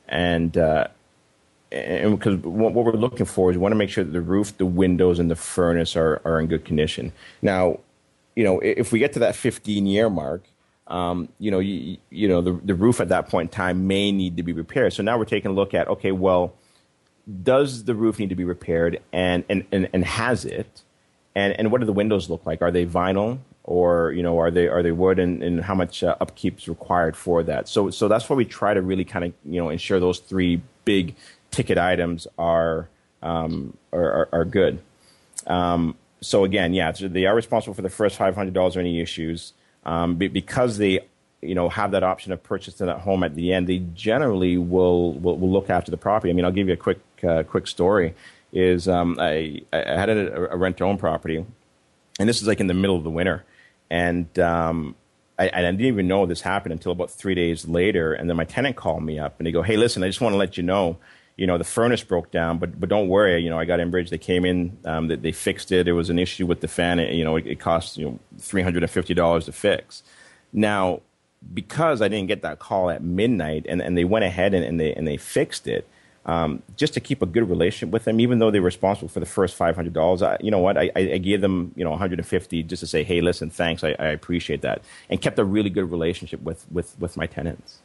and 0.09 0.59
uh, 0.59 0.89
and 1.71 2.19
because 2.19 2.39
what, 2.39 2.75
we're 2.75 2.91
looking 2.91 3.25
for 3.25 3.53
is 3.53 3.57
we 3.57 3.63
want 3.63 3.71
to 3.71 3.77
make 3.77 3.89
sure 3.89 4.03
that 4.03 4.11
the 4.11 4.21
roof, 4.21 4.59
the 4.59 4.67
windows, 4.67 5.21
and 5.21 5.31
the 5.31 5.37
furnace 5.37 5.95
are 5.95 6.21
are 6.25 6.41
in 6.41 6.49
good 6.49 6.65
condition. 6.65 7.13
Now, 7.41 7.79
you 8.35 8.43
know, 8.43 8.59
if 8.59 8.91
we 8.91 8.99
get 8.99 9.13
to 9.13 9.21
that 9.21 9.37
15 9.37 9.87
year 9.87 10.11
mark, 10.11 10.43
um, 10.89 11.29
you 11.39 11.53
know, 11.53 11.61
you, 11.61 11.99
you 12.11 12.27
know, 12.27 12.41
the, 12.41 12.55
the 12.65 12.75
roof 12.75 13.01
at 13.01 13.11
that 13.11 13.29
point 13.29 13.53
in 13.53 13.55
time 13.55 13.87
may 13.87 14.11
need 14.11 14.37
to 14.37 14.43
be 14.43 14.53
repaired. 14.53 14.93
So 14.93 15.05
now 15.05 15.19
we're 15.19 15.25
taking 15.25 15.53
a 15.53 15.55
look 15.55 15.75
at, 15.75 15.87
okay, 15.87 16.11
well, 16.11 16.53
does 17.45 17.85
the 17.85 17.95
roof 17.95 18.19
need 18.19 18.31
to 18.31 18.35
be 18.35 18.45
repaired 18.45 19.01
and, 19.13 19.45
and, 19.49 19.65
and, 19.71 19.89
and 19.93 20.05
has 20.05 20.45
it? 20.45 20.83
And, 21.37 21.53
and 21.61 21.71
what 21.71 21.81
do 21.81 21.87
the 21.87 21.93
windows 21.93 22.29
look 22.29 22.45
like? 22.45 22.61
Are 22.61 22.73
they 22.73 22.87
vinyl 22.87 23.39
or 23.69 24.13
you 24.13 24.23
know 24.23 24.39
are 24.39 24.51
they 24.51 24.67
are 24.67 24.83
they 24.83 24.93
wood 24.93 25.19
and, 25.19 25.43
and 25.43 25.63
how 25.63 25.75
much 25.75 26.03
uh, 26.03 26.17
upkeep 26.23 26.57
is 26.57 26.69
required 26.69 27.15
for 27.15 27.43
that. 27.43 27.69
So 27.69 27.91
so 27.91 28.09
that's 28.09 28.29
why 28.29 28.35
we 28.35 28.47
try 28.47 28.73
to 28.73 28.81
really 28.81 29.05
kind 29.05 29.27
of 29.27 29.35
you 29.45 29.61
know 29.61 29.69
ensure 29.69 30.01
those 30.01 30.21
three 30.21 30.63
big 30.87 31.15
ticket 31.51 31.77
items 31.77 32.27
are 32.39 32.89
um, 33.23 33.77
are, 33.93 34.11
are, 34.11 34.29
are, 34.33 34.45
good. 34.47 34.79
Um, 35.47 35.97
so 36.23 36.45
again 36.45 36.73
yeah 36.73 36.93
they 36.93 37.27
are 37.27 37.35
responsible 37.35 37.75
for 37.75 37.83
the 37.83 37.91
first 37.91 38.19
$500 38.19 38.57
or 38.57 38.81
any 38.81 39.01
issues. 39.01 39.53
Um, 39.85 40.17
because 40.17 40.79
they 40.79 41.01
you 41.43 41.55
know 41.55 41.69
have 41.69 41.91
that 41.91 42.03
option 42.03 42.33
of 42.33 42.43
purchasing 42.43 42.87
that 42.87 43.01
home 43.01 43.23
at 43.23 43.35
the 43.35 43.53
end 43.53 43.67
they 43.67 43.81
generally 43.95 44.57
will 44.57 45.13
will, 45.13 45.37
will 45.37 45.53
look 45.53 45.69
after 45.69 45.91
the 45.91 45.99
property. 45.99 46.31
I 46.31 46.33
mean 46.33 46.47
i'll 46.47 46.53
give 46.53 46.69
you 46.69 46.75
a 46.75 46.79
quick 46.79 47.01
uh, 47.23 47.43
quick 47.43 47.67
story 47.67 48.15
is 48.51 48.89
um, 48.89 49.19
I, 49.21 49.61
I 49.75 49.77
had 49.77 50.09
a, 50.09 50.53
a 50.53 50.57
rent 50.57 50.79
to 50.79 50.85
own 50.85 50.97
property 50.97 51.45
and 52.19 52.29
this 52.29 52.41
is 52.41 52.49
like 52.49 52.61
in 52.61 52.67
the 52.67 52.75
middle 52.75 52.97
of 52.97 53.05
the 53.05 53.11
winter 53.11 53.45
and 53.91 54.39
um, 54.39 54.95
I, 55.39 55.51
I, 55.53 55.63
didn't 55.63 55.81
even 55.81 56.09
know 56.09 56.27
this 56.27 56.41
happened 56.41 56.73
until 56.73 56.93
about 56.93 57.11
three 57.11 57.35
days 57.35 57.67
later. 57.67 58.13
And 58.13 58.29
then 58.29 58.37
my 58.37 58.45
tenant 58.45 58.77
called 58.77 59.03
me 59.03 59.19
up 59.19 59.39
and 59.39 59.47
they 59.47 59.53
go, 59.53 59.63
"Hey, 59.63 59.77
listen, 59.77 60.03
I 60.03 60.09
just 60.09 60.21
want 60.21 60.33
to 60.33 60.37
let 60.37 60.57
you 60.57 60.63
know, 60.63 60.99
you 61.37 61.47
know, 61.47 61.59
the 61.59 61.65
furnace 61.65 62.03
broke 62.03 62.31
down, 62.31 62.59
but 62.59 62.79
but 62.79 62.89
don't 62.89 63.09
worry, 63.09 63.43
you 63.43 63.51
know, 63.51 63.59
I 63.59 63.65
got 63.65 63.81
Enbridge. 63.81 64.11
They 64.11 64.19
came 64.19 64.45
in, 64.45 64.77
um, 64.85 65.09
they, 65.09 65.17
they, 65.17 65.33
fixed 65.33 65.73
it. 65.73 65.85
There 65.85 65.95
was 65.95 66.11
an 66.11 66.19
issue 66.19 66.47
with 66.47 66.61
the 66.61 66.69
fan. 66.69 66.99
It, 66.99 67.15
you 67.15 67.25
know, 67.25 67.37
it, 67.37 67.47
it 67.47 67.61
cost 67.61 67.97
you 67.97 68.07
know 68.07 68.19
three 68.39 68.63
hundred 68.63 68.83
and 68.83 68.91
fifty 68.91 69.15
dollars 69.15 69.47
to 69.47 69.53
fix. 69.53 70.03
Now, 70.53 71.01
because 71.55 72.03
I 72.03 72.09
didn't 72.09 72.29
get 72.29 72.43
that 72.43 72.59
call 72.59 72.91
at 72.91 73.03
midnight, 73.03 73.67
and, 73.69 73.81
and 73.81 73.97
they 73.97 74.05
went 74.05 74.25
ahead 74.25 74.55
and, 74.55 74.65
and 74.65 74.81
they 74.81 74.95
and 74.95 75.07
they 75.07 75.17
fixed 75.17 75.67
it 75.67 75.89
um, 76.29 76.63
just 76.77 76.93
to 76.93 77.01
keep 77.01 77.23
a 77.23 77.27
good 77.27 77.49
relationship 77.49 77.91
with 77.91 78.05
them, 78.05 78.21
even 78.21 78.39
though 78.39 78.51
they're 78.51 78.61
responsible 78.61 79.09
for 79.09 79.19
the 79.19 79.27
first 79.27 79.57
five 79.57 79.75
hundred 79.75 79.95
dollars. 79.95 80.23
You 80.43 80.51
know 80.51 80.59
what? 80.59 80.77
I, 80.77 80.91
I, 80.95 81.17
gave 81.17 81.41
them 81.41 81.73
you 81.75 81.83
know 81.83 81.91
one 81.91 81.99
hundred 81.99 82.19
and 82.19 82.29
fifty 82.29 82.63
just 82.63 82.81
to 82.81 82.87
say, 82.87 83.03
hey, 83.03 83.23
listen, 83.23 83.49
thanks, 83.49 83.83
I, 83.83 83.97
I, 83.99 84.09
appreciate 84.09 84.61
that, 84.61 84.83
and 85.09 85.23
kept 85.23 85.39
a 85.39 85.45
really 85.45 85.71
good 85.71 85.91
relationship 85.91 86.43
with 86.43 86.71
with 86.71 86.95
with 87.01 87.17
my 87.17 87.27
tenants. 87.27 87.79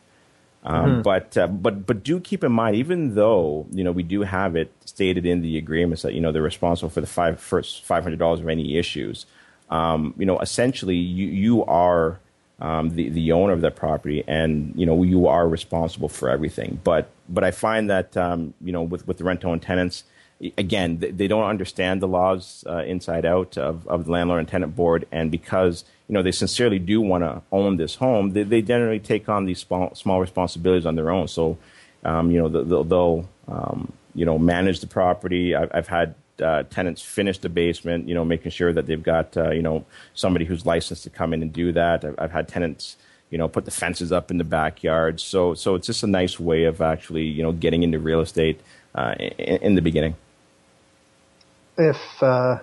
Um, 0.65 0.85
mm-hmm. 0.85 1.01
But 1.03 1.37
uh, 1.37 1.47
but 1.47 1.85
but 1.85 2.03
do 2.03 2.19
keep 2.19 2.43
in 2.43 2.51
mind, 2.51 2.75
even 2.75 3.15
though 3.15 3.65
you 3.71 3.81
know 3.81 3.93
we 3.93 4.03
do 4.03 4.23
have 4.23 4.57
it 4.57 4.73
stated 4.83 5.25
in 5.25 5.41
the 5.41 5.57
agreements 5.57 6.01
that 6.01 6.13
you 6.13 6.19
know 6.19 6.33
they're 6.33 6.41
responsible 6.41 6.89
for 6.89 6.99
the 6.99 7.07
five 7.07 7.39
first 7.39 7.85
five 7.85 8.03
hundred 8.03 8.19
dollars 8.19 8.41
of 8.41 8.49
any 8.49 8.77
issues. 8.77 9.25
Um, 9.69 10.13
you 10.17 10.25
know, 10.25 10.39
essentially, 10.39 10.97
you 10.97 11.27
you 11.27 11.65
are 11.65 12.19
um, 12.59 12.89
the 12.89 13.07
the 13.07 13.31
owner 13.31 13.53
of 13.53 13.61
that 13.61 13.77
property, 13.77 14.21
and 14.27 14.73
you 14.75 14.85
know 14.85 15.01
you 15.01 15.27
are 15.27 15.47
responsible 15.47 16.09
for 16.09 16.29
everything. 16.29 16.81
But 16.83 17.09
but 17.29 17.43
I 17.43 17.51
find 17.51 17.89
that 17.89 18.15
um, 18.17 18.53
you 18.61 18.71
know 18.71 18.83
with 18.83 19.07
with 19.07 19.17
the 19.17 19.23
rent 19.23 19.45
own 19.45 19.59
tenants, 19.59 20.03
again 20.57 20.99
they, 20.99 21.11
they, 21.11 21.27
don't 21.27 21.43
understand 21.45 22.01
the 22.01 22.07
laws 22.07 22.63
uh, 22.67 22.83
inside 22.83 23.25
out 23.25 23.57
of, 23.57 23.87
of 23.87 24.05
the 24.05 24.11
landlord 24.11 24.39
and 24.39 24.47
tenant 24.47 24.75
board, 24.75 25.07
and 25.11 25.31
because 25.31 25.85
you 26.07 26.13
know 26.13 26.21
they 26.21 26.31
sincerely 26.31 26.79
do 26.79 27.01
want 27.01 27.23
to 27.23 27.41
own 27.51 27.77
this 27.77 27.95
home, 27.95 28.31
they, 28.31 28.43
they 28.43 28.61
generally 28.61 28.99
take 28.99 29.29
on 29.29 29.45
these 29.45 29.59
small 29.59 29.93
small 29.95 30.19
responsibilities 30.19 30.85
on 30.85 30.95
their 30.95 31.09
own. 31.09 31.27
So 31.27 31.57
um, 32.03 32.31
you 32.31 32.41
know 32.41 32.49
they'll, 32.49 32.83
they'll 32.83 33.29
um, 33.47 33.91
you 34.15 34.25
know 34.25 34.37
manage 34.37 34.79
the 34.79 34.87
property. 34.87 35.55
I've, 35.55 35.71
I've 35.73 35.87
had 35.87 36.15
uh, 36.41 36.63
tenants 36.63 37.01
finish 37.01 37.37
the 37.37 37.49
basement, 37.49 38.07
you 38.07 38.15
know, 38.15 38.25
making 38.25 38.51
sure 38.51 38.73
that 38.73 38.87
they've 38.87 39.03
got, 39.03 39.35
uh, 39.37 39.51
you 39.51 39.61
know, 39.61 39.85
somebody 40.13 40.45
who's 40.45 40.65
licensed 40.65 41.03
to 41.03 41.09
come 41.09 41.33
in 41.33 41.41
and 41.41 41.53
do 41.53 41.71
that. 41.71 42.03
I've, 42.03 42.15
I've, 42.17 42.31
had 42.31 42.47
tenants, 42.47 42.97
you 43.33 43.39
know, 43.39 43.47
put 43.47 43.65
the 43.65 43.71
fences 43.71 44.11
up 44.11 44.29
in 44.29 44.37
the 44.37 44.43
backyard. 44.43 45.19
So, 45.19 45.55
so 45.55 45.73
it's 45.73 45.87
just 45.87 46.03
a 46.03 46.07
nice 46.07 46.39
way 46.39 46.65
of 46.65 46.81
actually, 46.81 47.23
you 47.23 47.41
know, 47.41 47.51
getting 47.51 47.81
into 47.81 47.97
real 47.97 48.21
estate 48.21 48.61
uh, 48.93 49.15
in, 49.17 49.57
in, 49.57 49.75
the 49.75 49.81
beginning. 49.81 50.15
If 51.75 51.97
uh, 52.21 52.59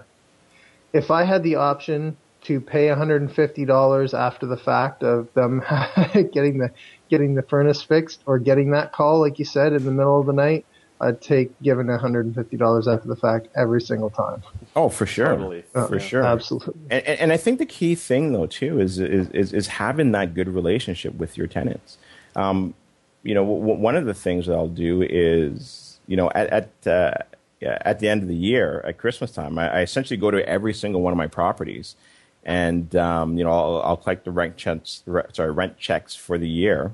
if 0.92 1.10
I 1.10 1.24
had 1.24 1.42
the 1.42 1.56
option 1.56 2.16
to 2.42 2.60
pay 2.60 2.86
$150 2.86 4.14
after 4.16 4.46
the 4.46 4.56
fact 4.56 5.02
of 5.02 5.34
them 5.34 5.58
getting 6.32 6.58
the 6.58 6.70
getting 7.08 7.34
the 7.34 7.42
furnace 7.42 7.82
fixed 7.82 8.22
or 8.24 8.38
getting 8.38 8.70
that 8.70 8.92
call, 8.92 9.18
like 9.18 9.40
you 9.40 9.44
said, 9.44 9.72
in 9.72 9.84
the 9.84 9.90
middle 9.90 10.20
of 10.20 10.26
the 10.26 10.32
night, 10.32 10.64
I'd 11.00 11.20
take 11.20 11.50
giving 11.62 11.86
$150 11.86 12.94
after 12.94 13.08
the 13.08 13.16
fact 13.16 13.48
every 13.56 13.80
single 13.80 14.10
time. 14.10 14.42
Oh, 14.76 14.90
for 14.90 15.06
sure. 15.06 15.28
Totally. 15.28 15.64
Uh, 15.74 15.86
for 15.86 15.98
sure. 15.98 16.22
Absolutely. 16.22 16.74
And, 16.90 17.06
and, 17.06 17.32
I 17.32 17.38
think 17.38 17.58
the 17.58 17.66
key 17.66 17.94
thing, 17.94 18.32
though, 18.32 18.46
too, 18.46 18.78
is, 18.78 18.98
is, 18.98 19.28
is, 19.30 19.52
is 19.54 19.66
having 19.66 20.12
that 20.12 20.34
good 20.34 20.48
relationship 20.48 21.14
with 21.14 21.38
your 21.38 21.46
tenants. 21.46 21.96
Um, 22.36 22.74
you 23.22 23.34
know, 23.34 23.44
w- 23.44 23.80
one 23.80 23.96
of 23.96 24.04
the 24.04 24.14
things 24.14 24.46
that 24.46 24.52
I'll 24.52 24.68
do 24.68 25.02
is, 25.02 25.98
you 26.06 26.16
know, 26.16 26.30
at, 26.34 26.48
at, 26.48 26.86
uh, 26.86 27.14
at 27.62 27.98
the 28.00 28.08
end 28.08 28.22
of 28.22 28.28
the 28.28 28.36
year, 28.36 28.82
at 28.86 28.98
Christmas 28.98 29.30
time, 29.30 29.58
I, 29.58 29.78
I, 29.78 29.80
essentially 29.80 30.16
go 30.16 30.30
to 30.30 30.46
every 30.46 30.74
single 30.74 31.02
one 31.02 31.12
of 31.12 31.18
my 31.18 31.26
properties 31.26 31.96
and, 32.44 32.94
um, 32.96 33.36
you 33.36 33.44
know, 33.44 33.50
I'll, 33.50 33.82
I'll 33.82 33.96
collect 33.96 34.24
the 34.24 34.30
rent 34.30 34.56
checks, 34.56 35.02
sorry, 35.32 35.50
rent 35.50 35.78
checks 35.78 36.14
for 36.14 36.38
the 36.38 36.48
year 36.48 36.92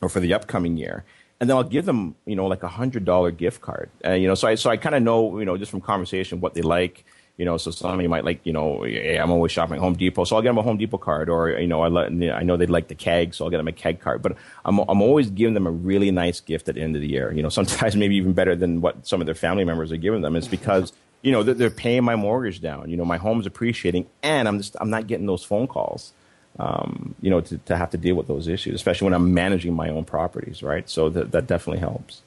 or 0.00 0.08
for 0.08 0.20
the 0.20 0.32
upcoming 0.32 0.76
year 0.76 1.04
and 1.40 1.48
then 1.48 1.56
I'll 1.56 1.64
give 1.64 1.86
them, 1.86 2.14
you 2.26 2.36
know, 2.36 2.46
like 2.46 2.62
a 2.62 2.68
hundred 2.68 3.04
dollar 3.04 3.30
gift 3.30 3.62
card. 3.62 3.90
Uh, 4.04 4.12
you 4.12 4.28
know, 4.28 4.34
so 4.34 4.46
I 4.46 4.54
so 4.56 4.70
I 4.70 4.76
kind 4.76 4.94
of 4.94 5.02
know, 5.02 5.38
you 5.38 5.46
know, 5.46 5.56
just 5.56 5.70
from 5.70 5.80
conversation 5.80 6.40
what 6.40 6.54
they 6.54 6.62
like. 6.62 7.04
You 7.38 7.46
know, 7.46 7.56
so 7.56 7.70
somebody 7.70 8.06
might 8.06 8.26
like, 8.26 8.40
you 8.44 8.52
know, 8.52 8.82
hey, 8.82 9.16
I'm 9.16 9.30
always 9.30 9.50
shopping 9.50 9.76
at 9.76 9.80
Home 9.80 9.94
Depot, 9.94 10.24
so 10.24 10.36
I'll 10.36 10.42
get 10.42 10.50
them 10.50 10.58
a 10.58 10.62
Home 10.62 10.76
Depot 10.76 10.98
card, 10.98 11.30
or 11.30 11.48
you 11.48 11.66
know, 11.66 11.80
I 11.80 11.88
let, 11.88 12.08
I 12.08 12.42
know 12.42 12.58
they'd 12.58 12.68
like 12.68 12.88
the 12.88 12.94
keg, 12.94 13.32
so 13.32 13.46
I'll 13.46 13.50
get 13.50 13.56
them 13.56 13.68
a 13.68 13.72
keg 13.72 13.98
card. 13.98 14.20
But 14.20 14.36
I'm 14.66 14.78
I'm 14.80 15.00
always 15.00 15.30
giving 15.30 15.54
them 15.54 15.66
a 15.66 15.70
really 15.70 16.10
nice 16.10 16.40
gift 16.40 16.68
at 16.68 16.74
the 16.74 16.82
end 16.82 16.96
of 16.96 17.00
the 17.00 17.08
year. 17.08 17.32
You 17.32 17.42
know, 17.42 17.48
sometimes 17.60 17.96
maybe 17.96 18.16
even 18.16 18.34
better 18.34 18.54
than 18.54 18.82
what 18.82 19.06
some 19.06 19.22
of 19.22 19.26
their 19.26 19.34
family 19.34 19.64
members 19.64 19.90
are 19.90 19.96
giving 19.96 20.20
them. 20.20 20.36
It's 20.36 20.48
because 20.48 20.92
you 21.22 21.32
know 21.32 21.42
they're 21.42 21.70
paying 21.70 22.04
my 22.04 22.16
mortgage 22.16 22.60
down. 22.60 22.90
You 22.90 22.98
know, 22.98 23.06
my 23.06 23.16
home's 23.16 23.46
appreciating, 23.46 24.06
and 24.22 24.46
I'm 24.46 24.58
just 24.58 24.76
I'm 24.78 24.90
not 24.90 25.06
getting 25.06 25.24
those 25.24 25.42
phone 25.42 25.66
calls 25.66 26.12
um, 26.60 27.14
you 27.22 27.30
know, 27.30 27.40
to, 27.40 27.56
to 27.58 27.76
have 27.76 27.90
to 27.90 27.96
deal 27.96 28.14
with 28.14 28.28
those 28.28 28.46
issues, 28.46 28.74
especially 28.74 29.06
when 29.06 29.14
I'm 29.14 29.32
managing 29.32 29.74
my 29.74 29.88
own 29.88 30.04
properties, 30.04 30.62
right? 30.62 30.88
So 30.88 31.08
that, 31.08 31.32
that 31.32 31.46
definitely 31.46 31.80
helps. 31.80 32.20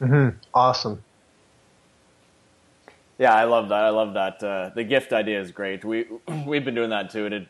Mm-hmm. 0.00 0.36
Awesome. 0.54 1.02
Yeah, 3.18 3.34
I 3.34 3.44
love 3.44 3.68
that. 3.70 3.84
I 3.84 3.90
love 3.90 4.14
that. 4.14 4.42
Uh, 4.42 4.70
the 4.74 4.84
gift 4.84 5.12
idea 5.12 5.40
is 5.40 5.50
great. 5.50 5.84
We 5.84 6.06
we've 6.46 6.64
been 6.64 6.76
doing 6.76 6.90
that 6.90 7.10
too. 7.10 7.26
It, 7.26 7.48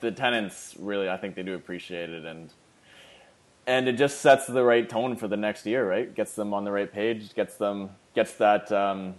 the 0.00 0.10
tenants 0.10 0.74
really, 0.78 1.08
I 1.08 1.16
think 1.18 1.34
they 1.34 1.42
do 1.42 1.54
appreciate 1.54 2.10
it, 2.10 2.24
and 2.24 2.50
and 3.66 3.88
it 3.88 3.94
just 3.94 4.20
sets 4.20 4.46
the 4.46 4.64
right 4.64 4.88
tone 4.88 5.16
for 5.16 5.28
the 5.28 5.36
next 5.36 5.66
year, 5.66 5.88
right? 5.88 6.14
Gets 6.14 6.34
them 6.34 6.52
on 6.54 6.64
the 6.64 6.72
right 6.72 6.90
page. 6.90 7.34
Gets 7.34 7.56
them 7.56 7.90
gets 8.14 8.34
that 8.34 8.70
um, 8.72 9.14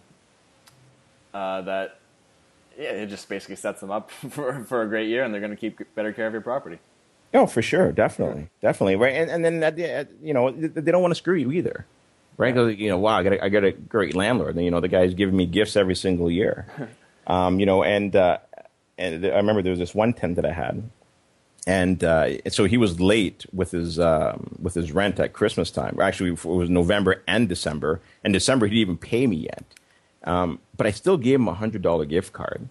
uh, 1.33 1.61
that 1.61 1.99
yeah, 2.77 2.89
it 2.89 3.07
just 3.07 3.27
basically 3.29 3.55
sets 3.55 3.81
them 3.81 3.91
up 3.91 4.11
for, 4.29 4.63
for 4.65 4.81
a 4.81 4.87
great 4.87 5.09
year, 5.09 5.23
and 5.23 5.33
they're 5.33 5.41
going 5.41 5.51
to 5.51 5.57
keep 5.57 5.79
better 5.95 6.13
care 6.13 6.27
of 6.27 6.33
your 6.33 6.41
property. 6.41 6.79
Oh, 7.33 7.47
for 7.47 7.61
sure, 7.61 7.91
definitely, 7.91 8.49
definitely, 8.61 8.95
right. 8.95 9.13
And, 9.13 9.29
and 9.29 9.43
then 9.43 9.63
at 9.63 10.09
you 10.21 10.33
know 10.33 10.51
they 10.51 10.91
don't 10.91 11.01
want 11.01 11.11
to 11.11 11.15
screw 11.15 11.35
you 11.35 11.51
either, 11.51 11.85
right? 12.37 12.55
Yeah. 12.55 12.67
You 12.67 12.89
know, 12.89 12.97
wow, 12.97 13.17
I 13.17 13.23
got 13.23 13.33
a, 13.33 13.43
I 13.43 13.49
got 13.49 13.63
a 13.65 13.71
great 13.71 14.15
landlord. 14.15 14.55
And, 14.55 14.63
you 14.63 14.71
know, 14.71 14.79
the 14.79 14.87
guy's 14.87 15.13
giving 15.13 15.35
me 15.35 15.45
gifts 15.45 15.75
every 15.75 15.95
single 15.95 16.31
year. 16.31 16.65
um, 17.27 17.59
you 17.59 17.65
know, 17.65 17.83
and 17.83 18.15
uh, 18.15 18.37
and 18.97 19.25
I 19.25 19.35
remember 19.35 19.61
there 19.61 19.71
was 19.71 19.79
this 19.79 19.93
one 19.93 20.13
tenant 20.13 20.37
that 20.37 20.45
I 20.45 20.53
had, 20.53 20.89
and 21.67 22.03
uh, 22.03 22.49
so 22.49 22.65
he 22.65 22.77
was 22.77 22.99
late 23.01 23.45
with 23.51 23.71
his 23.71 23.99
um, 23.99 24.55
with 24.61 24.75
his 24.75 24.91
rent 24.91 25.19
at 25.19 25.33
Christmas 25.33 25.71
time. 25.71 25.99
Actually, 25.99 26.31
it 26.31 26.45
was 26.45 26.69
November 26.69 27.23
and 27.27 27.49
December. 27.49 28.01
And 28.23 28.33
December, 28.33 28.67
he 28.67 28.75
didn't 28.75 28.81
even 28.81 28.97
pay 28.97 29.27
me 29.27 29.37
yet. 29.37 29.65
Um, 30.25 30.59
but 30.75 30.87
I 30.87 30.91
still 30.91 31.17
gave 31.17 31.35
him 31.35 31.47
a 31.47 31.53
hundred 31.53 31.81
dollar 31.81 32.05
gift 32.05 32.33
card. 32.33 32.67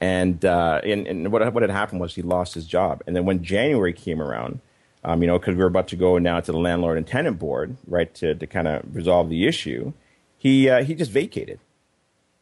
And, 0.00 0.44
uh, 0.44 0.80
and, 0.84 1.06
and 1.06 1.32
what, 1.32 1.52
what 1.54 1.62
had 1.62 1.70
happened 1.70 2.00
was 2.00 2.14
he 2.14 2.22
lost 2.22 2.54
his 2.54 2.66
job. 2.66 3.02
And 3.06 3.14
then 3.14 3.24
when 3.24 3.42
January 3.42 3.92
came 3.92 4.20
around, 4.20 4.60
um, 5.04 5.22
you 5.22 5.26
know, 5.26 5.38
because 5.38 5.54
we 5.54 5.60
were 5.60 5.68
about 5.68 5.88
to 5.88 5.96
go 5.96 6.18
now 6.18 6.40
to 6.40 6.52
the 6.52 6.58
landlord 6.58 6.98
and 6.98 7.06
tenant 7.06 7.38
board, 7.38 7.76
right, 7.86 8.12
to, 8.16 8.34
to 8.34 8.46
kind 8.46 8.66
of 8.66 8.82
resolve 8.94 9.28
the 9.28 9.46
issue, 9.46 9.92
he, 10.36 10.68
uh, 10.68 10.82
he 10.82 10.94
just 10.94 11.10
vacated, 11.10 11.60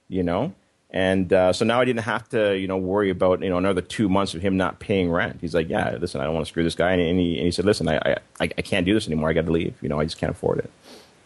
you 0.08 0.22
know? 0.22 0.54
And 0.90 1.32
uh, 1.32 1.52
so 1.52 1.64
now 1.64 1.80
I 1.80 1.84
didn't 1.86 2.02
have 2.02 2.28
to, 2.30 2.56
you 2.56 2.68
know, 2.68 2.76
worry 2.76 3.10
about, 3.10 3.42
you 3.42 3.48
know, 3.48 3.56
another 3.56 3.80
two 3.80 4.08
months 4.08 4.34
of 4.34 4.42
him 4.42 4.56
not 4.58 4.78
paying 4.78 5.10
rent. 5.10 5.38
He's 5.40 5.54
like, 5.54 5.68
yeah, 5.68 5.96
listen, 5.98 6.20
I 6.20 6.24
don't 6.24 6.34
want 6.34 6.46
to 6.46 6.50
screw 6.50 6.62
this 6.64 6.74
guy. 6.74 6.92
And 6.92 7.18
he, 7.18 7.36
and 7.36 7.46
he 7.46 7.50
said, 7.50 7.64
listen, 7.64 7.88
I, 7.88 8.16
I, 8.38 8.44
I 8.58 8.62
can't 8.62 8.84
do 8.84 8.92
this 8.92 9.06
anymore. 9.06 9.30
I 9.30 9.32
got 9.32 9.46
to 9.46 9.52
leave. 9.52 9.74
You 9.80 9.88
know, 9.88 9.98
I 9.98 10.04
just 10.04 10.18
can't 10.18 10.32
afford 10.32 10.58
it. 10.58 10.70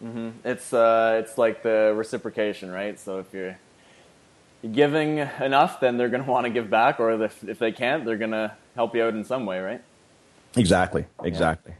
Mm-hmm. 0.03 0.29
It's, 0.47 0.73
uh, 0.73 1.21
it's 1.23 1.37
like 1.37 1.63
the 1.63 1.93
reciprocation, 1.95 2.71
right? 2.71 2.99
So 2.99 3.19
if 3.19 3.33
you're 3.33 3.57
giving 4.71 5.17
enough, 5.17 5.79
then 5.79 5.97
they're 5.97 6.09
going 6.09 6.23
to 6.25 6.29
want 6.29 6.45
to 6.45 6.49
give 6.49 6.69
back, 6.69 6.99
or 6.99 7.23
if, 7.23 7.43
if 7.43 7.59
they 7.59 7.71
can't, 7.71 8.05
they're 8.05 8.17
going 8.17 8.31
to 8.31 8.53
help 8.75 8.95
you 8.95 9.03
out 9.03 9.13
in 9.13 9.23
some 9.23 9.45
way, 9.45 9.59
right? 9.59 9.81
Exactly, 10.55 11.05
exactly. 11.23 11.73
Yeah. 11.73 11.77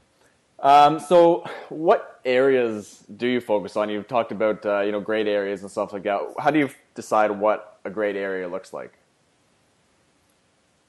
Um, 0.59 0.99
so, 0.99 1.45
what 1.69 2.19
areas 2.25 3.03
do 3.15 3.27
you 3.27 3.39
focus 3.39 3.75
on? 3.77 3.89
You've 3.89 4.07
talked 4.07 4.31
about 4.31 4.65
uh, 4.65 4.81
you 4.81 4.91
know 4.91 4.99
great 4.99 5.27
areas 5.27 5.61
and 5.61 5.69
stuff 5.69 5.93
like 5.93 6.03
that. 6.03 6.21
How 6.39 6.51
do 6.51 6.59
you 6.59 6.69
decide 6.95 7.31
what 7.31 7.79
a 7.85 7.89
great 7.89 8.15
area 8.15 8.47
looks 8.47 8.73
like? 8.73 8.93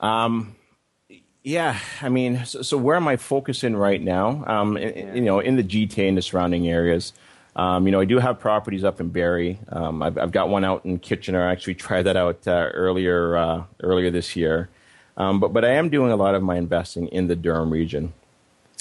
Um, 0.00 0.56
yeah, 1.48 1.78
I 2.02 2.10
mean, 2.10 2.44
so, 2.44 2.60
so 2.60 2.76
where 2.76 2.94
am 2.94 3.08
I 3.08 3.16
focusing 3.16 3.74
right 3.74 4.02
now? 4.02 4.44
Um, 4.46 4.76
you 4.76 5.22
know, 5.22 5.40
in 5.40 5.56
the 5.56 5.64
GTA 5.64 6.06
and 6.06 6.18
the 6.18 6.22
surrounding 6.22 6.68
areas. 6.68 7.14
Um, 7.56 7.86
you 7.86 7.90
know, 7.90 8.00
I 8.00 8.04
do 8.04 8.18
have 8.18 8.38
properties 8.38 8.84
up 8.84 9.00
in 9.00 9.08
Barrie. 9.08 9.58
Um, 9.70 10.02
I've, 10.02 10.18
I've, 10.18 10.30
got 10.30 10.50
one 10.50 10.62
out 10.62 10.84
in 10.84 10.98
Kitchener. 10.98 11.48
I 11.48 11.50
actually 11.50 11.76
tried 11.76 12.02
that 12.02 12.18
out 12.18 12.46
uh, 12.46 12.68
earlier 12.74 13.34
uh, 13.36 13.62
earlier 13.80 14.10
this 14.10 14.36
year. 14.36 14.68
Um, 15.16 15.40
but 15.40 15.54
but 15.54 15.64
I 15.64 15.70
am 15.70 15.88
doing 15.88 16.12
a 16.12 16.16
lot 16.16 16.34
of 16.34 16.42
my 16.42 16.56
investing 16.56 17.08
in 17.08 17.28
the 17.28 17.34
Durham 17.34 17.70
region, 17.70 18.12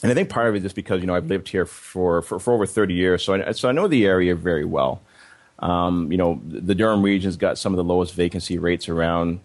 and 0.03 0.11
I 0.11 0.13
think 0.13 0.29
part 0.29 0.49
of 0.49 0.55
it 0.55 0.65
is 0.65 0.73
because 0.73 0.99
you 0.99 1.07
know 1.07 1.15
I've 1.15 1.27
lived 1.27 1.47
here 1.47 1.65
for 1.65 2.21
for, 2.21 2.37
for 2.37 2.53
over 2.53 2.65
thirty 2.65 2.95
years, 2.95 3.23
so 3.23 3.33
I, 3.33 3.53
so 3.53 3.69
I 3.69 3.71
know 3.71 3.87
the 3.87 4.05
area 4.05 4.35
very 4.35 4.65
well. 4.65 5.01
Um, 5.59 6.11
you 6.11 6.17
know, 6.17 6.41
the 6.45 6.75
Durham 6.75 7.01
region's 7.01 7.37
got 7.37 7.57
some 7.57 7.71
of 7.71 7.77
the 7.77 7.83
lowest 7.83 8.13
vacancy 8.13 8.59
rates 8.59 8.89
around 8.89 9.39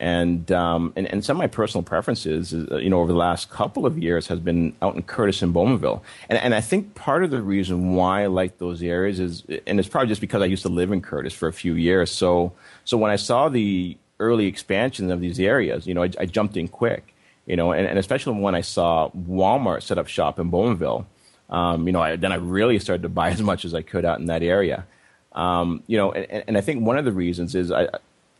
and, 0.00 0.50
um, 0.50 0.92
and 0.96 1.06
and 1.06 1.24
some 1.24 1.36
of 1.36 1.38
my 1.38 1.46
personal 1.46 1.82
preferences, 1.82 2.52
uh, 2.52 2.76
you 2.76 2.90
know, 2.90 3.00
over 3.00 3.12
the 3.12 3.18
last 3.18 3.48
couple 3.50 3.86
of 3.86 3.96
years 3.96 4.26
has 4.26 4.40
been 4.40 4.74
out 4.82 4.96
in 4.96 5.02
Courtice 5.02 5.40
and 5.40 5.54
Bowmanville, 5.54 6.02
and 6.28 6.38
and 6.38 6.54
I 6.54 6.60
think 6.60 6.94
part 6.94 7.22
of 7.22 7.30
the 7.30 7.40
reason 7.40 7.94
why 7.94 8.24
I 8.24 8.26
like 8.26 8.58
those 8.58 8.82
areas 8.82 9.20
is, 9.20 9.44
and 9.66 9.78
it's 9.78 9.88
probably 9.88 10.08
just 10.08 10.20
because 10.20 10.42
I 10.42 10.46
used 10.46 10.62
to 10.62 10.68
live 10.68 10.90
in 10.90 11.00
Courtice 11.00 11.32
for 11.32 11.48
a 11.48 11.52
few 11.52 11.74
years. 11.74 12.10
So 12.10 12.52
so 12.84 12.96
when 12.96 13.12
I 13.12 13.16
saw 13.16 13.48
the 13.48 13.96
early 14.18 14.46
expansion 14.46 15.10
of 15.12 15.20
these 15.20 15.38
areas, 15.38 15.86
you 15.86 15.94
know, 15.94 16.02
I, 16.02 16.10
I 16.18 16.26
jumped 16.26 16.56
in 16.56 16.66
quick, 16.68 17.14
you 17.46 17.56
know, 17.56 17.72
and, 17.72 17.86
and 17.86 17.98
especially 17.98 18.40
when 18.40 18.54
I 18.54 18.62
saw 18.62 19.10
Walmart 19.10 19.82
set 19.82 19.98
up 19.98 20.08
shop 20.08 20.40
in 20.40 20.50
Bowmanville, 20.50 21.06
um, 21.50 21.86
you 21.86 21.92
know, 21.92 22.00
I, 22.00 22.16
then 22.16 22.32
I 22.32 22.36
really 22.36 22.78
started 22.80 23.02
to 23.02 23.08
buy 23.08 23.30
as 23.36 23.42
much 23.42 23.64
as 23.64 23.74
I 23.74 23.82
could 23.82 24.04
out 24.04 24.18
in 24.18 24.26
that 24.26 24.42
area. 24.42 24.86
Um, 25.32 25.82
you 25.86 25.96
know, 25.96 26.12
and, 26.12 26.44
and 26.48 26.58
I 26.58 26.60
think 26.60 26.84
one 26.84 26.98
of 26.98 27.04
the 27.04 27.12
reasons 27.12 27.54
is 27.54 27.70
I 27.70 27.88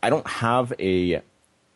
I 0.03 0.09
don't 0.09 0.27
have 0.27 0.71
a 0.79 1.21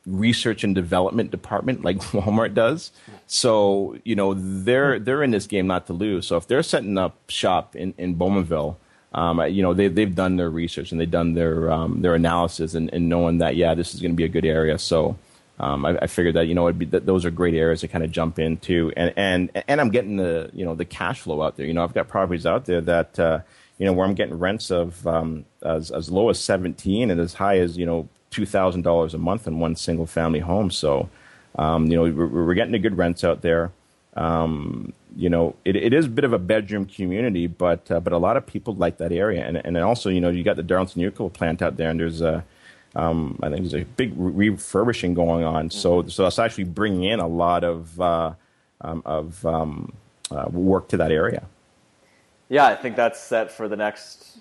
research 0.05 0.63
and 0.63 0.73
development 0.73 1.31
department 1.31 1.83
like 1.83 1.97
Walmart 2.11 2.53
does. 2.53 2.91
So 3.27 3.97
you 4.03 4.15
know 4.15 4.33
they're 4.33 4.99
they're 4.99 5.23
in 5.23 5.31
this 5.31 5.47
game 5.47 5.67
not 5.67 5.87
to 5.87 5.93
lose. 5.93 6.27
So 6.27 6.37
if 6.37 6.47
they're 6.47 6.63
setting 6.63 6.97
up 6.97 7.17
shop 7.29 7.75
in 7.75 7.93
in 7.97 8.15
Bowmanville, 8.15 8.75
um, 9.13 9.45
you 9.47 9.61
know 9.61 9.73
they 9.73 9.87
they've 9.87 10.13
done 10.13 10.37
their 10.37 10.49
research 10.49 10.91
and 10.91 10.99
they've 10.99 11.09
done 11.09 11.33
their 11.33 11.71
um, 11.71 12.01
their 12.01 12.15
analysis 12.15 12.73
and, 12.73 12.91
and 12.93 13.09
knowing 13.09 13.39
that 13.39 13.55
yeah 13.55 13.73
this 13.73 13.93
is 13.93 14.01
going 14.01 14.11
to 14.11 14.17
be 14.17 14.25
a 14.25 14.29
good 14.29 14.45
area. 14.45 14.77
So. 14.77 15.17
Um, 15.61 15.85
I, 15.85 15.97
I, 16.03 16.07
figured 16.07 16.35
that 16.35 16.47
you 16.47 16.55
know 16.55 16.71
be, 16.71 16.85
that 16.85 17.05
those 17.05 17.25
are 17.25 17.31
great 17.31 17.53
areas 17.53 17.81
to 17.81 17.89
kind 17.89 18.01
of 18.01 18.13
jump 18.13 18.39
into, 18.39 18.93
and 18.95 19.13
and 19.17 19.63
and 19.67 19.81
I'm 19.81 19.89
getting 19.89 20.15
the 20.15 20.49
you 20.53 20.63
know 20.63 20.73
the 20.73 20.85
cash 20.85 21.19
flow 21.19 21.41
out 21.41 21.57
there. 21.57 21.65
You 21.65 21.73
know 21.73 21.83
I've 21.83 21.93
got 21.93 22.07
properties 22.07 22.45
out 22.45 22.63
there 22.63 22.79
that 22.79 23.19
uh, 23.19 23.39
you 23.77 23.85
know 23.85 23.91
where 23.91 24.07
I'm 24.07 24.13
getting 24.13 24.39
rents 24.39 24.71
of 24.71 25.05
um, 25.05 25.43
as 25.61 25.91
as 25.91 26.09
low 26.09 26.29
as 26.29 26.39
17 26.39 27.11
and 27.11 27.19
as 27.19 27.33
high 27.33 27.57
as 27.57 27.77
you 27.77 27.85
know 27.85 28.07
two 28.31 28.45
thousand 28.45 28.83
dollars 28.83 29.13
a 29.13 29.17
month 29.17 29.47
in 29.47 29.59
one 29.59 29.75
single 29.75 30.05
family 30.05 30.39
home. 30.39 30.71
So, 30.71 31.09
um, 31.55 31.87
you 31.87 31.95
know, 31.95 32.03
we're, 32.03 32.27
we're, 32.27 32.53
getting 32.53 32.73
a 32.73 32.79
good 32.79 32.97
rents 32.97 33.23
out 33.23 33.41
there. 33.41 33.71
Um, 34.15 34.93
you 35.15 35.29
know, 35.29 35.55
it, 35.65 35.75
it 35.75 35.93
is 35.93 36.05
a 36.05 36.09
bit 36.09 36.23
of 36.23 36.33
a 36.33 36.39
bedroom 36.39 36.85
community, 36.85 37.47
but 37.47 37.89
uh, 37.91 37.99
but 37.99 38.13
a 38.13 38.17
lot 38.17 38.37
of 38.37 38.45
people 38.45 38.75
like 38.75 38.97
that 38.97 39.11
area, 39.11 39.45
and 39.45 39.57
and 39.57 39.77
also 39.77 40.09
you 40.09 40.21
know 40.21 40.29
you 40.29 40.43
got 40.43 40.55
the 40.55 40.63
Darlington 40.63 41.01
Nuclear 41.01 41.29
plant 41.29 41.61
out 41.61 41.77
there, 41.77 41.89
and 41.89 41.99
there's 41.99 42.21
a 42.21 42.43
um, 42.95 43.39
I 43.41 43.49
think 43.49 43.61
there's 43.61 43.81
a 43.81 43.85
big 43.85 44.13
refurbishing 44.15 45.13
going 45.13 45.43
on. 45.43 45.69
So 45.69 46.07
so 46.07 46.23
that's 46.23 46.39
actually 46.39 46.65
bringing 46.65 47.03
in 47.03 47.19
a 47.19 47.27
lot 47.27 47.63
of 47.63 47.99
uh, 47.99 48.33
um, 48.81 49.01
of 49.05 49.45
um, 49.45 49.93
uh, 50.31 50.47
work 50.51 50.87
to 50.89 50.97
that 50.97 51.11
area. 51.11 51.43
Yeah, 52.49 52.65
I 52.65 52.75
think 52.75 52.95
that's 52.95 53.19
set 53.19 53.51
for 53.51 53.67
the 53.67 53.75
next. 53.75 54.39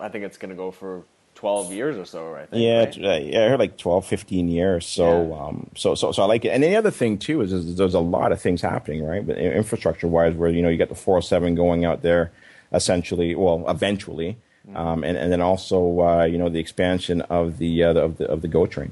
I 0.00 0.08
think 0.08 0.24
it's 0.24 0.36
going 0.36 0.50
to 0.50 0.56
go 0.56 0.70
for 0.70 1.02
12 1.38 1.72
years 1.72 1.96
or 1.96 2.04
so, 2.04 2.34
I 2.34 2.46
think. 2.46 2.60
Yeah, 2.60 2.78
right? 2.78 3.22
Uh, 3.22 3.24
yeah, 3.24 3.44
I 3.44 3.48
heard 3.48 3.60
like 3.60 3.78
12, 3.78 4.04
15 4.04 4.48
years. 4.48 4.84
So, 4.84 5.28
yeah. 5.28 5.40
um, 5.40 5.70
so, 5.76 5.94
so, 5.94 6.10
so 6.10 6.24
I 6.24 6.26
like 6.26 6.44
it. 6.44 6.48
And 6.48 6.64
the 6.64 6.74
other 6.74 6.90
thing 6.90 7.16
too 7.16 7.42
is, 7.42 7.52
is 7.52 7.76
there's 7.76 7.94
a 7.94 8.00
lot 8.00 8.32
of 8.32 8.40
things 8.40 8.60
happening, 8.60 9.04
right? 9.04 9.24
But 9.24 9.38
infrastructure 9.38 10.08
wise, 10.08 10.34
where 10.34 10.50
you 10.50 10.62
know 10.62 10.68
you 10.68 10.76
got 10.76 10.88
the 10.88 10.96
407 10.96 11.54
going 11.54 11.84
out 11.84 12.02
there, 12.02 12.32
essentially, 12.72 13.36
well, 13.36 13.64
eventually, 13.68 14.36
mm-hmm. 14.66 14.76
um, 14.76 15.04
and 15.04 15.16
and 15.16 15.30
then 15.30 15.40
also 15.40 16.00
uh, 16.00 16.24
you 16.24 16.38
know 16.38 16.48
the 16.48 16.58
expansion 16.58 17.20
of 17.22 17.58
the, 17.58 17.84
uh, 17.84 17.92
the, 17.92 18.02
of 18.02 18.18
the 18.18 18.26
of 18.28 18.42
the 18.42 18.48
GO 18.48 18.66
train. 18.66 18.90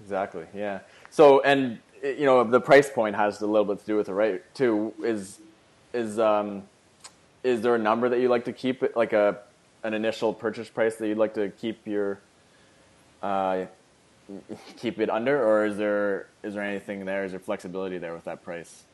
Exactly. 0.00 0.44
Yeah. 0.54 0.78
So, 1.10 1.40
and 1.40 1.80
you 2.04 2.24
know 2.24 2.44
the 2.44 2.60
price 2.60 2.88
point 2.88 3.16
has 3.16 3.42
a 3.42 3.48
little 3.48 3.64
bit 3.66 3.80
to 3.80 3.86
do 3.86 3.96
with 3.96 4.08
it, 4.08 4.12
right? 4.12 4.54
Too 4.54 4.94
is 5.02 5.40
is 5.92 6.20
um 6.20 6.68
is 7.42 7.62
there 7.62 7.74
a 7.74 7.78
number 7.80 8.08
that 8.08 8.20
you 8.20 8.28
like 8.28 8.44
to 8.44 8.52
keep 8.52 8.94
like 8.94 9.12
a 9.12 9.38
an 9.88 9.94
initial 9.94 10.32
purchase 10.32 10.68
price 10.68 10.96
that 10.96 11.08
you'd 11.08 11.18
like 11.18 11.34
to 11.34 11.48
keep 11.48 11.86
your 11.86 12.20
uh, 13.22 13.64
keep 14.76 15.00
it 15.00 15.10
under, 15.10 15.42
or 15.42 15.66
is 15.66 15.76
there 15.76 16.26
is 16.44 16.54
there 16.54 16.62
anything 16.62 17.04
there? 17.04 17.24
Is 17.24 17.32
there 17.32 17.40
flexibility 17.40 17.98
there 17.98 18.14
with 18.14 18.24
that 18.24 18.44
price? 18.44 18.84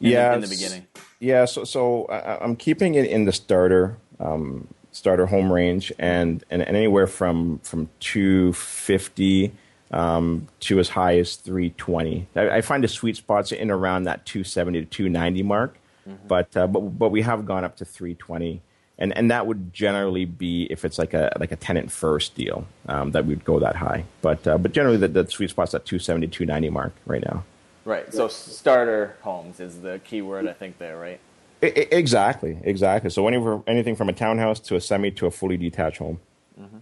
In 0.00 0.10
yeah, 0.10 0.28
the, 0.30 0.34
in 0.36 0.40
the 0.42 0.48
beginning. 0.48 0.86
Yeah, 1.20 1.44
so 1.44 1.64
so 1.64 2.06
I, 2.06 2.42
am 2.42 2.56
keeping 2.56 2.94
it 2.94 3.06
in 3.06 3.24
the 3.24 3.32
starter 3.32 3.98
um, 4.20 4.68
starter 4.92 5.26
home 5.26 5.52
range, 5.52 5.92
and, 5.98 6.44
and 6.50 6.62
anywhere 6.62 7.06
from 7.06 7.58
from 7.58 7.88
two 7.98 8.52
fifty 8.52 9.52
um, 9.90 10.46
to 10.60 10.78
as 10.78 10.90
high 10.90 11.18
as 11.18 11.36
three 11.36 11.70
twenty. 11.70 12.28
I, 12.36 12.50
I, 12.50 12.60
find 12.60 12.84
the 12.84 12.88
sweet 12.88 13.16
spots 13.16 13.52
in 13.52 13.70
around 13.70 14.04
that 14.04 14.24
two 14.24 14.44
seventy 14.44 14.80
to 14.80 14.86
two 14.86 15.08
ninety 15.08 15.42
mark, 15.42 15.76
mm-hmm. 16.08 16.26
but 16.28 16.56
uh, 16.56 16.66
but 16.68 16.80
but 16.80 17.10
we 17.10 17.22
have 17.22 17.44
gone 17.44 17.64
up 17.64 17.76
to 17.78 17.84
three 17.84 18.14
twenty 18.14 18.62
and 18.98 19.16
and 19.16 19.30
that 19.30 19.46
would 19.46 19.72
generally 19.72 20.24
be 20.24 20.64
if 20.70 20.84
it's 20.84 20.98
like 20.98 21.14
a 21.14 21.30
like 21.38 21.52
a 21.52 21.56
tenant 21.56 21.92
first 21.92 22.34
deal 22.34 22.66
um, 22.88 23.10
that 23.12 23.26
we'd 23.26 23.44
go 23.44 23.58
that 23.60 23.76
high. 23.76 24.04
But 24.22 24.46
uh, 24.46 24.58
but 24.58 24.72
generally 24.72 24.96
the, 24.96 25.08
the 25.08 25.30
sweet 25.30 25.50
spot's 25.50 25.74
at 25.74 25.84
270, 25.84 26.28
290 26.28 26.70
mark 26.70 26.92
right 27.04 27.22
now. 27.24 27.44
Right. 27.84 28.12
So 28.12 28.26
starter 28.26 29.16
homes 29.22 29.60
is 29.60 29.80
the 29.80 30.00
key 30.04 30.20
word 30.20 30.48
I 30.48 30.52
think 30.52 30.78
there, 30.78 30.98
right? 30.98 31.20
I, 31.62 31.66
exactly, 31.66 32.58
exactly. 32.62 33.10
So 33.10 33.26
anything, 33.28 33.62
anything 33.66 33.96
from 33.96 34.08
a 34.08 34.12
townhouse 34.12 34.58
to 34.60 34.76
a 34.76 34.80
semi 34.80 35.10
to 35.12 35.26
a 35.26 35.30
fully 35.30 35.56
detached 35.56 35.98
home. 35.98 36.18
Mm-hmm. 36.60 36.78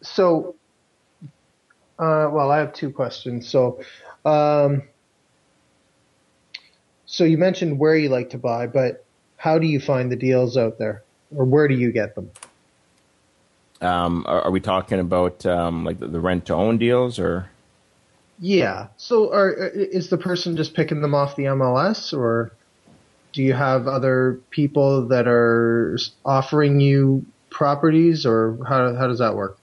So, 0.00 0.54
uh, 1.98 2.28
well, 2.32 2.50
I 2.50 2.58
have 2.58 2.72
two 2.72 2.90
questions. 2.90 3.46
So, 3.46 3.80
um, 4.24 4.82
so 7.04 7.24
you 7.24 7.36
mentioned 7.36 7.78
where 7.78 7.94
you 7.94 8.08
like 8.08 8.30
to 8.30 8.38
buy, 8.38 8.66
but 8.66 9.03
how 9.44 9.58
do 9.58 9.66
you 9.66 9.78
find 9.78 10.10
the 10.10 10.16
deals 10.16 10.56
out 10.56 10.78
there, 10.78 11.02
or 11.36 11.44
where 11.44 11.68
do 11.68 11.74
you 11.74 11.92
get 11.92 12.14
them? 12.14 12.30
Um, 13.82 14.24
are, 14.26 14.40
are, 14.40 14.50
we 14.50 14.58
talking 14.58 15.00
about 15.00 15.44
um, 15.44 15.84
like 15.84 16.00
the, 16.00 16.06
the 16.06 16.18
rent 16.18 16.46
to 16.46 16.54
own 16.54 16.78
deals, 16.78 17.18
or? 17.18 17.50
Yeah. 18.38 18.86
So, 18.96 19.34
are, 19.34 19.52
is 19.52 20.08
the 20.08 20.16
person 20.16 20.56
just 20.56 20.72
picking 20.72 21.02
them 21.02 21.14
off 21.14 21.36
the 21.36 21.42
MLS, 21.42 22.16
or 22.16 22.52
do 23.34 23.42
you 23.42 23.52
have 23.52 23.86
other 23.86 24.40
people 24.48 25.08
that 25.08 25.28
are 25.28 25.98
offering 26.24 26.80
you 26.80 27.26
properties, 27.50 28.24
or 28.24 28.56
how 28.66 28.94
how 28.94 29.08
does 29.08 29.18
that 29.18 29.36
work? 29.36 29.58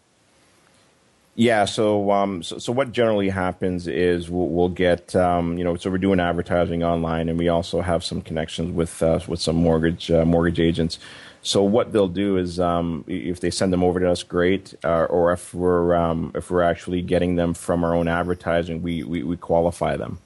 Yeah, 1.41 1.65
so, 1.65 2.11
um, 2.11 2.43
so, 2.43 2.59
so 2.59 2.71
what 2.71 2.91
generally 2.91 3.29
happens 3.29 3.87
is 3.87 4.29
we'll, 4.29 4.49
we'll 4.49 4.69
get 4.69 5.15
um, 5.15 5.57
you 5.57 5.63
know 5.63 5.75
so 5.75 5.89
we're 5.89 5.97
doing 5.97 6.19
advertising 6.19 6.83
online, 6.83 7.29
and 7.29 7.39
we 7.39 7.49
also 7.49 7.81
have 7.81 8.03
some 8.03 8.21
connections 8.21 8.71
with 8.71 9.01
uh, 9.01 9.19
with 9.27 9.41
some 9.41 9.55
mortgage 9.55 10.11
uh, 10.11 10.23
mortgage 10.23 10.59
agents. 10.59 10.99
So 11.41 11.63
what 11.63 11.93
they'll 11.93 12.07
do 12.07 12.37
is 12.37 12.59
um, 12.59 13.05
if 13.07 13.39
they 13.39 13.49
send 13.49 13.73
them 13.73 13.83
over 13.83 13.99
to 13.99 14.11
us, 14.11 14.21
great. 14.21 14.75
Uh, 14.83 15.05
or 15.05 15.33
if 15.33 15.51
we're 15.51 15.95
um, 15.95 16.31
if 16.35 16.51
we're 16.51 16.61
actually 16.61 17.01
getting 17.01 17.37
them 17.37 17.55
from 17.55 17.83
our 17.83 17.95
own 17.95 18.07
advertising, 18.07 18.83
we 18.83 19.01
we, 19.01 19.23
we 19.23 19.35
qualify 19.35 19.97
them. 19.97 20.19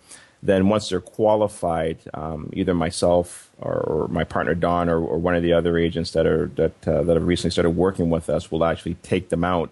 Then 0.43 0.68
once 0.68 0.89
they're 0.89 0.99
qualified, 0.99 1.99
um, 2.13 2.49
either 2.51 2.74
myself 2.74 3.51
or, 3.61 3.78
or, 3.78 4.07
my 4.09 4.26
partner 4.26 4.53
Don 4.53 4.89
or, 4.89 4.99
or, 4.99 5.18
one 5.18 5.34
of 5.34 5.43
the 5.43 5.53
other 5.53 5.78
agents 5.78 6.11
that 6.11 6.28
are 6.28 6.47
that 6.55 6.86
uh, 6.86 7.03
that 7.03 7.16
have 7.16 7.26
recently 7.26 7.51
started 7.51 7.70
working 7.70 8.09
with 8.09 8.30
us 8.30 8.51
will 8.51 8.66
actually 8.66 8.95
take 8.95 9.30
them 9.30 9.45
out 9.45 9.72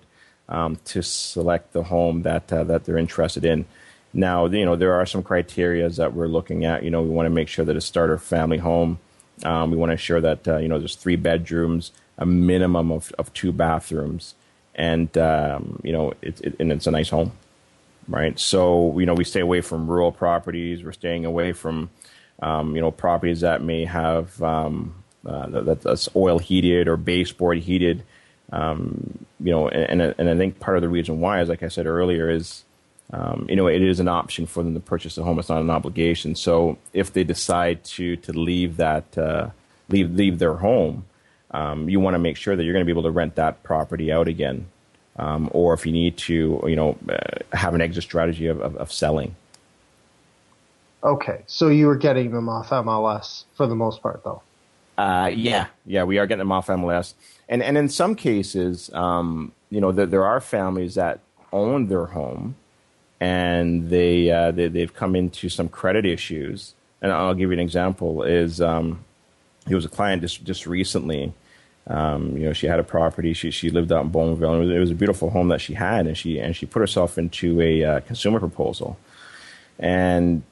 um, 0.50 0.78
to 0.86 1.02
select 1.02 1.74
the 1.74 1.84
home 1.84 2.24
that 2.24 2.52
uh, 2.52 2.64
that 2.66 2.86
they're 2.86 2.98
interested 2.98 3.46
in. 3.46 3.66
Now, 4.14 4.46
you 4.46 4.66
know, 4.66 4.76
there 4.76 4.94
are 4.94 5.06
some 5.06 5.24
criteria 5.24 5.90
that 5.90 6.14
we're 6.14 6.28
looking 6.28 6.66
at. 6.66 6.84
You 6.84 6.92
know, 6.92 7.02
we 7.02 7.10
want 7.10 7.26
to 7.26 7.32
make 7.32 7.48
sure 7.48 7.66
that 7.66 7.76
it's 7.76 7.86
a 7.86 7.88
starter 7.88 8.18
family 8.18 8.60
home. 8.60 9.00
Um, 9.44 9.72
we 9.72 9.78
want 9.78 9.90
to 9.90 9.94
ensure 9.94 10.22
that 10.22 10.48
uh, 10.48 10.58
you 10.58 10.68
know 10.68 10.78
there's 10.78 10.96
three 10.96 11.16
bedrooms, 11.16 11.92
a 12.18 12.26
minimum 12.26 12.92
of, 12.92 13.12
of 13.18 13.34
two 13.34 13.52
bathrooms, 13.52 14.36
and 14.76 15.16
um, 15.18 15.80
you 15.84 15.92
know 15.92 16.14
it, 16.22 16.40
it, 16.42 16.56
and 16.60 16.72
it's 16.72 16.86
a 16.86 16.92
nice 16.92 17.10
home, 17.10 17.32
right? 18.08 18.38
So 18.40 18.98
you 19.00 19.08
know 19.08 19.16
we 19.16 19.24
stay 19.24 19.40
away 19.40 19.62
from 19.62 19.88
rural 19.88 20.12
properties. 20.12 20.84
We're 20.84 20.92
staying 20.92 21.26
away 21.26 21.54
from 21.54 21.90
um, 22.42 22.76
you 22.76 22.82
know 22.82 22.92
properties 22.92 23.42
that 23.42 23.64
may 23.64 23.86
have 23.86 24.42
um, 24.44 25.04
uh, 25.26 25.48
that, 25.48 25.82
that's 25.82 26.10
oil 26.16 26.38
heated 26.38 26.88
or 26.88 26.96
baseboard 26.96 27.58
heated. 27.60 28.04
Um, 28.52 29.26
you 29.40 29.52
know, 29.52 29.68
and, 29.68 30.02
and 30.02 30.30
I 30.30 30.38
think 30.38 30.60
part 30.60 30.78
of 30.78 30.82
the 30.82 30.90
reason 30.90 31.20
why 31.20 31.42
is, 31.42 31.50
like 31.50 31.64
I 31.64 31.70
said 31.70 31.86
earlier, 31.86 32.30
is 32.30 32.64
um, 33.12 33.46
you 33.50 33.56
know 33.56 33.68
it 33.68 33.82
is 33.82 34.00
an 34.00 34.08
option 34.08 34.46
for 34.46 34.64
them 34.64 34.74
to 34.74 34.80
purchase 34.80 35.18
a 35.18 35.24
home. 35.24 35.40
It's 35.40 35.50
not 35.50 35.62
an 35.62 35.70
obligation. 35.70 36.36
So 36.36 36.78
if 36.94 37.14
they 37.14 37.24
decide 37.24 37.84
to 37.86 38.16
to 38.18 38.34
leave 38.34 38.78
that 38.78 39.18
uh, 39.18 39.50
leave 39.90 40.12
leave 40.12 40.40
their 40.40 40.56
home, 40.56 41.06
um, 41.52 41.90
you 41.90 42.00
want 42.00 42.16
to 42.16 42.20
make 42.20 42.38
sure 42.38 42.56
that 42.56 42.64
you're 42.64 42.74
going 42.74 42.86
to 42.86 42.86
be 42.86 42.92
able 42.92 43.04
to 43.04 43.12
rent 43.12 43.36
that 43.36 43.64
property 43.64 44.12
out 44.12 44.28
again, 44.28 44.68
um, 45.18 45.50
or 45.52 45.74
if 45.74 45.86
you 45.86 45.92
need 45.92 46.18
to, 46.18 46.64
you 46.66 46.76
know, 46.76 46.98
uh, 47.10 47.56
have 47.56 47.76
an 47.76 47.82
exit 47.82 48.04
strategy 48.04 48.48
of, 48.48 48.60
of, 48.62 48.76
of 48.78 48.92
selling. 48.92 49.36
Okay, 51.04 51.44
so 51.48 51.68
you 51.68 51.88
were 51.88 51.98
getting 51.98 52.32
them 52.32 52.50
off 52.50 52.70
MLS 52.70 53.44
for 53.56 53.68
the 53.68 53.76
most 53.76 54.02
part, 54.02 54.24
though. 54.24 54.42
Uh, 54.98 55.32
yeah, 55.34 55.68
yeah, 55.86 56.04
we 56.04 56.18
are 56.20 56.28
getting 56.28 56.40
them 56.40 56.52
off 56.52 56.68
MLS, 56.68 57.14
and 57.50 57.64
and 57.64 57.78
in 57.78 57.90
some 57.90 58.16
cases, 58.16 58.94
um, 58.94 59.52
you 59.70 59.82
know, 59.82 59.92
there, 59.92 60.06
there 60.06 60.26
are 60.26 60.40
families 60.40 60.96
that 60.96 61.20
own 61.52 61.88
their 61.88 62.06
home, 62.06 62.56
and 63.20 63.90
they, 63.90 64.30
uh, 64.30 64.52
they 64.52 64.68
they've 64.68 64.94
come 64.94 65.16
into 65.16 65.50
some 65.50 65.70
credit 65.70 66.06
issues. 66.06 66.76
And 67.02 67.12
I'll 67.12 67.34
give 67.34 67.50
you 67.50 67.54
an 67.54 67.60
example. 67.60 68.24
Is 68.24 68.62
um, 68.62 69.04
he 69.68 69.76
was 69.76 69.86
a 69.86 69.90
client 69.90 70.22
just 70.22 70.44
just 70.44 70.68
recently. 70.68 71.34
Um, 71.86 72.38
you 72.38 72.46
know, 72.46 72.54
she 72.54 72.68
had 72.68 72.80
a 72.80 72.84
property. 72.84 73.34
She 73.34 73.52
she 73.52 73.70
lived 73.70 73.92
out 73.92 74.06
in 74.06 74.12
Bowmanville. 74.12 74.54
And 74.54 74.64
it, 74.64 74.68
was, 74.68 74.76
it 74.76 74.80
was 74.80 74.92
a 74.92 74.96
beautiful 74.96 75.32
home 75.32 75.50
that 75.50 75.60
she 75.60 75.74
had, 75.74 76.08
and 76.08 76.18
she 76.18 76.40
and 76.40 76.56
she 76.56 76.66
put 76.66 76.80
herself 76.80 77.18
into 77.18 77.60
a 77.62 77.84
uh, 77.84 78.00
consumer 78.02 78.40
proposal. 78.40 78.98
And 79.80 80.44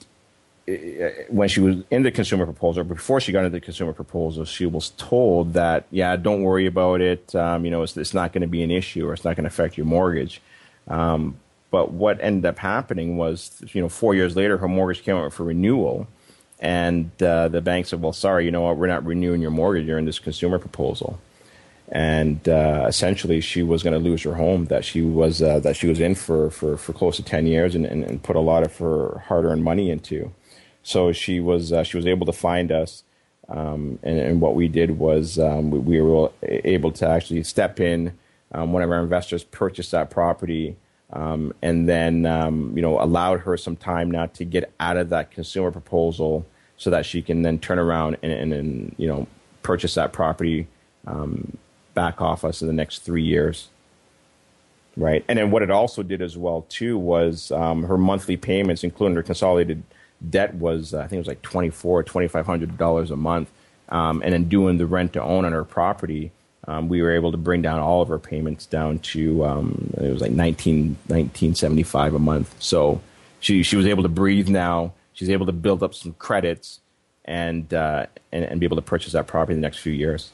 when 1.30 1.49
she 1.49 1.59
was 1.59 1.78
in 1.89 2.03
the 2.03 2.12
consumer 2.12 2.45
proposal, 2.45 2.84
before 2.84 3.20
she 3.20 3.32
got 3.32 3.39
into 3.39 3.49
the 3.49 3.59
consumer 3.59 3.93
proposal, 3.93 4.45
she 4.45 4.66
was 4.66 4.91
told 4.91 5.53
that, 5.53 5.86
yeah, 5.91 6.16
don't 6.16 6.43
worry 6.43 6.66
about 6.66 7.01
it. 7.01 7.34
Um, 7.36 7.66
you 7.66 7.72
know, 7.72 7.84
it's, 7.84 7.97
it's 7.97 8.14
not 8.14 8.32
going 8.32 8.41
to 8.41 8.47
be 8.47 8.64
an 8.64 8.72
issue 8.72 9.07
or 9.07 9.14
it's 9.14 9.26
not 9.26 9.36
going 9.36 9.43
to 9.43 9.49
affect 9.49 9.78
your 9.78 9.88
mortgage. 9.88 10.41
Um, 10.88 11.38
but 11.72 11.91
what 11.91 12.20
ended 12.22 12.45
up 12.45 12.59
happening 12.59 13.18
was, 13.18 13.64
you 13.74 13.82
know, 13.82 13.89
four 13.89 14.14
years 14.14 14.36
later, 14.36 14.57
her 14.57 14.68
mortgage 14.68 15.03
came 15.03 15.16
up 15.16 15.34
for 15.34 15.45
renewal. 15.45 16.07
And 16.59 17.09
uh, 17.24 17.47
the 17.47 17.62
bank 17.62 17.88
said, 17.88 18.01
well, 18.01 18.14
sorry, 18.14 18.45
you 18.45 18.51
know 18.51 18.62
what, 18.62 18.78
we're 18.78 18.88
not 18.88 19.03
renewing 19.05 19.41
your 19.41 19.51
mortgage. 19.51 19.88
You're 19.88 19.97
in 19.97 20.05
this 20.05 20.20
consumer 20.20 20.59
proposal. 20.59 21.20
And 21.89 22.47
uh, 22.47 22.86
essentially, 22.88 23.41
she 23.41 23.64
was 23.64 23.84
going 23.84 23.93
to 23.93 23.99
lose 23.99 24.24
her 24.24 24.36
home 24.36 24.66
that 24.66 24.86
she 24.86 25.01
was 25.01 25.41
uh, 25.41 25.59
that 25.59 25.76
she 25.76 25.88
was 25.88 25.99
in 25.99 26.16
for, 26.16 26.49
for, 26.49 26.78
for 26.78 26.93
close 26.93 27.18
to 27.18 27.24
ten 27.24 27.45
years 27.45 27.76
and, 27.76 27.86
and, 27.86 28.05
and 28.05 28.24
put 28.24 28.38
a 28.38 28.39
lot 28.39 28.64
of 28.64 28.78
her 28.78 29.24
hard 29.28 29.43
earned 29.43 29.64
money 29.64 29.89
into. 29.89 30.32
So 30.84 31.11
she 31.11 31.39
was 31.39 31.71
uh, 31.71 31.84
she 31.84 31.97
was 31.97 32.07
able 32.07 32.25
to 32.25 32.34
find 32.34 32.71
us, 32.71 33.03
um, 33.47 33.99
and, 34.01 34.19
and, 34.19 34.41
what 34.41 34.55
we 34.55 34.67
did 34.67 34.97
was 34.97 35.38
um, 35.38 35.69
we, 35.69 35.79
we, 35.79 36.01
were 36.01 36.32
able 36.41 36.91
to 36.93 37.07
actually 37.07 37.43
step 37.43 37.79
in. 37.79 38.17
Um, 38.51 38.73
one 38.73 38.82
of 38.82 38.91
our 38.91 39.01
investors 39.01 39.43
purchased 39.43 39.91
that 39.91 40.09
property, 40.09 40.75
um, 41.13 41.53
and 41.61 41.88
then 41.88 42.25
um, 42.25 42.75
you 42.75 42.82
know 42.82 42.99
allowed 42.99 43.41
her 43.41 43.57
some 43.57 43.75
time 43.75 44.09
now 44.09 44.25
to 44.27 44.43
get 44.43 44.73
out 44.79 44.97
of 44.97 45.09
that 45.09 45.29
consumer 45.29 45.71
proposal, 45.71 46.45
so 46.77 46.89
that 46.89 47.05
she 47.05 47.21
can 47.21 47.43
then 47.43 47.59
turn 47.59 47.77
around 47.77 48.17
and, 48.23 48.32
and, 48.32 48.53
and 48.53 48.95
you 48.97 49.07
know 49.07 49.27
purchase 49.61 49.93
that 49.93 50.11
property 50.11 50.67
um, 51.05 51.57
back 51.93 52.21
off 52.21 52.43
us 52.43 52.61
in 52.61 52.67
the 52.67 52.73
next 52.73 52.99
three 52.99 53.23
years 53.23 53.69
right? 54.97 55.23
And 55.27 55.39
then 55.39 55.51
what 55.51 55.61
it 55.61 55.71
also 55.71 56.03
did 56.03 56.21
as 56.21 56.38
well 56.38 56.65
too 56.69 56.97
was 56.97 57.51
um, 57.51 57.84
her 57.84 57.97
monthly 57.97 58.38
payments, 58.38 58.84
including 58.84 59.15
her 59.15 59.23
consolidated 59.23 59.84
debt 60.30 60.55
was 60.55 60.93
I 60.93 61.03
think 61.03 61.13
it 61.13 61.17
was 61.19 61.28
like 61.28 61.41
twenty 61.41 61.69
four, 61.69 62.03
twenty 62.03 62.28
five 62.28 62.45
hundred 62.45 62.78
dollars 62.78 63.11
a 63.11 63.15
month, 63.15 63.49
um, 63.89 64.22
and 64.24 64.34
then 64.34 64.49
doing 64.49 64.78
the 64.78 64.86
rent 64.86 65.13
to 65.13 65.24
own 65.24 65.45
on 65.45 65.51
her 65.51 65.63
property, 65.63 66.32
um, 66.67 66.89
we 66.89 67.01
were 67.01 67.13
able 67.13 67.32
to 67.32 67.38
bring 67.38 67.61
down 67.61 67.80
all 67.80 68.01
of 68.01 68.07
her 68.07 68.19
payments 68.19 68.65
down 68.65 68.99
to 68.99 69.43
um, 69.43 69.93
it 69.97 70.11
was 70.11 70.22
like 70.22 70.32
19, 70.32 70.97
1975 71.07 72.13
a 72.13 72.19
month. 72.19 72.55
So 72.59 73.01
she 73.39 73.63
she 73.63 73.76
was 73.76 73.88
able 73.88 74.03
to 74.03 74.09
breathe 74.09 74.47
now. 74.47 74.93
She's 75.13 75.30
able 75.30 75.45
to 75.47 75.51
build 75.51 75.84
up 75.84 75.93
some 75.93 76.13
credits 76.13 76.80
and 77.26 77.74
uh, 77.74 78.05
and, 78.32 78.45
and 78.45 78.59
be 78.59 78.65
able 78.65 78.78
to 78.78 78.82
purchase 78.82 79.13
that 79.13 79.28
property 79.28 79.53
in 79.53 79.61
the 79.61 79.65
next 79.65 79.80
few 79.80 79.93
years. 79.93 80.32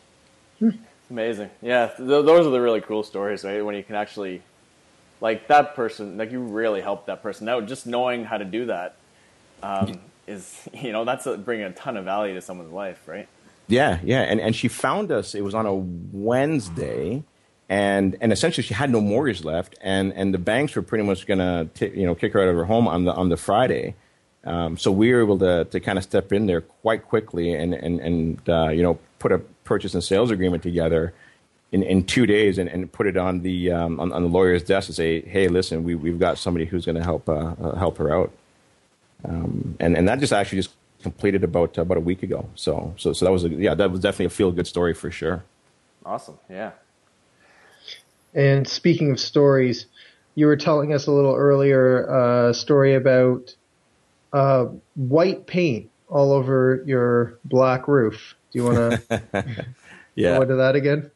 Amazing, 1.10 1.50
yeah. 1.62 1.88
Th- 1.88 2.08
those 2.08 2.46
are 2.46 2.50
the 2.50 2.60
really 2.60 2.82
cool 2.82 3.04
stories, 3.04 3.46
right? 3.46 3.64
When 3.64 3.76
you 3.76 3.84
can 3.84 3.96
actually, 3.96 4.42
like 5.22 5.48
that 5.48 5.74
person, 5.74 6.18
like 6.18 6.34
you 6.34 6.42
really 6.42 6.82
helped 6.82 7.08
that 7.08 7.24
person. 7.24 7.46
Now, 7.46 7.62
just 7.62 7.88
knowing 7.88 8.26
how 8.26 8.38
to 8.38 8.44
do 8.44 8.66
that 8.66 8.98
um, 9.64 10.00
is 10.28 10.68
you 10.74 10.92
know 10.92 11.06
that's 11.06 11.26
a, 11.26 11.38
bringing 11.38 11.66
a 11.66 11.72
ton 11.72 11.98
of 11.98 12.06
value 12.06 12.34
to 12.34 12.42
someone's 12.42 12.72
life, 12.72 13.02
right? 13.08 13.28
Yeah, 13.68 14.00
yeah, 14.04 14.22
and 14.22 14.40
and 14.40 14.56
she 14.56 14.68
found 14.68 15.12
us. 15.12 15.36
It 15.36 15.44
was 15.44 15.54
on 15.54 15.66
a 15.66 15.76
Wednesday, 15.76 17.24
and 17.70 18.16
and 18.22 18.32
essentially 18.32 18.64
she 18.64 18.74
had 18.74 18.90
no 18.90 19.02
mortgage 19.02 19.44
left, 19.44 19.76
and 19.82 20.14
and 20.14 20.34
the 20.34 20.38
banks 20.38 20.76
were 20.76 20.82
pretty 20.82 21.04
much 21.04 21.28
gonna 21.28 21.70
t- 21.74 21.92
you 21.94 22.06
know 22.06 22.16
kick 22.16 22.34
her 22.34 22.42
out 22.42 22.48
of 22.48 22.56
her 22.56 22.66
home 22.66 22.88
on 22.88 23.06
the 23.06 23.14
on 23.14 23.30
the 23.30 23.38
Friday. 23.38 23.96
Um, 24.44 24.78
so 24.78 24.92
we 24.92 25.12
were 25.12 25.22
able 25.22 25.40
to 25.40 25.66
to 25.66 25.80
kind 25.80 25.98
of 25.98 26.04
step 26.04 26.32
in 26.32 26.46
there 26.46 26.62
quite 26.62 27.06
quickly 27.06 27.54
and 27.54 27.74
and 27.74 28.00
and 28.00 28.50
uh, 28.50 28.70
you 28.70 28.84
know 28.84 29.00
put 29.20 29.32
a 29.32 29.40
purchase 29.40 29.94
and 29.94 30.04
sales 30.04 30.32
agreement 30.32 30.64
together 30.64 31.14
in, 31.72 31.84
in 31.84 32.06
two 32.06 32.26
days 32.26 32.58
and, 32.58 32.70
and 32.70 32.92
put 32.92 33.08
it 33.08 33.18
on 33.18 33.42
the 33.42 33.72
um, 33.72 34.00
on, 34.00 34.12
on, 34.14 34.24
the 34.24 34.30
lawyer's 34.30 34.64
desk 34.64 34.90
and 34.90 34.96
say, 34.96 35.22
hey, 35.22 35.48
listen, 35.48 35.84
we 35.84 35.96
we've 35.96 36.20
got 36.20 36.38
somebody 36.38 36.66
who's 36.66 36.86
going 36.86 36.96
to 36.96 37.04
help 37.04 37.28
uh, 37.28 37.56
uh, 37.62 37.76
help 37.76 37.98
her 37.98 38.14
out. 38.16 38.32
Um, 39.26 39.76
and 39.80 39.98
and 39.98 40.08
that 40.08 40.20
just 40.20 40.34
actually 40.34 40.60
just 40.60 40.72
completed 41.02 41.44
about 41.44 41.78
uh, 41.78 41.82
about 41.82 41.98
a 41.98 42.02
week 42.02 42.24
ago. 42.24 42.50
So 42.56 42.94
so 42.98 43.14
so 43.14 43.26
that 43.26 43.32
was 43.32 43.46
a, 43.46 43.50
yeah 43.50 43.74
that 43.76 43.92
was 43.92 44.00
definitely 44.00 44.26
a 44.26 44.30
feel 44.30 44.52
good 44.52 44.68
story 44.68 44.94
for 44.94 45.12
sure. 45.12 45.44
Awesome, 46.06 46.38
yeah. 46.50 46.72
And 48.34 48.68
speaking 48.68 49.12
of 49.12 49.20
stories, 49.20 49.88
you 50.36 50.46
were 50.46 50.58
telling 50.58 50.94
us 50.94 51.08
a 51.08 51.12
little 51.12 51.36
earlier 51.36 52.06
a 52.06 52.50
uh, 52.50 52.54
story 52.54 52.94
about 52.94 53.56
uh, 54.34 54.68
white 54.96 55.48
paint 55.48 55.90
all 56.10 56.32
over 56.32 56.84
your 56.86 57.40
black 57.44 57.88
roof. 57.88 58.36
Do 58.52 58.60
you 58.60 58.66
want 58.66 58.78
to 59.10 59.24
yeah. 60.16 60.38
go 60.38 60.44
into 60.44 60.56
that 60.56 60.76
again? 60.76 61.12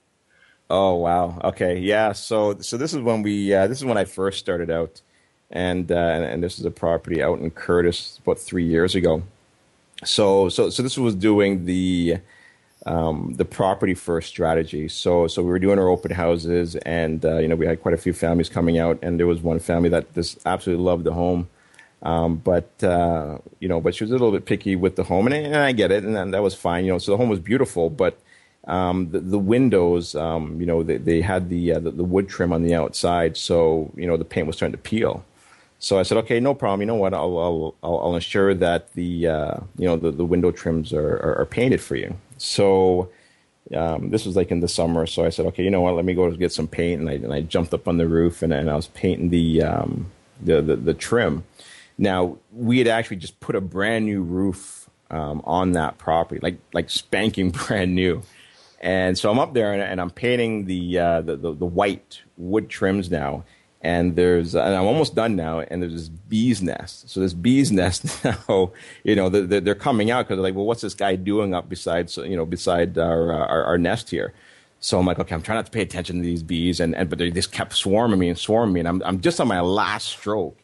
Oh 0.70 0.95
wow. 0.95 1.39
Okay. 1.43 1.80
Yeah. 1.80 2.14
So 2.14 2.60
so 2.60 2.78
this 2.78 2.93
is 2.93 3.02
when 3.02 3.22
we 3.22 3.54
uh, 3.54 3.68
this 3.68 3.78
is 3.78 3.86
when 3.86 3.97
I 3.97 4.06
first 4.06 4.39
started 4.39 4.72
out 4.72 5.02
and, 5.52 5.91
uh, 5.91 5.95
and, 5.95 6.24
and 6.24 6.43
this 6.43 6.60
is 6.60 6.66
a 6.66 6.72
property 6.72 7.22
out 7.22 7.39
in 7.39 7.52
Courtice 7.52 8.20
about 8.24 8.39
three 8.39 8.66
years 8.66 8.95
ago. 8.95 9.24
So 10.04 10.49
so 10.49 10.70
so 10.70 10.82
this 10.82 10.97
was 10.97 11.14
doing 11.14 11.66
the 11.66 12.18
um, 12.86 13.36
the 13.38 13.45
property 13.45 13.93
first 13.93 14.30
strategy. 14.30 14.88
So 14.88 15.28
so 15.28 15.43
we 15.43 15.49
were 15.49 15.60
doing 15.60 15.78
our 15.78 15.88
open 15.88 16.12
houses, 16.12 16.76
and 16.78 17.24
uh, 17.24 17.38
you 17.38 17.47
know 17.47 17.56
we 17.56 17.68
had 17.68 17.82
quite 17.82 17.93
a 17.93 17.97
few 17.97 18.14
families 18.14 18.49
coming 18.49 18.80
out, 18.80 18.97
and 19.02 19.20
there 19.20 19.28
was 19.28 19.41
one 19.41 19.60
family 19.60 19.89
that 19.89 20.14
just 20.16 20.39
absolutely 20.45 20.84
loved 20.84 21.04
the 21.04 21.14
home. 21.14 21.49
Um, 22.04 22.38
but 22.38 22.84
uh, 22.84 23.38
you 23.60 23.68
know, 23.68 23.80
but 23.80 23.93
she 23.93 24.04
was 24.04 24.12
a 24.12 24.16
little 24.16 24.32
bit 24.32 24.45
picky 24.45 24.76
with 24.76 24.95
the 24.95 25.04
home, 25.04 25.28
and, 25.28 25.36
and 25.36 25.56
I 25.56 25.72
get 25.72 25.91
it, 25.91 26.04
and 26.04 26.34
that 26.34 26.41
was 26.41 26.56
fine. 26.56 26.86
You 26.86 26.93
know, 26.93 26.97
so 26.97 27.12
the 27.12 27.18
home 27.18 27.30
was 27.30 27.39
beautiful, 27.39 27.91
but 27.91 28.20
um, 28.66 29.12
the, 29.12 29.20
the, 29.20 29.39
windows, 29.39 30.16
um, 30.16 30.60
you 30.60 30.68
know, 30.68 30.84
they, 30.84 30.97
they 30.97 31.22
had 31.22 31.49
the, 31.49 31.74
uh, 31.74 31.80
the, 31.80 31.89
the 31.91 32.04
wood 32.04 32.30
trim 32.30 32.54
on 32.54 32.62
the 32.62 32.76
outside, 32.76 33.38
so 33.38 33.91
you 33.95 34.08
know 34.08 34.18
the 34.18 34.26
paint 34.26 34.47
was 34.47 34.56
starting 34.56 34.74
to 34.74 34.82
peel. 34.82 35.24
So 35.82 35.97
I 35.97 36.03
said, 36.03 36.19
okay, 36.19 36.39
no 36.39 36.53
problem. 36.53 36.82
You 36.82 36.86
know 36.86 36.95
what? 36.95 37.11
I'll 37.15 37.39
I'll, 37.39 37.75
I'll 37.84 38.15
ensure 38.15 38.53
that 38.53 38.93
the 38.93 39.27
uh, 39.27 39.57
you 39.77 39.88
know 39.88 39.97
the, 39.97 40.11
the 40.11 40.23
window 40.23 40.51
trims 40.51 40.93
are, 40.93 41.17
are, 41.17 41.39
are 41.39 41.45
painted 41.45 41.82
for 41.82 41.95
you. 41.95 42.15
So 42.38 43.09
um, 43.75 44.11
this 44.11 44.23
was 44.23 44.36
like 44.36 44.51
in 44.51 44.59
the 44.59 44.67
summer. 44.67 45.07
So 45.07 45.25
I 45.25 45.29
said, 45.29 45.47
okay, 45.47 45.63
you 45.63 45.71
know 45.71 45.82
what? 45.82 45.95
Let 45.95 46.05
me 46.05 46.13
go 46.13 46.29
get 46.32 46.51
some 46.51 46.67
paint, 46.67 47.01
and 47.01 47.09
I 47.09 47.13
and 47.13 47.34
I 47.34 47.41
jumped 47.41 47.73
up 47.73 47.88
on 47.88 47.97
the 47.97 48.07
roof 48.07 48.43
and, 48.43 48.53
and 48.53 48.69
I 48.69 48.75
was 48.75 48.88
painting 48.89 49.32
the, 49.32 49.63
um, 49.63 50.11
the, 50.39 50.61
the 50.61 50.75
the 50.75 50.93
trim. 50.93 51.45
Now 51.97 52.38
we 52.53 52.77
had 52.77 52.88
actually 52.88 53.17
just 53.17 53.39
put 53.39 53.55
a 53.55 53.61
brand 53.61 54.05
new 54.05 54.21
roof 54.21 54.88
um, 55.09 55.41
on 55.45 55.71
that 55.71 55.97
property, 55.97 56.39
like 56.43 56.59
like 56.73 56.91
spanking 56.91 57.49
brand 57.67 57.95
new. 57.95 58.21
And 58.82 59.17
so 59.17 59.32
I'm 59.32 59.39
up 59.39 59.55
there 59.55 59.73
and, 59.73 59.82
and 59.82 60.01
I'm 60.01 60.09
painting 60.09 60.65
the, 60.65 60.97
uh, 60.97 61.21
the, 61.21 61.36
the 61.36 61.53
the 61.53 61.65
white 61.65 62.21
wood 62.38 62.69
trims 62.69 63.09
now 63.09 63.45
and 63.82 64.15
there's 64.15 64.53
and 64.55 64.75
I'm 64.75 64.86
almost 64.86 65.15
done 65.15 65.36
now, 65.36 65.59
and 65.59 65.82
there's 65.82 65.93
this 65.93 66.09
bee's 66.09 66.61
nest. 66.61 67.09
So 67.09 67.19
this 67.19 67.34
bee's 67.34 67.71
nest 67.82 68.23
now, 68.23 68.71
you 69.03 69.15
know, 69.15 69.29
they're, 69.29 69.59
they're 69.59 69.75
coming 69.75 70.11
out 70.11 70.25
because 70.25 70.38
they're 70.38 70.43
like, 70.43 70.55
well, 70.55 70.65
what's 70.65 70.82
this 70.82 70.93
guy 70.93 71.15
doing 71.15 71.53
up 71.53 71.67
beside, 71.67 72.15
you 72.17 72.36
know, 72.36 72.45
beside 72.45 72.97
our, 72.97 73.34
our, 73.34 73.63
our 73.65 73.77
nest 73.77 74.09
here? 74.09 74.34
So 74.79 74.99
I'm 74.99 75.05
like, 75.05 75.19
okay, 75.19 75.36
I'm 75.36 75.43
trying 75.43 75.57
not 75.57 75.65
to 75.65 75.71
pay 75.71 75.82
attention 75.82 76.17
to 76.17 76.23
these 76.23 76.43
bees, 76.43 76.79
and, 76.79 76.95
and 76.95 77.09
but 77.09 77.19
they 77.19 77.29
just 77.32 77.51
kept 77.51 77.73
swarming 77.73 78.19
me 78.19 78.29
and 78.29 78.38
swarming 78.38 78.73
me, 78.73 78.79
and 78.82 78.89
I'm 78.89 79.01
I'm 79.03 79.21
just 79.21 79.39
on 79.39 79.47
my 79.47 79.61
last 79.61 80.07
stroke, 80.07 80.57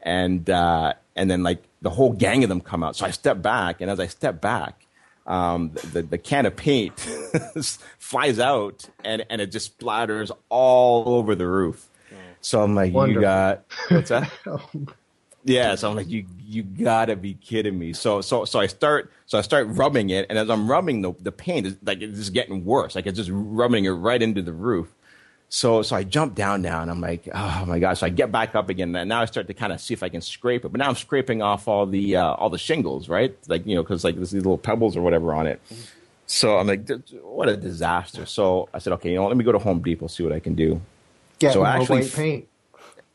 and 0.00 0.48
uh, 0.48 0.94
and 1.16 1.30
then 1.30 1.42
like 1.42 1.62
the 1.80 1.90
whole 1.90 2.12
gang 2.12 2.42
of 2.42 2.48
them 2.48 2.60
come 2.60 2.82
out. 2.82 2.96
So 2.96 3.06
I 3.06 3.10
step 3.10 3.42
back, 3.42 3.80
and 3.80 3.90
as 3.90 3.98
I 3.98 4.06
step 4.06 4.40
back, 4.40 4.86
um, 5.26 5.72
the, 5.92 6.02
the 6.02 6.18
can 6.18 6.46
of 6.46 6.56
paint 6.56 6.98
flies 7.98 8.38
out, 8.38 8.88
and 9.04 9.24
and 9.30 9.40
it 9.40 9.52
just 9.52 9.78
splatters 9.78 10.30
all 10.48 11.08
over 11.08 11.34
the 11.34 11.46
roof. 11.46 11.88
So 12.42 12.60
I'm 12.60 12.74
like, 12.74 12.92
Wonderful. 12.92 13.22
you 13.22 13.26
got 13.26 13.64
what's 13.88 14.10
that? 14.10 14.30
yeah. 15.44 15.74
So 15.76 15.88
I'm 15.88 15.96
like, 15.96 16.08
you 16.08 16.26
you 16.46 16.64
gotta 16.64 17.16
be 17.16 17.34
kidding 17.34 17.78
me. 17.78 17.92
So 17.92 18.20
so 18.20 18.44
so 18.44 18.60
I 18.60 18.66
start 18.66 19.10
so 19.26 19.38
I 19.38 19.40
start 19.42 19.68
rubbing 19.70 20.10
it, 20.10 20.26
and 20.28 20.38
as 20.38 20.50
I'm 20.50 20.70
rubbing 20.70 21.02
the 21.02 21.14
the 21.20 21.32
paint, 21.32 21.66
is 21.66 21.76
like 21.82 22.02
it's 22.02 22.18
just 22.18 22.32
getting 22.34 22.64
worse. 22.64 22.94
Like 22.94 23.06
it's 23.06 23.16
just 23.16 23.30
rubbing 23.32 23.84
it 23.84 23.90
right 23.90 24.20
into 24.20 24.42
the 24.42 24.52
roof. 24.52 24.92
So 25.48 25.82
so 25.82 25.94
I 25.94 26.02
jump 26.02 26.34
down 26.34 26.62
now, 26.62 26.82
and 26.82 26.90
I'm 26.90 27.00
like, 27.00 27.28
oh 27.32 27.64
my 27.66 27.78
gosh! 27.78 28.00
So 28.00 28.06
I 28.06 28.08
get 28.08 28.32
back 28.32 28.54
up 28.56 28.68
again, 28.68 28.94
and 28.96 29.08
now 29.08 29.20
I 29.20 29.26
start 29.26 29.46
to 29.46 29.54
kind 29.54 29.72
of 29.72 29.80
see 29.80 29.94
if 29.94 30.02
I 30.02 30.08
can 30.08 30.20
scrape 30.20 30.64
it. 30.64 30.72
But 30.72 30.78
now 30.78 30.88
I'm 30.88 30.96
scraping 30.96 31.42
off 31.42 31.68
all 31.68 31.86
the 31.86 32.16
uh, 32.16 32.32
all 32.32 32.50
the 32.50 32.58
shingles, 32.58 33.08
right? 33.08 33.36
Like 33.46 33.66
you 33.66 33.76
know, 33.76 33.82
because 33.82 34.02
like 34.02 34.16
there's 34.16 34.32
these 34.32 34.42
little 34.42 34.58
pebbles 34.58 34.96
or 34.96 35.02
whatever 35.02 35.32
on 35.32 35.46
it. 35.46 35.60
So 36.26 36.56
I'm 36.56 36.66
like, 36.66 36.88
what 37.22 37.48
a 37.50 37.56
disaster. 37.56 38.24
So 38.24 38.68
I 38.72 38.78
said, 38.78 38.94
okay, 38.94 39.10
you 39.10 39.16
know, 39.16 39.28
let 39.28 39.36
me 39.36 39.44
go 39.44 39.52
to 39.52 39.58
Home 39.58 39.82
Depot 39.82 40.06
see 40.06 40.22
what 40.22 40.32
I 40.32 40.40
can 40.40 40.54
do. 40.54 40.80
Get 41.42 41.54
so 41.54 41.58
more 41.58 41.66
actually, 41.68 42.00
white 42.02 42.12
paint. 42.12 42.48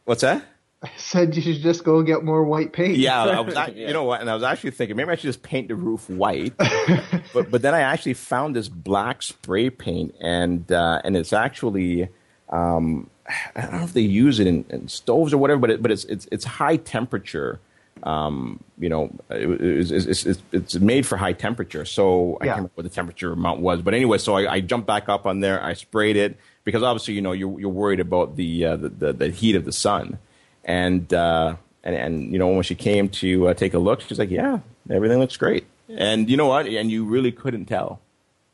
What's 0.03 0.21
that? 0.21 0.43
I 0.83 0.89
said 0.97 1.33
you 1.35 1.41
should 1.41 1.61
just 1.61 1.83
go 1.85 2.03
get 2.03 2.23
more 2.23 2.43
white 2.43 2.73
paint. 2.73 2.97
Yeah, 2.97 3.23
I 3.23 3.39
was, 3.39 3.55
yeah. 3.55 3.69
you 3.69 3.93
know 3.93 4.03
what? 4.03 4.19
And 4.21 4.29
I 4.29 4.33
was 4.33 4.43
actually 4.43 4.71
thinking 4.71 4.97
maybe 4.97 5.09
I 5.09 5.15
should 5.15 5.23
just 5.23 5.41
paint 5.41 5.69
the 5.69 5.75
roof 5.75 6.09
white. 6.09 6.55
but 7.33 7.49
but 7.49 7.61
then 7.61 7.73
I 7.73 7.79
actually 7.79 8.15
found 8.15 8.55
this 8.55 8.67
black 8.67 9.23
spray 9.23 9.69
paint, 9.69 10.13
and 10.19 10.69
uh, 10.71 11.01
and 11.05 11.15
it's 11.15 11.31
actually 11.31 12.09
um, 12.49 13.09
I 13.55 13.61
don't 13.61 13.73
know 13.73 13.83
if 13.83 13.93
they 13.93 14.01
use 14.01 14.39
it 14.41 14.47
in, 14.47 14.65
in 14.69 14.87
stoves 14.89 15.33
or 15.33 15.37
whatever, 15.37 15.59
but 15.61 15.69
it, 15.71 15.81
but 15.81 15.89
it's 15.89 16.03
it's 16.05 16.27
it's 16.33 16.43
high 16.43 16.75
temperature. 16.75 17.59
Um, 18.03 18.63
you 18.77 18.89
know, 18.89 19.09
it, 19.31 19.49
it's, 19.59 19.89
it's, 19.89 20.25
it's, 20.27 20.41
it's 20.51 20.75
made 20.75 21.07
for 21.07 21.17
high 21.17 21.33
temperature. 21.33 21.83
So 21.83 22.37
I 22.39 22.45
Yeah. 22.45 22.51
can't 22.51 22.57
remember 22.57 22.71
what 22.75 22.83
the 22.83 22.89
temperature 22.91 23.31
amount 23.31 23.61
was, 23.61 23.81
but 23.81 23.95
anyway, 23.95 24.19
so 24.19 24.35
I, 24.35 24.53
I 24.53 24.59
jumped 24.59 24.85
back 24.85 25.09
up 25.09 25.25
on 25.25 25.39
there. 25.39 25.63
I 25.63 25.73
sprayed 25.73 26.15
it 26.15 26.37
because 26.67 26.83
obviously, 26.83 27.13
you 27.13 27.21
know, 27.21 27.31
you're 27.31 27.57
you're 27.61 27.69
worried 27.69 28.01
about 28.01 28.35
the 28.35 28.65
uh, 28.65 28.75
the, 28.75 28.89
the 28.89 29.13
the 29.13 29.29
heat 29.29 29.55
of 29.55 29.63
the 29.63 29.71
sun, 29.71 30.19
and 30.65 31.13
uh, 31.13 31.55
and 31.81 31.95
and 31.95 32.33
you 32.33 32.37
know 32.37 32.49
when 32.49 32.63
she 32.63 32.75
came 32.75 33.07
to 33.07 33.47
uh, 33.47 33.53
take 33.53 33.73
a 33.73 33.79
look, 33.79 34.01
she's 34.01 34.19
like, 34.19 34.29
yeah, 34.29 34.59
everything 34.89 35.17
looks 35.17 35.37
great. 35.37 35.65
And 35.87 36.29
you 36.29 36.35
know 36.35 36.47
what? 36.47 36.67
And 36.67 36.91
you 36.91 37.05
really 37.05 37.31
couldn't 37.31 37.67
tell. 37.67 38.01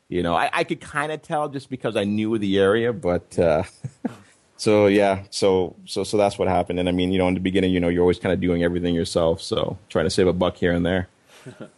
You 0.08 0.22
know, 0.22 0.32
I, 0.32 0.48
I 0.52 0.62
could 0.62 0.80
kind 0.80 1.10
of 1.10 1.22
tell 1.22 1.48
just 1.48 1.68
because 1.68 1.96
I 1.96 2.04
knew 2.04 2.38
the 2.38 2.56
area, 2.56 2.92
but 2.92 3.36
uh, 3.36 3.64
so 4.58 4.86
yeah, 4.86 5.24
so 5.30 5.74
so 5.84 6.04
so 6.04 6.16
that's 6.16 6.38
what 6.38 6.46
happened. 6.46 6.78
And 6.78 6.88
I 6.88 6.92
mean, 6.92 7.10
you 7.10 7.18
know, 7.18 7.26
in 7.26 7.34
the 7.34 7.40
beginning, 7.40 7.72
you 7.72 7.80
know, 7.80 7.88
you're 7.88 8.02
always 8.02 8.20
kind 8.20 8.32
of 8.32 8.38
doing 8.38 8.62
everything 8.62 8.94
yourself, 8.94 9.42
so 9.42 9.76
trying 9.88 10.06
to 10.06 10.10
save 10.10 10.28
a 10.28 10.32
buck 10.32 10.56
here 10.56 10.70
and 10.70 10.86
there. 10.86 11.08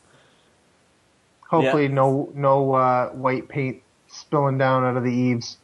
Hopefully, 1.48 1.88
no 1.88 2.30
no 2.34 2.74
uh, 2.74 3.08
white 3.12 3.48
paint 3.48 3.80
spilling 4.08 4.58
down 4.58 4.84
out 4.84 4.98
of 4.98 5.02
the 5.02 5.14
eaves. 5.14 5.56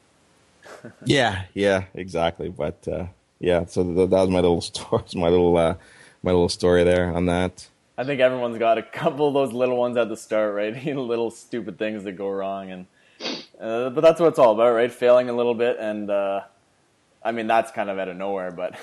Yeah, 1.04 1.44
yeah, 1.54 1.84
exactly. 1.94 2.48
But 2.48 2.86
uh, 2.88 3.06
yeah, 3.40 3.64
so 3.66 3.82
th- 3.84 4.10
that 4.10 4.20
was 4.20 4.30
my 4.30 4.40
little 4.40 4.60
story, 4.72 5.02
my 5.14 5.28
little 5.28 5.56
uh, 5.56 5.74
my 6.22 6.30
little 6.30 6.48
story 6.48 6.84
there 6.84 7.12
on 7.14 7.26
that. 7.26 7.68
I 7.96 8.04
think 8.04 8.20
everyone's 8.20 8.58
got 8.58 8.78
a 8.78 8.82
couple 8.82 9.28
of 9.28 9.34
those 9.34 9.52
little 9.52 9.76
ones 9.76 9.96
at 9.96 10.08
the 10.08 10.16
start, 10.16 10.54
right? 10.54 10.74
Little 10.96 11.30
stupid 11.30 11.78
things 11.78 12.04
that 12.04 12.12
go 12.12 12.28
wrong, 12.30 12.70
and 12.70 12.86
uh, 13.60 13.90
but 13.90 14.00
that's 14.00 14.18
what 14.18 14.28
it's 14.28 14.38
all 14.38 14.52
about, 14.52 14.72
right? 14.74 14.90
Failing 14.90 15.28
a 15.28 15.32
little 15.34 15.54
bit, 15.54 15.76
and 15.78 16.10
uh, 16.10 16.40
I 17.22 17.32
mean 17.32 17.46
that's 17.46 17.70
kind 17.70 17.90
of 17.90 17.98
out 17.98 18.08
of 18.08 18.16
nowhere, 18.16 18.50
but 18.50 18.74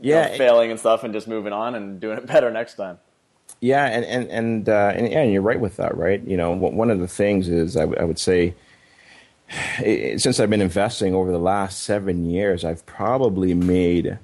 you 0.00 0.14
know, 0.14 0.28
Yeah, 0.30 0.36
failing 0.36 0.70
and 0.70 0.80
stuff, 0.80 1.04
and 1.04 1.12
just 1.12 1.28
moving 1.28 1.52
on 1.52 1.74
and 1.74 2.00
doing 2.00 2.18
it 2.18 2.26
better 2.26 2.50
next 2.50 2.74
time. 2.74 2.98
Yeah, 3.60 3.84
and 3.86 4.04
and 4.04 4.28
and, 4.30 4.68
uh, 4.68 4.92
and 4.96 5.08
yeah, 5.10 5.20
and 5.22 5.32
you're 5.32 5.42
right 5.42 5.60
with 5.60 5.76
that, 5.76 5.96
right? 5.96 6.20
You 6.26 6.36
know, 6.36 6.52
one 6.52 6.74
one 6.76 6.90
of 6.90 6.98
the 6.98 7.06
things 7.08 7.48
is 7.48 7.76
I, 7.76 7.80
w- 7.82 8.00
I 8.00 8.04
would 8.04 8.18
say, 8.18 8.54
since 10.16 10.40
I've 10.40 10.50
been 10.50 10.62
investing 10.62 11.14
over 11.14 11.30
the 11.30 11.38
last 11.38 11.80
seven 11.80 12.28
years, 12.28 12.64
I've 12.64 12.84
probably 12.86 13.54
made 13.54 14.18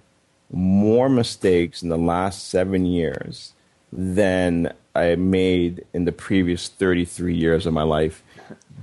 more 0.51 1.09
mistakes 1.09 1.83
in 1.83 1.89
the 1.89 1.99
last 1.99 2.49
seven 2.49 2.87
years 2.87 3.53
than 3.93 4.73
I 4.95 5.15
made 5.17 5.85
in 5.93 6.05
the 6.05 6.13
previous 6.13 6.69
33 6.69 7.35
years 7.35 7.67
of 7.67 7.73
my 7.73 7.83
life. 7.83 8.23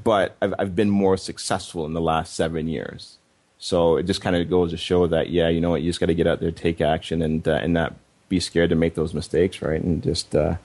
But 0.04 0.36
I've, 0.42 0.54
I've 0.60 0.76
been 0.76 0.90
more 0.90 1.18
successful 1.18 1.86
in 1.86 1.94
the 1.94 2.02
last 2.02 2.36
seven 2.36 2.68
years. 2.68 3.18
So 3.58 3.98
it 3.98 4.04
just 4.04 4.22
kind 4.22 4.36
of 4.36 4.50
goes 4.50 4.72
to 4.72 4.78
show 4.78 5.08
that, 5.08 5.30
yeah, 5.30 5.50
you 5.50 5.60
know 5.62 5.72
what, 5.72 5.82
you 5.82 5.90
just 5.90 6.00
got 6.00 6.08
to 6.08 6.14
get 6.14 6.28
out 6.28 6.40
there, 6.40 6.52
take 6.52 6.82
action, 6.82 7.22
and 7.22 7.48
uh, 7.48 7.54
and 7.54 7.74
not 7.74 7.96
be 8.30 8.40
scared 8.40 8.70
to 8.70 8.76
make 8.76 8.96
those 8.96 9.14
mistakes, 9.14 9.62
right? 9.62 9.82
And 9.82 10.04
just 10.04 10.36
uh, 10.36 10.58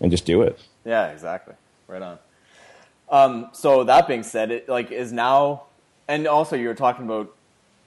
and 0.00 0.10
just 0.10 0.26
do 0.26 0.42
it. 0.42 0.58
Yeah, 0.84 1.06
exactly. 1.08 1.54
Right 1.86 2.02
on. 2.02 2.18
Um, 3.08 3.48
so 3.52 3.84
that 3.84 4.08
being 4.08 4.22
said, 4.22 4.50
it 4.50 4.68
like 4.68 4.90
is 4.90 5.12
now, 5.12 5.64
and 6.08 6.26
also 6.26 6.56
you 6.56 6.68
were 6.68 6.74
talking 6.74 7.04
about 7.04 7.34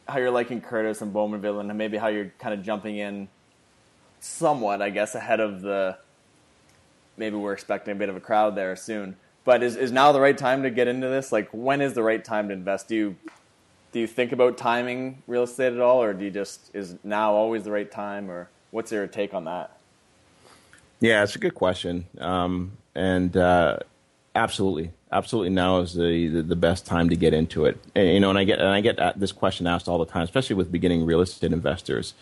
how 0.08 0.20
you're 0.20 0.32
liking 0.32 0.62
Courtice 0.62 1.02
and 1.02 1.14
Bowmanville, 1.14 1.60
and 1.60 1.78
maybe 1.78 1.98
how 1.98 2.08
you're 2.08 2.32
kind 2.40 2.54
of 2.54 2.64
jumping 2.64 2.98
in 2.98 3.28
somewhat, 4.20 4.82
I 4.82 4.90
guess, 4.90 5.16
ahead 5.16 5.40
of 5.40 5.62
the. 5.62 5.98
Maybe 7.18 7.36
we're 7.36 7.54
expecting 7.54 7.94
a 7.94 7.96
bit 7.96 8.10
of 8.10 8.16
a 8.16 8.20
crowd 8.20 8.56
there 8.56 8.76
soon, 8.76 9.16
but 9.44 9.64
is 9.64 9.76
is 9.76 9.92
now 9.92 10.12
the 10.12 10.20
right 10.20 10.38
time 10.38 10.64
to 10.64 10.70
get 10.70 10.88
into 10.88 11.08
this? 11.08 11.32
Like, 11.32 11.50
when 11.52 11.82
is 11.82 11.94
the 11.94 12.04
right 12.04 12.24
time 12.24 12.50
to 12.50 12.54
invest? 12.54 12.88
Do 12.88 12.96
you 12.96 13.16
do 13.92 14.00
you 14.00 14.08
think 14.08 14.32
about 14.32 14.58
timing 14.58 15.24
real 15.26 15.44
estate 15.44 15.74
at 15.74 15.80
all, 15.80 16.02
or 16.02 16.14
do 16.14 16.26
you 16.26 16.32
just 16.32 16.70
is 16.76 16.96
now 17.04 17.34
always 17.34 17.64
the 17.64 17.72
right 17.72 17.90
time, 17.90 18.30
or 18.30 18.50
what's 18.72 18.92
your 18.92 19.08
take 19.08 19.34
on 19.34 19.46
that? 19.46 19.78
Yeah, 21.00 21.24
it's 21.24 21.36
a 21.36 21.40
good 21.40 21.56
question, 21.56 22.06
um, 22.20 22.74
and 22.94 23.36
uh, 23.36 23.78
absolutely, 24.36 24.92
absolutely. 25.12 25.50
Now 25.50 25.80
is 25.80 25.94
the, 25.94 26.28
the 26.28 26.42
the 26.42 26.56
best 26.56 26.86
time 26.86 27.10
to 27.10 27.16
get 27.16 27.34
into 27.34 27.66
it. 27.66 27.80
And, 27.96 28.08
you 28.08 28.20
know, 28.20 28.30
and 28.30 28.40
I 28.40 28.44
get 28.44 28.60
and 28.60 28.70
I 28.70 28.82
get 28.82 29.20
this 29.20 29.32
question 29.32 29.68
asked 29.68 29.88
all 29.88 29.98
the 29.98 30.06
time, 30.06 30.24
especially 30.24 30.56
with 30.56 30.72
beginning 30.72 31.06
real 31.06 31.22
estate 31.22 31.54
investors. 31.54 32.14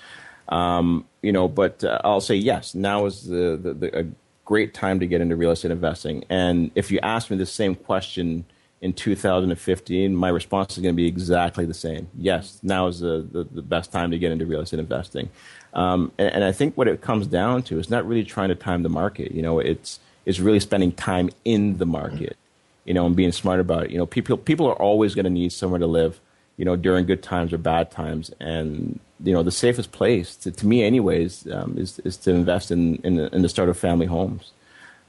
Um, 0.49 1.05
you 1.21 1.31
know, 1.31 1.47
but 1.47 1.83
uh, 1.83 1.99
I'll 2.03 2.21
say 2.21 2.35
yes. 2.35 2.75
Now 2.75 3.05
is 3.05 3.25
the, 3.25 3.59
the, 3.61 3.73
the 3.73 3.99
a 3.99 4.05
great 4.45 4.73
time 4.73 4.99
to 4.99 5.07
get 5.07 5.21
into 5.21 5.35
real 5.35 5.51
estate 5.51 5.71
investing. 5.71 6.23
And 6.29 6.71
if 6.75 6.91
you 6.91 6.99
ask 7.01 7.29
me 7.29 7.37
the 7.37 7.45
same 7.45 7.75
question 7.75 8.45
in 8.81 8.93
2015, 8.93 10.15
my 10.15 10.29
response 10.29 10.77
is 10.77 10.83
going 10.83 10.93
to 10.93 10.97
be 10.97 11.07
exactly 11.07 11.65
the 11.65 11.73
same. 11.73 12.07
Yes, 12.15 12.59
now 12.61 12.87
is 12.87 12.99
the, 12.99 13.27
the, 13.31 13.43
the 13.43 13.61
best 13.63 13.91
time 13.91 14.11
to 14.11 14.19
get 14.19 14.31
into 14.31 14.45
real 14.45 14.61
estate 14.61 14.79
investing. 14.79 15.29
Um, 15.73 16.11
and, 16.19 16.35
and 16.35 16.43
I 16.43 16.51
think 16.51 16.77
what 16.77 16.87
it 16.87 17.01
comes 17.01 17.25
down 17.25 17.63
to 17.63 17.79
is 17.79 17.89
not 17.89 18.07
really 18.07 18.23
trying 18.23 18.49
to 18.49 18.55
time 18.55 18.83
the 18.83 18.89
market. 18.89 19.31
You 19.31 19.41
know, 19.41 19.59
it's 19.59 19.99
it's 20.25 20.39
really 20.39 20.59
spending 20.59 20.91
time 20.91 21.29
in 21.43 21.77
the 21.77 21.85
market. 21.85 22.37
You 22.85 22.93
know, 22.93 23.05
and 23.05 23.15
being 23.15 23.31
smart 23.31 23.59
about 23.59 23.85
it. 23.85 23.91
You 23.91 23.97
know, 23.97 24.05
people 24.05 24.37
people 24.37 24.67
are 24.67 24.81
always 24.81 25.15
going 25.15 25.25
to 25.25 25.31
need 25.31 25.51
somewhere 25.51 25.79
to 25.79 25.87
live. 25.87 26.19
You 26.57 26.63
know, 26.63 26.77
during 26.77 27.05
good 27.05 27.21
times 27.21 27.51
or 27.51 27.57
bad 27.57 27.91
times, 27.91 28.31
and 28.39 28.99
you 29.21 29.33
know, 29.33 29.43
the 29.43 29.51
safest 29.51 29.91
place 29.91 30.35
to, 30.37 30.51
to 30.51 30.65
me, 30.65 30.83
anyways, 30.83 31.47
um, 31.51 31.77
is 31.77 31.99
is 31.99 32.15
to 32.17 32.31
invest 32.31 32.71
in 32.71 32.97
in 32.97 33.15
the, 33.15 33.33
in 33.35 33.41
the 33.41 33.49
start 33.49 33.69
of 33.69 33.77
family 33.77 34.05
homes. 34.05 34.51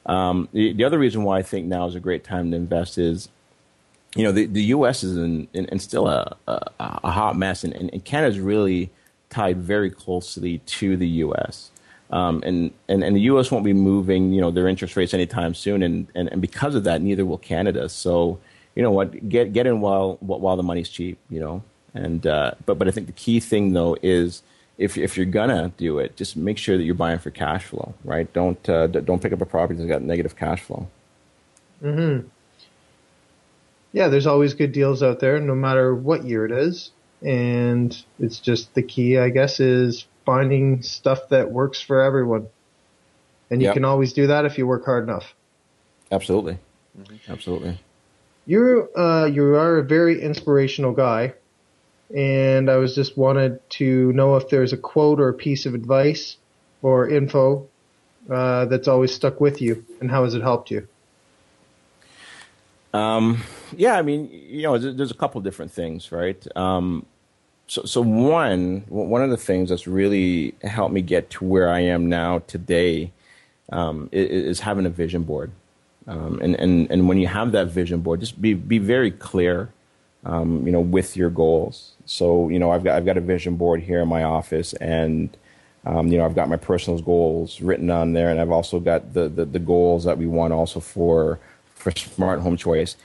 Um, 0.07 0.49
the, 0.53 0.73
the 0.73 0.85
other 0.85 0.99
reason 0.99 1.25
why 1.25 1.39
I 1.39 1.43
think 1.43 1.67
now 1.67 1.87
is 1.87 1.95
a 1.95 2.01
great 2.01 2.25
time 2.25 2.51
to 2.51 2.57
invest 2.57 2.97
is 2.99 3.29
you 4.17 4.23
know, 4.25 4.33
the, 4.33 4.47
the 4.47 4.63
U.S. 4.65 5.05
is 5.05 5.17
in, 5.17 5.47
in, 5.53 5.79
still 5.79 6.09
a, 6.09 6.37
a, 6.49 6.71
a 6.81 7.11
hot 7.11 7.37
mess, 7.37 7.65
and, 7.65 7.75
and 7.75 8.05
Canada's 8.05 8.41
really 8.41 8.91
tied 9.29 9.59
very 9.59 9.91
closely 9.91 10.59
to 10.59 10.97
the 10.97 11.09
U.S. 11.09 11.71
Um, 12.11 12.43
and, 12.47 12.71
and, 12.89 13.03
and 13.03 13.17
the 13.17 13.21
U.S. 13.23 13.51
won't 13.51 13.65
be 13.65 13.73
moving, 13.73 14.33
you 14.33 14.41
know, 14.41 14.51
their 14.51 14.69
interest 14.69 14.97
rates 14.97 15.13
anytime 15.13 15.55
soon, 15.55 15.83
and, 15.83 16.07
and, 16.15 16.29
and 16.31 16.41
because 16.41 16.75
of 16.75 16.85
that, 16.85 17.03
neither 17.03 17.25
will 17.25 17.39
Canada. 17.39 17.89
So, 17.89 18.39
you 18.77 18.83
know 18.83 18.93
what, 18.93 19.29
get 19.29 19.53
get 19.53 19.67
in 19.67 19.81
while 19.81 20.17
while 20.21 20.57
the 20.57 20.63
money's 20.63 20.89
cheap, 20.89 21.19
you 21.31 21.41
know. 21.41 21.63
And 21.95 22.27
uh, 22.27 22.53
but 22.67 22.79
but 22.79 22.89
I 22.89 22.91
think 22.91 23.07
the 23.07 23.13
key 23.15 23.41
thing 23.41 23.73
though 23.73 23.97
is 24.03 24.43
if 24.79 24.99
if 24.99 25.17
you're 25.17 25.27
gonna 25.27 25.73
do 25.79 25.99
it, 25.99 26.17
just 26.17 26.37
make 26.37 26.59
sure 26.59 26.77
that 26.77 26.85
you're 26.85 26.95
buying 26.95 27.19
for 27.19 27.31
cash 27.31 27.65
flow, 27.65 27.95
right? 28.05 28.31
Don't 28.33 28.69
uh, 28.69 28.87
don't 28.87 29.23
pick 29.23 29.33
up 29.33 29.41
a 29.41 29.47
property 29.47 29.79
that's 29.79 29.89
got 29.89 30.03
negative 30.03 30.37
cash 30.37 30.61
flow. 30.61 30.89
hmm 31.81 32.21
Yeah, 33.93 34.09
there's 34.09 34.27
always 34.27 34.55
good 34.55 34.73
deals 34.73 35.03
out 35.03 35.21
there, 35.21 35.41
no 35.41 35.55
matter 35.55 35.95
what 35.95 36.25
year 36.25 36.45
it 36.45 36.53
is. 36.53 36.93
And 37.23 37.97
it's 38.19 38.41
just 38.41 38.75
the 38.75 38.83
key, 38.83 39.19
I 39.19 39.31
guess, 39.31 39.59
is 39.59 40.07
finding 40.27 40.83
stuff 40.83 41.29
that 41.31 41.51
works 41.51 41.81
for 41.81 42.03
everyone. 42.03 42.49
And 43.51 43.63
you 43.63 43.67
Yep. 43.67 43.75
can 43.75 43.85
always 43.85 44.13
do 44.13 44.27
that 44.27 44.45
if 44.45 44.59
you 44.59 44.67
work 44.67 44.85
hard 44.85 45.05
enough. 45.05 45.35
Absolutely, 46.11 46.59
absolutely. 47.29 47.79
You 48.45 48.89
uh, 48.97 49.29
you 49.33 49.55
are 49.55 49.79
a 49.79 49.85
very 49.85 50.21
inspirational 50.21 50.93
guy, 50.93 51.35
and 52.15 52.71
I 52.71 52.77
was 52.77 52.95
just 52.95 53.17
wanted 53.17 53.59
to 53.71 54.13
know 54.13 54.37
if 54.37 54.49
there's 54.49 54.73
a 54.73 54.77
quote 54.77 55.21
or 55.21 55.29
a 55.29 55.35
piece 55.35 55.67
of 55.67 55.75
advice 55.75 56.37
or 56.83 57.09
info 57.09 57.69
uh, 58.31 58.67
that's 58.67 58.89
always 58.89 59.15
stuck 59.15 59.41
with 59.41 59.63
you, 59.63 59.85
and 60.01 60.11
how 60.11 60.25
has 60.25 60.35
it 60.35 60.43
helped 60.43 60.71
you? 60.71 60.87
Um, 62.95 63.43
yeah, 63.77 63.95
I 63.95 64.03
mean, 64.03 64.31
you 64.31 64.63
know, 64.63 64.79
there's, 64.79 64.97
there's 64.97 65.11
a 65.11 65.15
couple 65.15 65.41
different 65.41 65.73
things, 65.73 66.13
right? 66.13 66.45
Um, 66.57 67.05
so, 67.67 67.83
so 67.85 68.01
one, 68.01 68.85
one 68.89 69.23
of 69.23 69.31
the 69.31 69.37
things 69.37 69.71
that's 69.71 69.87
really 69.87 70.55
helped 70.63 70.95
me 70.95 71.03
get 71.03 71.31
to 71.31 71.45
where 71.45 71.69
I 71.69 71.81
am 71.81 72.09
now 72.09 72.41
today 72.47 73.13
um, 73.73 74.09
is, 74.13 74.45
is 74.45 74.61
having 74.61 74.87
a 74.87 74.91
vision 74.91 75.23
board. 75.23 75.51
Um, 76.07 76.41
and, 76.41 76.55
and, 76.57 76.91
and 76.91 77.09
when 77.09 77.19
you 77.19 77.27
have 77.27 77.53
that 77.53 77.69
vision 77.69 78.01
board, 78.01 78.21
just 78.21 78.41
be, 78.41 78.55
be 78.55 78.79
very 78.79 79.11
clear, 79.11 79.71
um, 80.25 80.65
you 80.65 80.73
know, 80.73 80.81
with 80.81 81.17
your 81.17 81.31
goals. 81.31 81.93
So, 82.05 82.49
you 82.49 82.59
know, 82.59 82.71
I've 82.71 82.85
got, 82.85 82.97
I've 82.97 83.07
got 83.07 83.17
a 83.17 83.21
vision 83.21 83.57
board 83.57 83.83
here 83.83 84.01
in 84.01 84.09
my 84.09 84.23
office 84.23 84.73
and, 84.75 85.37
um, 85.87 86.09
you 86.09 86.19
know, 86.19 86.25
I've 86.25 86.35
got 86.35 86.49
my 86.49 86.57
personal 86.57 86.99
goals 87.01 87.61
written 87.61 87.91
on 87.91 88.13
there, 88.13 88.29
and 88.29 88.41
I've 88.41 88.51
also 88.51 88.81
got 88.81 89.15
the, 89.15 89.29
the, 89.29 89.45
the 89.45 89.61
goals 89.61 90.03
that 90.03 90.19
we 90.19 90.27
want 90.27 90.53
also 90.53 90.81
for 90.81 91.39
for 91.77 91.93
smart 91.93 92.41
home 92.41 92.57
choice, 92.57 92.97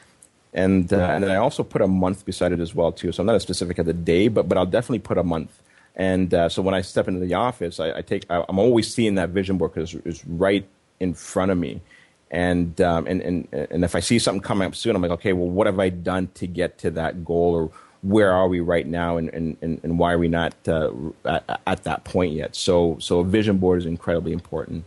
and 0.54 0.92
uh, 0.92 0.98
and 0.98 1.24
then 1.24 1.32
I 1.32 1.38
also 1.38 1.64
put 1.64 1.82
a 1.82 1.88
month 1.88 2.26
beside 2.26 2.52
it 2.52 2.60
as 2.60 2.76
well 2.76 2.92
too. 2.92 3.12
So 3.12 3.22
I'm 3.22 3.28
not 3.28 3.36
as 3.36 3.44
specific 3.44 3.80
as 3.80 3.86
the 3.86 3.94
day, 3.94 4.28
but 4.28 4.50
but 4.50 4.58
I'll 4.58 4.66
definitely 4.66 5.00
put 5.00 5.18
a 5.18 5.24
month. 5.24 5.62
And 5.96 6.34
uh, 6.34 6.50
so 6.50 6.62
when 6.62 6.74
I 6.74 6.82
step 6.82 7.08
into 7.08 7.20
the 7.20 7.34
office, 7.34 7.80
I, 7.80 7.98
I 7.98 8.02
take 8.02 8.26
I, 8.30 8.44
I'm 8.48 8.60
always 8.60 8.94
seeing 8.94 9.16
that 9.16 9.30
vision 9.30 9.58
board 9.58 9.74
because 9.74 9.94
it's 10.06 10.26
right 10.26 10.66
in 11.00 11.14
front 11.14 11.52
of 11.52 11.58
me. 11.58 11.82
And, 12.30 12.80
um, 12.80 13.08
and 13.08 13.22
and 13.22 13.48
and 13.52 13.84
if 13.84 13.94
I 13.94 14.00
see 14.00 14.18
something 14.18 14.42
coming 14.42 14.66
up 14.66 14.76
soon, 14.76 14.96
I'm 14.96 15.02
like, 15.02 15.12
okay, 15.12 15.34
well, 15.34 15.50
what 15.50 15.68
have 15.68 15.80
I 15.80 15.90
done 15.90 16.30
to 16.36 16.48
get 16.48 16.78
to 16.80 16.92
that 16.92 17.26
goal, 17.26 17.54
or 17.54 17.72
where 18.04 18.32
are 18.32 18.48
we 18.48 18.62
right 18.62 18.88
now, 18.88 19.18
and 19.18 19.30
and, 19.30 19.58
and, 19.62 20.00
why 20.00 20.14
are 20.14 20.18
we 20.18 20.30
not 20.30 20.56
uh, 20.66 20.92
at, 21.26 21.62
at 21.68 21.84
that 21.84 22.06
point 22.06 22.32
yet? 22.32 22.56
So 22.56 22.96
so 23.00 23.20
a 23.20 23.26
vision 23.26 23.58
board 23.58 23.80
is 23.80 23.86
incredibly 23.86 24.32
important. 24.32 24.86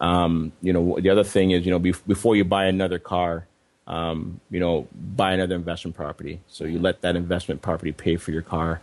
Um, 0.00 0.50
you 0.62 0.72
know, 0.72 0.98
the 0.98 1.10
other 1.10 1.22
thing 1.22 1.52
is, 1.52 1.64
you 1.64 1.70
know, 1.70 1.78
be, 1.78 1.94
before 2.08 2.34
you 2.34 2.42
buy 2.42 2.64
another 2.64 2.98
car, 2.98 3.46
um, 3.90 4.40
you 4.50 4.60
know, 4.60 4.86
buy 4.94 5.32
another 5.32 5.56
investment 5.56 5.96
property. 5.96 6.40
So 6.46 6.64
you 6.64 6.78
let 6.78 7.00
that 7.00 7.16
investment 7.16 7.60
property 7.60 7.90
pay 7.90 8.16
for 8.16 8.30
your 8.30 8.42
car. 8.42 8.80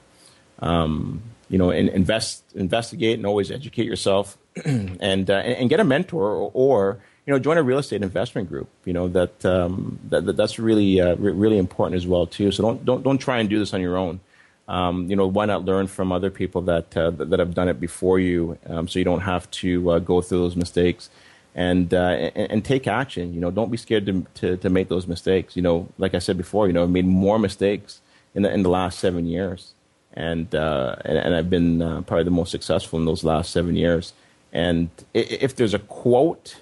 Um, 0.59 1.21
you 1.49 1.57
know, 1.57 1.71
in, 1.71 1.87
invest, 1.87 2.43
investigate, 2.55 3.17
and 3.17 3.25
always 3.25 3.49
educate 3.49 3.85
yourself, 3.85 4.37
and, 4.65 5.29
uh, 5.29 5.33
and, 5.33 5.53
and 5.53 5.69
get 5.69 5.79
a 5.79 5.85
mentor 5.85 6.29
or, 6.31 6.51
or 6.53 6.99
you 7.25 7.31
know, 7.33 7.39
join 7.39 7.57
a 7.57 7.63
real 7.63 7.77
estate 7.77 8.03
investment 8.03 8.49
group. 8.49 8.67
You 8.83 8.93
know 8.93 9.07
that, 9.07 9.45
um, 9.45 9.97
that, 10.09 10.25
that, 10.25 10.35
that's 10.35 10.59
really 10.59 10.99
uh, 10.99 11.15
re- 11.15 11.31
really 11.31 11.57
important 11.57 11.95
as 11.95 12.05
well 12.05 12.27
too. 12.27 12.51
So 12.51 12.63
don't 12.63 12.83
don't 12.83 13.01
don't 13.01 13.17
try 13.17 13.39
and 13.39 13.49
do 13.49 13.59
this 13.59 13.73
on 13.73 13.79
your 13.81 13.97
own. 13.97 14.19
Um, 14.67 15.09
you 15.09 15.15
know, 15.15 15.27
why 15.27 15.45
not 15.45 15.63
learn 15.63 15.87
from 15.87 16.11
other 16.11 16.29
people 16.29 16.63
that 16.63 16.97
uh, 16.97 17.11
that 17.11 17.39
have 17.39 17.53
done 17.53 17.69
it 17.69 17.79
before 17.79 18.19
you, 18.19 18.57
um, 18.65 18.89
so 18.89 18.99
you 18.99 19.05
don't 19.05 19.21
have 19.21 19.49
to 19.51 19.91
uh, 19.91 19.99
go 19.99 20.21
through 20.21 20.39
those 20.39 20.57
mistakes, 20.57 21.09
and, 21.57 21.93
uh, 21.93 22.31
and, 22.35 22.51
and 22.51 22.65
take 22.65 22.87
action. 22.87 23.33
You 23.33 23.41
know, 23.41 23.51
don't 23.51 23.71
be 23.71 23.77
scared 23.77 24.05
to, 24.05 24.25
to, 24.35 24.57
to 24.57 24.69
make 24.69 24.87
those 24.87 25.07
mistakes. 25.07 25.57
You 25.57 25.63
know, 25.63 25.89
like 25.97 26.13
I 26.13 26.19
said 26.19 26.37
before, 26.37 26.67
you 26.67 26.73
know, 26.73 26.83
I've 26.83 26.89
made 26.89 27.05
more 27.05 27.39
mistakes 27.39 27.99
in 28.33 28.43
the 28.43 28.53
in 28.53 28.63
the 28.63 28.69
last 28.69 28.99
seven 28.99 29.25
years, 29.25 29.73
and 30.13 30.53
uh, 30.53 30.95
and, 31.03 31.17
and, 31.17 31.35
I've 31.35 31.49
been 31.49 31.81
uh, 31.81 32.01
probably 32.01 32.23
the 32.23 32.31
most 32.31 32.51
successful 32.51 32.99
in 32.99 33.05
those 33.05 33.23
last 33.23 33.51
seven 33.51 33.75
years. 33.75 34.13
And 34.53 34.89
if 35.13 35.55
there's 35.55 35.73
a 35.73 35.79
quote 35.79 36.57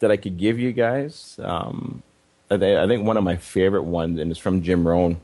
that 0.00 0.10
I 0.10 0.16
could 0.16 0.36
give 0.36 0.58
you 0.58 0.72
guys. 0.72 1.38
Um, 1.42 2.02
I, 2.50 2.58
think 2.58 3.06
one 3.06 3.16
of 3.16 3.24
my 3.24 3.36
favorite 3.36 3.84
ones, 3.84 4.20
and 4.20 4.30
it's 4.30 4.38
from 4.38 4.62
Jim 4.62 4.86
Rohn, 4.86 5.16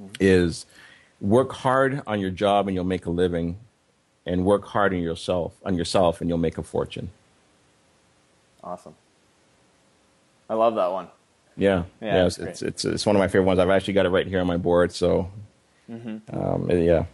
mm-hmm. 0.00 0.14
is 0.20 0.66
work 1.20 1.52
hard 1.52 2.02
on 2.06 2.20
your 2.20 2.30
job 2.30 2.68
and 2.68 2.74
you'll 2.74 2.84
make 2.84 3.06
a 3.06 3.10
living, 3.10 3.56
and 4.26 4.44
work 4.44 4.64
hard 4.66 4.92
on 4.92 5.00
yourself 5.00 5.54
on 5.64 5.76
yourself 5.76 6.20
and 6.20 6.30
you'll 6.30 6.38
make 6.38 6.58
a 6.58 6.62
fortune. 6.62 7.10
Awesome. 8.64 8.94
I 10.50 10.54
love 10.54 10.74
that 10.74 10.90
one. 10.90 11.08
Yeah, 11.56 11.84
yeah, 12.00 12.14
yeah 12.14 12.26
it's, 12.26 12.38
it's, 12.38 12.62
it's, 12.62 12.84
it's 12.84 13.06
one 13.06 13.14
of 13.14 13.20
my 13.20 13.28
favorite 13.28 13.44
ones. 13.44 13.60
I've 13.60 13.70
actually 13.70 13.94
got 13.94 14.06
it 14.06 14.08
right 14.08 14.26
here 14.26 14.40
on 14.40 14.46
my 14.46 14.56
board. 14.56 14.90
So, 14.90 15.30
mm-hmm. 15.88 16.36
um, 16.36 16.68
yeah. 16.70 17.04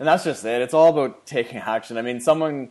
And 0.00 0.08
that's 0.08 0.24
just 0.24 0.44
it. 0.44 0.62
It's 0.62 0.74
all 0.74 0.88
about 0.88 1.26
taking 1.26 1.58
action. 1.58 1.96
I 1.96 2.02
mean, 2.02 2.20
someone 2.20 2.70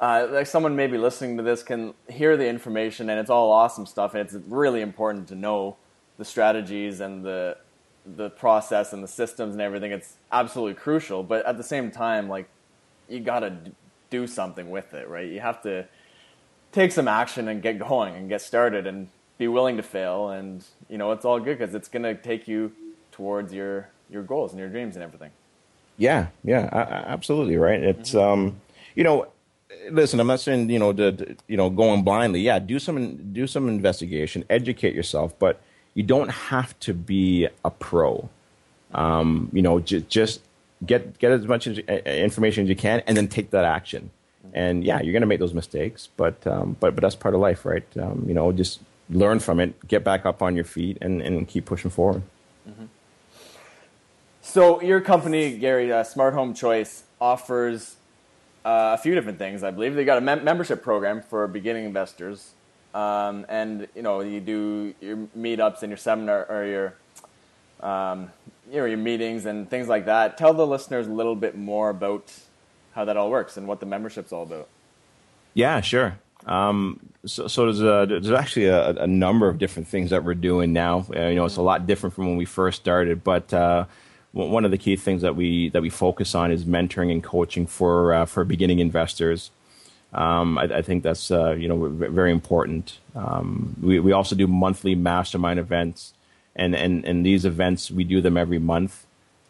uh, 0.00 0.26
like 0.30 0.46
someone 0.46 0.76
maybe 0.76 0.98
listening 0.98 1.36
to 1.36 1.42
this 1.42 1.62
can 1.62 1.94
hear 2.08 2.36
the 2.36 2.46
information 2.46 3.08
and 3.08 3.20
it's 3.20 3.30
all 3.30 3.50
awesome 3.50 3.86
stuff 3.86 4.14
and 4.14 4.20
it's 4.20 4.34
really 4.48 4.80
important 4.80 5.28
to 5.28 5.34
know 5.34 5.76
the 6.18 6.24
strategies 6.24 7.00
and 7.00 7.24
the 7.24 7.56
the 8.16 8.28
process 8.30 8.92
and 8.92 9.02
the 9.02 9.08
systems 9.08 9.54
and 9.54 9.62
everything 9.62 9.92
it's 9.92 10.16
absolutely 10.30 10.74
crucial 10.74 11.22
but 11.22 11.46
at 11.46 11.56
the 11.56 11.62
same 11.62 11.90
time 11.90 12.28
like 12.28 12.46
you 13.08 13.18
got 13.20 13.40
to 13.40 13.56
do 14.10 14.26
something 14.26 14.68
with 14.68 14.92
it 14.92 15.08
right 15.08 15.30
you 15.30 15.40
have 15.40 15.62
to 15.62 15.86
take 16.74 16.92
some 16.92 17.08
action 17.08 17.48
and 17.48 17.62
get 17.62 17.78
going 17.78 18.14
and 18.14 18.28
get 18.28 18.42
started 18.42 18.86
and 18.86 19.08
be 19.38 19.48
willing 19.48 19.76
to 19.76 19.82
fail 19.82 20.28
and 20.28 20.64
you 20.88 20.98
know 20.98 21.12
it's 21.12 21.24
all 21.24 21.40
good 21.40 21.58
because 21.58 21.74
it's 21.74 21.88
going 21.88 22.02
to 22.02 22.14
take 22.14 22.46
you 22.46 22.72
towards 23.12 23.52
your 23.52 23.88
your 24.10 24.22
goals 24.22 24.50
and 24.52 24.58
your 24.58 24.68
dreams 24.68 24.96
and 24.96 25.02
everything 25.02 25.30
yeah 25.96 26.26
yeah 26.42 26.68
absolutely 27.06 27.56
right 27.56 27.82
it's 27.82 28.10
mm-hmm. 28.10 28.42
um 28.42 28.60
you 28.94 29.04
know 29.04 29.26
listen, 29.90 30.20
I'm 30.20 30.26
not 30.26 30.40
saying 30.40 30.70
you 30.70 30.78
know 30.78 30.92
to, 30.92 31.12
to, 31.12 31.36
you 31.48 31.56
know 31.56 31.70
going 31.70 32.02
blindly. 32.02 32.40
Yeah, 32.40 32.58
do 32.58 32.78
some 32.78 33.32
do 33.32 33.46
some 33.46 33.68
investigation, 33.68 34.44
educate 34.50 34.94
yourself, 34.94 35.38
but 35.38 35.60
you 35.94 36.02
don't 36.02 36.30
have 36.30 36.78
to 36.80 36.94
be 36.94 37.48
a 37.64 37.70
pro. 37.70 38.28
Um, 38.92 39.48
you 39.52 39.62
know, 39.62 39.80
j- 39.80 40.04
just 40.08 40.40
get 40.84 41.18
get 41.18 41.32
as 41.32 41.46
much 41.46 41.66
information 41.66 42.64
as 42.64 42.68
you 42.68 42.76
can, 42.76 43.02
and 43.06 43.16
then 43.16 43.28
take 43.28 43.50
that 43.50 43.64
action. 43.64 44.10
And 44.54 44.84
yeah, 44.84 45.02
you're 45.02 45.12
going 45.12 45.22
to 45.22 45.26
make 45.26 45.40
those 45.40 45.52
mistakes, 45.52 46.08
but 46.16 46.46
um, 46.46 46.76
but 46.78 46.94
but 46.94 47.02
that's 47.02 47.16
part 47.16 47.34
of 47.34 47.40
life, 47.40 47.64
right? 47.64 47.84
Um, 47.98 48.24
you 48.26 48.34
know, 48.34 48.52
just 48.52 48.80
learn 49.10 49.40
from 49.40 49.60
it, 49.60 49.86
get 49.86 50.04
back 50.04 50.24
up 50.24 50.42
on 50.42 50.54
your 50.54 50.64
feet, 50.64 50.98
and, 51.00 51.20
and 51.20 51.46
keep 51.46 51.66
pushing 51.66 51.90
forward. 51.90 52.22
Mm-hmm. 52.68 52.84
So 54.40 54.80
your 54.80 55.00
company, 55.00 55.56
Gary, 55.58 55.92
uh, 55.92 56.04
Smart 56.04 56.34
Home 56.34 56.54
Choice, 56.54 57.04
offers 57.20 57.96
uh, 58.64 58.96
a 58.96 58.98
few 58.98 59.14
different 59.14 59.38
things. 59.38 59.62
I 59.62 59.70
believe 59.70 59.94
they 59.94 60.04
got 60.04 60.18
a 60.18 60.20
mem- 60.20 60.44
membership 60.44 60.82
program 60.82 61.22
for 61.22 61.46
beginning 61.48 61.84
investors, 61.84 62.52
um, 62.94 63.44
and 63.48 63.88
you 63.94 64.02
know 64.02 64.20
you 64.20 64.40
do 64.40 64.94
your 65.00 65.16
meetups 65.36 65.82
and 65.82 65.90
your 65.90 65.98
seminar 65.98 66.46
or 66.48 66.64
your 66.64 66.94
um, 67.80 68.30
you 68.70 68.78
know 68.78 68.84
your 68.84 68.98
meetings 68.98 69.46
and 69.46 69.68
things 69.68 69.88
like 69.88 70.06
that. 70.06 70.38
Tell 70.38 70.54
the 70.54 70.66
listeners 70.66 71.06
a 71.06 71.12
little 71.12 71.34
bit 71.34 71.56
more 71.56 71.90
about 71.90 72.32
how 72.94 73.04
that 73.04 73.16
all 73.16 73.30
works 73.30 73.56
and 73.56 73.66
what 73.66 73.80
the 73.80 73.86
membership's 73.86 74.32
all 74.32 74.44
about. 74.44 74.68
Yeah, 75.52 75.80
sure. 75.80 76.18
Um, 76.46 77.00
so, 77.24 77.46
so 77.48 77.64
there's, 77.64 77.80
a, 77.80 78.06
there's 78.08 78.30
actually 78.30 78.66
a, 78.66 78.90
a, 78.90 79.06
number 79.06 79.48
of 79.48 79.58
different 79.58 79.88
things 79.88 80.10
that 80.10 80.24
we're 80.24 80.34
doing 80.34 80.72
now. 80.72 81.06
Uh, 81.14 81.28
you 81.28 81.36
know, 81.36 81.46
it's 81.46 81.56
a 81.56 81.62
lot 81.62 81.86
different 81.86 82.14
from 82.14 82.26
when 82.26 82.36
we 82.36 82.44
first 82.44 82.80
started, 82.80 83.24
but 83.24 83.52
uh, 83.54 83.86
one 84.32 84.64
of 84.64 84.70
the 84.70 84.78
key 84.78 84.96
things 84.96 85.22
that 85.22 85.36
we 85.36 85.68
that 85.70 85.80
we 85.80 85.90
focus 85.90 86.34
on 86.34 86.50
is 86.50 86.64
mentoring 86.64 87.10
and 87.12 87.22
coaching 87.22 87.66
for 87.66 88.12
uh, 88.12 88.26
for 88.26 88.44
beginning 88.44 88.80
investors. 88.80 89.50
Um, 90.12 90.58
I, 90.58 90.64
I, 90.64 90.82
think 90.82 91.02
that's 91.02 91.30
uh, 91.30 91.52
you 91.52 91.68
know 91.68 91.88
very 91.88 92.32
important. 92.32 92.98
Um, 93.14 93.76
we 93.80 94.00
we 94.00 94.12
also 94.12 94.34
do 94.34 94.46
monthly 94.46 94.96
mastermind 94.96 95.60
events, 95.60 96.14
and 96.56 96.74
and 96.74 97.04
and 97.04 97.24
these 97.24 97.44
events 97.44 97.90
we 97.90 98.04
do 98.04 98.20
them 98.20 98.36
every 98.36 98.58
month. 98.58 99.03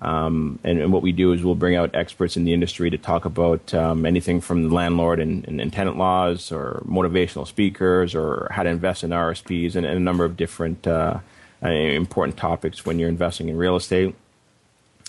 Um, 0.05 0.59
and, 0.65 0.81
and, 0.81 0.93
what 0.93 1.01
we 1.01 1.13
do 1.13 1.33
is 1.33 1.43
we'll 1.43 1.55
bring 1.55 1.77
out 1.77 1.95
experts 1.95 2.37
in 2.37 2.45
the 2.45 2.53
industry 2.53 2.91
to 2.91 2.99
talk 2.99 3.25
about 3.25 3.73
um, 3.73 4.05
anything 4.05 4.39
from 4.43 4.69
landlord 4.71 5.19
and, 5.19 5.49
and, 5.49 5.73
tenant 5.73 5.97
laws, 5.97 6.53
or 6.53 6.83
motivational 6.87 7.47
speakers, 7.47 8.15
or 8.15 8.49
how 8.51 8.63
to 8.63 8.69
invest 8.69 9.03
in 9.03 9.11
RSPs, 9.11 9.77
and, 9.77 9.87
and 9.87 9.97
a 9.97 10.01
number 10.01 10.27
of 10.27 10.37
different 10.37 10.87
uh, 10.87 11.21
important 11.63 12.37
topics 12.37 12.85
when 12.85 12.99
you're 12.99 13.09
investing 13.09 13.49
in 13.49 13.57
real 13.57 13.77
estate. 13.77 14.15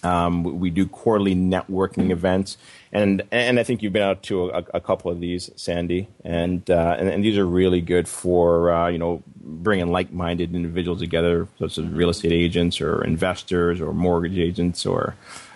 Um, 0.01 0.43
we 0.43 0.69
do 0.69 0.87
quarterly 0.87 1.35
networking 1.35 2.11
events, 2.11 2.57
and 2.95 3.23
and 3.29 3.59
I 3.59 3.63
think 3.63 3.83
you've 3.83 3.91
been 3.91 4.01
out 4.01 4.23
to 4.23 4.51
a, 4.51 4.63
a 4.75 4.79
couple 4.79 5.11
of 5.11 5.19
these, 5.19 5.51
Sandy, 5.57 6.07
and, 6.23 6.67
uh, 6.69 6.95
and, 6.97 7.09
and 7.09 7.25
these 7.25 7.37
are 7.37 7.45
really 7.45 7.81
good 7.81 8.07
for 8.07 8.71
uh, 8.71 8.87
you 8.87 8.97
know 8.97 9.21
bringing 9.35 9.91
like-minded 9.91 10.55
individuals 10.55 11.01
together, 11.01 11.49
such 11.59 11.77
as 11.77 11.85
real 11.87 12.09
estate 12.09 12.31
agents 12.31 12.79
or 12.79 13.03
investors 13.03 13.81
or 13.81 13.93
mortgage 13.93 14.37
agents 14.37 14.85
or 14.85 15.13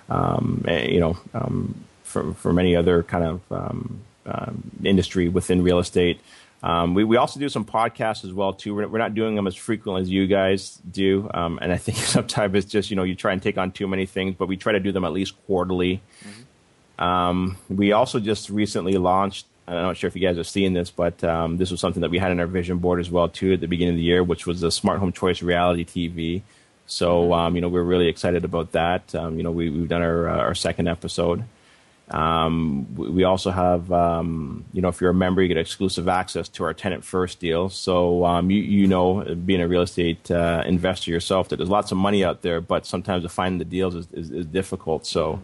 um, 0.10 0.66
eh, 0.68 0.90
you 0.90 1.00
know 1.00 1.18
um, 1.34 1.86
from 2.04 2.34
from 2.34 2.60
any 2.60 2.76
other 2.76 3.04
kind 3.04 3.24
of 3.24 3.52
um, 3.54 4.02
um, 4.26 4.72
industry 4.84 5.30
within 5.30 5.64
real 5.64 5.80
estate. 5.80 6.20
Um, 6.62 6.94
we, 6.94 7.06
we 7.06 7.16
also 7.16 7.40
do 7.40 7.48
some 7.48 7.64
podcasts 7.64 8.26
as 8.26 8.34
well 8.34 8.52
too. 8.52 8.76
We're, 8.76 8.90
we're 8.90 8.98
not 8.98 9.14
doing 9.14 9.36
them 9.36 9.48
as 9.48 9.56
frequently 9.56 10.02
as 10.02 10.10
you 10.10 10.28
guys 10.28 10.78
do, 10.92 11.32
um, 11.34 11.58
and 11.62 11.72
I 11.72 11.78
think 11.78 11.98
sometimes 12.18 12.54
it's 12.54 12.70
just 12.70 12.90
you 12.90 12.98
know 12.98 13.04
you 13.04 13.16
try 13.16 13.32
and 13.32 13.42
take 13.42 13.58
on 13.58 13.72
too 13.72 13.88
many 13.88 14.06
things, 14.06 14.36
but 14.38 14.50
we 14.50 14.58
try 14.58 14.74
to 14.74 14.82
do 14.82 14.92
them 14.92 15.06
at 15.06 15.14
least 15.14 15.36
quarterly. 15.46 16.02
Mm-hmm. 16.22 16.42
Um, 17.00 17.58
we 17.70 17.94
also 17.94 18.20
just 18.20 18.50
recently 18.50 18.94
launched. 18.94 19.48
I'm 19.68 19.76
not 19.76 19.98
sure 19.98 20.08
if 20.08 20.16
you 20.16 20.22
guys 20.22 20.38
have 20.38 20.48
seen 20.48 20.74
this, 20.74 20.92
but 20.92 21.24
um, 21.24 21.58
this 21.58 21.72
was 21.72 21.80
something 21.80 22.02
that 22.02 22.12
we 22.12 22.20
had 22.20 22.32
on 22.32 22.40
our 22.40 22.48
vision 22.48 22.80
board 22.80 23.00
as 23.00 23.10
well 23.10 23.30
too 23.30 23.54
at 23.54 23.62
the 23.62 23.68
beginning 23.68 23.94
of 23.94 23.98
the 23.98 24.04
year, 24.04 24.24
which 24.24 24.46
was 24.46 24.62
the 24.62 24.72
Smart 24.72 25.00
Home 25.00 25.14
Choice 25.14 25.42
Reality 25.42 25.86
TV. 25.86 26.42
So 26.86 27.24
mm-hmm. 27.24 27.34
um, 27.34 27.56
you 27.56 27.62
know 27.62 27.70
we're 27.70 27.84
really 27.84 28.08
excited 28.08 28.44
about 28.44 28.74
that. 28.74 29.16
Um, 29.16 29.38
you 29.38 29.44
know 29.44 29.52
we, 29.52 29.66
have 29.72 29.88
done 29.88 30.02
our 30.02 30.30
uh, 30.30 30.38
our 30.38 30.56
second 30.56 30.88
episode. 30.88 31.44
Um, 32.12 32.96
we 32.96 33.24
also 33.24 33.52
have, 33.52 33.92
um, 33.92 34.66
you 34.74 34.82
know, 34.82 34.88
if 34.88 35.00
you're 35.00 35.12
a 35.12 35.14
member, 35.14 35.44
you 35.44 35.48
get 35.48 35.58
exclusive 35.58 36.08
access 36.08 36.50
to 36.50 36.64
our 36.64 36.74
tenant 36.74 37.04
first 37.04 37.40
deal. 37.40 37.70
So 37.70 38.40
you, 38.40 38.58
you 38.58 38.88
know, 38.88 39.36
being 39.36 39.62
a 39.62 39.68
real 39.68 39.84
estate 39.84 40.32
uh, 40.32 40.64
investor 40.66 41.12
yourself, 41.12 41.50
that 41.50 41.58
there's 41.58 41.70
lots 41.70 41.92
of 41.92 42.00
money 42.00 42.26
out 42.26 42.42
there, 42.42 42.62
but 42.62 42.88
sometimes 42.88 43.22
to 43.22 43.30
find 43.30 43.62
the 43.62 43.66
deals 43.66 43.94
is, 43.94 44.08
is, 44.12 44.32
is 44.32 44.46
difficult. 44.48 45.06
So 45.06 45.44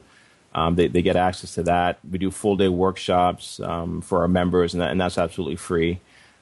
um, 0.55 0.75
they, 0.75 0.87
they 0.87 1.01
get 1.01 1.17
access 1.17 1.53
to 1.55 1.63
that. 1.63 1.99
We 2.09 2.17
do 2.17 2.31
full 2.31 2.55
day 2.55 2.69
workshops 2.69 3.59
um, 3.59 4.01
for 4.01 4.21
our 4.21 4.27
members, 4.29 4.73
and, 4.73 4.81
that, 4.81 4.89
and 4.89 4.99
that's 4.99 5.17
absolutely 5.17 5.57
free. 5.57 5.99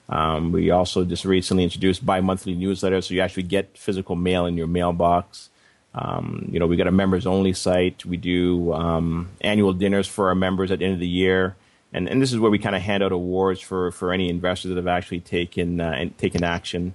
Um, 0.07 0.51
we 0.51 0.70
also 0.70 1.03
just 1.03 1.26
recently 1.26 1.64
introduced 1.64 2.05
bi-monthly 2.05 2.55
newsletters, 2.55 3.05
so 3.05 3.16
you 3.16 3.22
actually 3.22 3.43
get 3.43 3.76
physical 3.76 4.16
mail 4.16 4.45
in 4.45 4.55
your 4.55 4.68
mailbox. 4.68 5.49
Um, 5.95 6.47
you 6.51 6.59
know, 6.59 6.68
we 6.68 6.78
got 6.78 6.88
a 6.88 6.91
members 6.91 7.26
only 7.26 7.53
site. 7.53 8.05
We 8.05 8.18
do 8.18 8.72
um, 8.74 9.30
annual 9.41 9.74
dinners 9.74 10.07
for 10.07 10.28
our 10.28 10.36
members 10.36 10.70
at 10.70 10.80
the 10.80 10.86
end 10.86 10.93
of 10.93 10.99
the 10.99 11.07
year, 11.07 11.55
and 11.91 12.07
and 12.07 12.22
this 12.22 12.32
is 12.32 12.38
where 12.38 12.51
we 12.51 12.59
kind 12.59 12.76
of 12.76 12.84
hand 12.84 13.01
out 13.01 13.11
awards 13.11 13.61
for 13.61 13.91
for 13.91 14.14
any 14.14 14.30
investors 14.30 14.70
that 14.70 14.78
have 14.78 14.88
actually 14.88 15.22
taken 15.22 15.82
uh, 15.82 16.05
taken 16.20 16.43
action. 16.43 16.93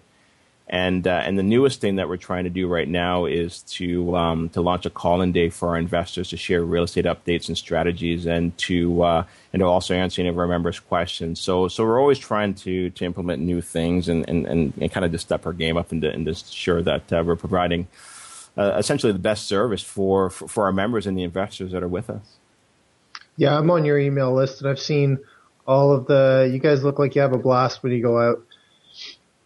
And 0.71 1.07
uh, 1.07 1.23
and 1.25 1.39
the 1.39 1.43
newest 1.43 1.81
thing 1.81 1.97
that 1.97 2.11
we're 2.11 2.19
trying 2.19 2.45
to 2.45 2.51
do 2.51 2.69
right 2.69 2.87
now 2.89 3.25
is 3.25 3.63
to 3.63 4.15
um, 4.15 4.51
to 4.51 4.61
launch 4.61 4.85
a 4.85 4.91
call-in 4.91 5.33
day 5.33 5.49
for 5.49 5.71
our 5.71 5.79
investors 5.79 6.29
to 6.29 6.37
share 6.37 6.63
real 6.63 6.83
estate 6.83 7.07
updates 7.07 7.49
and 7.49 7.57
strategies, 7.57 8.27
and 8.27 8.57
to 8.59 9.03
uh, 9.03 9.25
and 9.55 9.61
to 9.61 9.67
also 9.67 9.95
answer 9.95 10.21
any 10.21 10.29
of 10.29 10.39
our 10.39 10.47
members' 10.47 10.79
questions. 10.79 11.41
So 11.41 11.69
so 11.69 11.85
we're 11.85 11.99
always 11.99 12.19
trying 12.19 12.53
to 12.55 12.91
to 12.91 13.05
implement 13.07 13.43
new 13.43 13.63
things 13.63 14.11
and 14.11 14.29
and, 14.29 14.47
and, 14.47 14.75
and 14.79 14.93
kind 14.93 15.07
of 15.07 15.13
just 15.13 15.25
step 15.25 15.47
our 15.47 15.55
game 15.55 15.79
up 15.79 15.91
and 15.91 16.03
to, 16.03 16.11
and 16.11 16.29
ensure 16.29 16.83
that 16.83 17.13
uh, 17.15 17.23
we're 17.25 17.37
providing 17.37 17.89
uh, 18.59 18.75
essentially 18.77 19.13
the 19.13 19.19
best 19.19 19.47
service 19.47 19.83
for, 19.83 20.29
for, 20.29 20.49
for 20.49 20.65
our 20.65 20.73
members 20.73 21.07
and 21.07 21.17
the 21.17 21.23
investors 21.23 21.73
that 21.73 21.83
are 21.83 21.89
with 21.89 22.11
us. 22.11 22.37
Yeah, 23.37 23.57
I'm 23.57 23.71
on 23.71 23.85
your 23.85 23.99
email 23.99 24.35
list, 24.35 24.61
and 24.61 24.69
I've 24.69 24.81
seen 24.81 25.19
all 25.67 25.93
of 25.93 26.07
the. 26.07 26.51
You 26.53 26.59
guys 26.59 26.83
look 26.83 26.99
like 26.99 27.15
you 27.15 27.23
have 27.23 27.33
a 27.33 27.39
blast 27.39 27.83
when 27.83 27.93
you 27.93 28.03
go 28.03 28.19
out. 28.21 28.45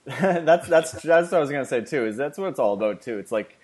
that's 0.21 0.69
that's 0.69 0.93
that's 0.93 1.31
what 1.31 1.35
I 1.35 1.41
was 1.41 1.51
gonna 1.51 1.65
say 1.65 1.81
too. 1.81 2.07
Is 2.07 2.17
that's 2.17 2.37
what 2.37 2.49
it's 2.49 2.59
all 2.59 2.75
about 2.75 3.03
too. 3.03 3.19
It's 3.19 3.31
like, 3.31 3.59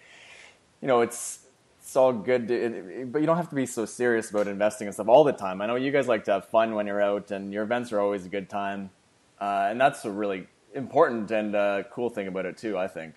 you 0.80 0.86
know, 0.86 1.00
it's 1.00 1.40
it's 1.80 1.96
all 1.96 2.12
good, 2.12 2.48
to, 2.48 2.54
it, 2.54 3.12
but 3.12 3.20
you 3.20 3.26
don't 3.26 3.38
have 3.38 3.48
to 3.48 3.54
be 3.54 3.66
so 3.66 3.86
serious 3.86 4.30
about 4.30 4.46
investing 4.46 4.86
and 4.86 4.94
stuff 4.94 5.08
all 5.08 5.24
the 5.24 5.32
time. 5.32 5.62
I 5.62 5.66
know 5.66 5.76
you 5.76 5.90
guys 5.90 6.06
like 6.06 6.24
to 6.24 6.32
have 6.32 6.44
fun 6.44 6.74
when 6.74 6.86
you're 6.86 7.02
out, 7.02 7.30
and 7.30 7.52
your 7.52 7.64
events 7.64 7.92
are 7.92 8.00
always 8.00 8.26
a 8.26 8.28
good 8.28 8.48
time, 8.48 8.90
uh, 9.40 9.68
and 9.70 9.80
that's 9.80 10.04
a 10.04 10.10
really 10.10 10.46
important 10.74 11.30
and 11.30 11.56
uh, 11.56 11.82
cool 11.90 12.10
thing 12.10 12.28
about 12.28 12.46
it 12.46 12.56
too. 12.56 12.78
I 12.78 12.86
think 12.86 13.14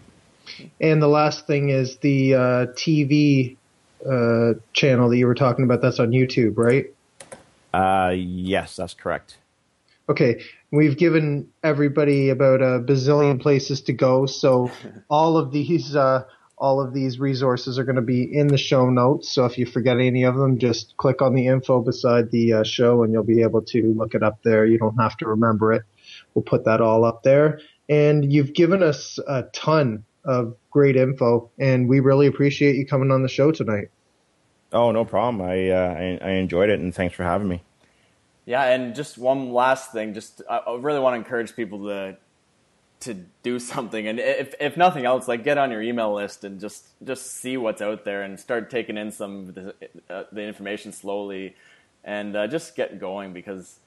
And 0.80 1.03
the 1.03 1.09
last 1.09 1.47
thing 1.47 1.70
is 1.70 1.97
the 1.99 2.34
uh, 2.34 2.38
TV 2.74 3.57
uh, 4.09 4.55
channel 4.72 5.09
that 5.09 5.16
you 5.16 5.26
were 5.26 5.34
talking 5.34 5.64
about. 5.64 5.82
That's 5.82 5.99
on 5.99 6.11
YouTube, 6.11 6.57
right? 6.57 6.86
Uh, 7.73 8.12
yes, 8.14 8.77
that's 8.77 8.95
correct. 8.95 9.39
Okay, 10.09 10.43
we've 10.70 10.99
given 10.99 11.49
everybody 11.62 12.29
about 12.29 12.61
a 12.61 12.81
bazillion 12.81 13.41
places 13.41 13.83
to 13.83 13.93
go, 13.93 14.27
so 14.27 14.70
all 15.11 15.37
of 15.37 15.53
these 15.53 15.95
uh, 15.97 16.25
all 16.59 16.81
of 16.81 16.95
these 16.95 17.18
resources 17.18 17.79
are 17.79 17.85
going 17.85 17.97
to 17.97 18.03
be 18.03 18.23
in 18.23 18.47
the 18.47 18.57
show 18.57 18.89
notes. 18.89 19.29
So 19.31 19.47
if 19.47 19.59
you 19.59 19.66
forget 19.66 19.99
any 19.99 20.23
of 20.23 20.37
them, 20.37 20.59
just 20.59 20.97
click 20.97 21.20
on 21.20 21.35
the 21.35 21.49
info 21.49 21.81
beside 21.81 22.31
the 22.31 22.53
uh, 22.53 22.62
show, 22.62 23.03
and 23.03 23.12
you'll 23.12 23.25
be 23.25 23.43
able 23.43 23.62
to 23.62 23.95
look 23.97 24.14
it 24.14 24.23
up 24.23 24.43
there. 24.45 24.64
You 24.64 24.79
don't 24.79 24.97
have 24.99 25.16
to 25.18 25.27
remember 25.27 25.73
it. 25.73 25.83
We'll 26.35 26.45
put 26.45 26.64
that 26.66 26.81
all 26.81 27.05
up 27.05 27.25
there. 27.25 27.61
And 27.89 28.33
you've 28.33 28.55
given 28.55 28.83
us 28.83 29.18
a 29.27 29.45
ton 29.53 30.05
of 30.25 30.55
great 30.70 30.97
info, 30.97 31.51
and 31.59 31.89
we 31.89 31.99
really 32.01 32.29
appreciate 32.29 32.77
you 32.77 32.87
coming 32.87 33.11
on 33.11 33.23
the 33.23 33.29
show 33.29 33.51
tonight. 33.51 33.89
Oh, 34.73 34.91
no 34.91 35.05
problem. 35.05 35.43
I, 35.47 35.68
uh, 35.70 35.95
I, 35.95 36.18
I 36.23 36.31
enjoyed 36.33 36.70
it, 36.70 36.81
and 36.81 36.95
thanks 36.95 37.14
for 37.14 37.25
having 37.25 37.49
me. 37.49 37.62
Yeah, 38.45 38.64
and 38.64 38.95
just 38.95 39.18
one 39.18 39.53
last 39.53 39.93
thing. 39.93 40.14
Just 40.14 40.43
I 40.49 40.77
really 40.79 40.99
want 40.99 41.14
to 41.14 41.18
encourage 41.18 41.55
people 41.55 41.87
to 41.87 42.16
to 43.01 43.14
do 43.43 43.59
something, 43.73 44.07
and 44.07 44.18
if 44.18 44.55
if 44.61 44.77
nothing 44.77 45.05
else, 45.05 45.29
like 45.29 45.45
get 45.45 45.59
on 45.59 45.70
your 45.70 45.83
email 45.83 46.12
list 46.12 46.45
and 46.45 46.61
just 46.61 46.87
just 47.05 47.37
see 47.37 47.57
what's 47.57 47.81
out 47.83 48.05
there 48.05 48.23
and 48.23 48.41
start 48.41 48.70
taking 48.70 48.97
in 48.97 49.12
some 49.12 49.49
of 49.49 49.55
the, 49.55 49.75
uh, 50.11 50.25
the 50.33 50.43
information 50.43 50.93
slowly, 50.93 51.55
and 52.05 52.37
uh, 52.37 52.47
just 52.47 52.75
get 52.77 52.99
going 52.99 53.33
because. 53.33 53.79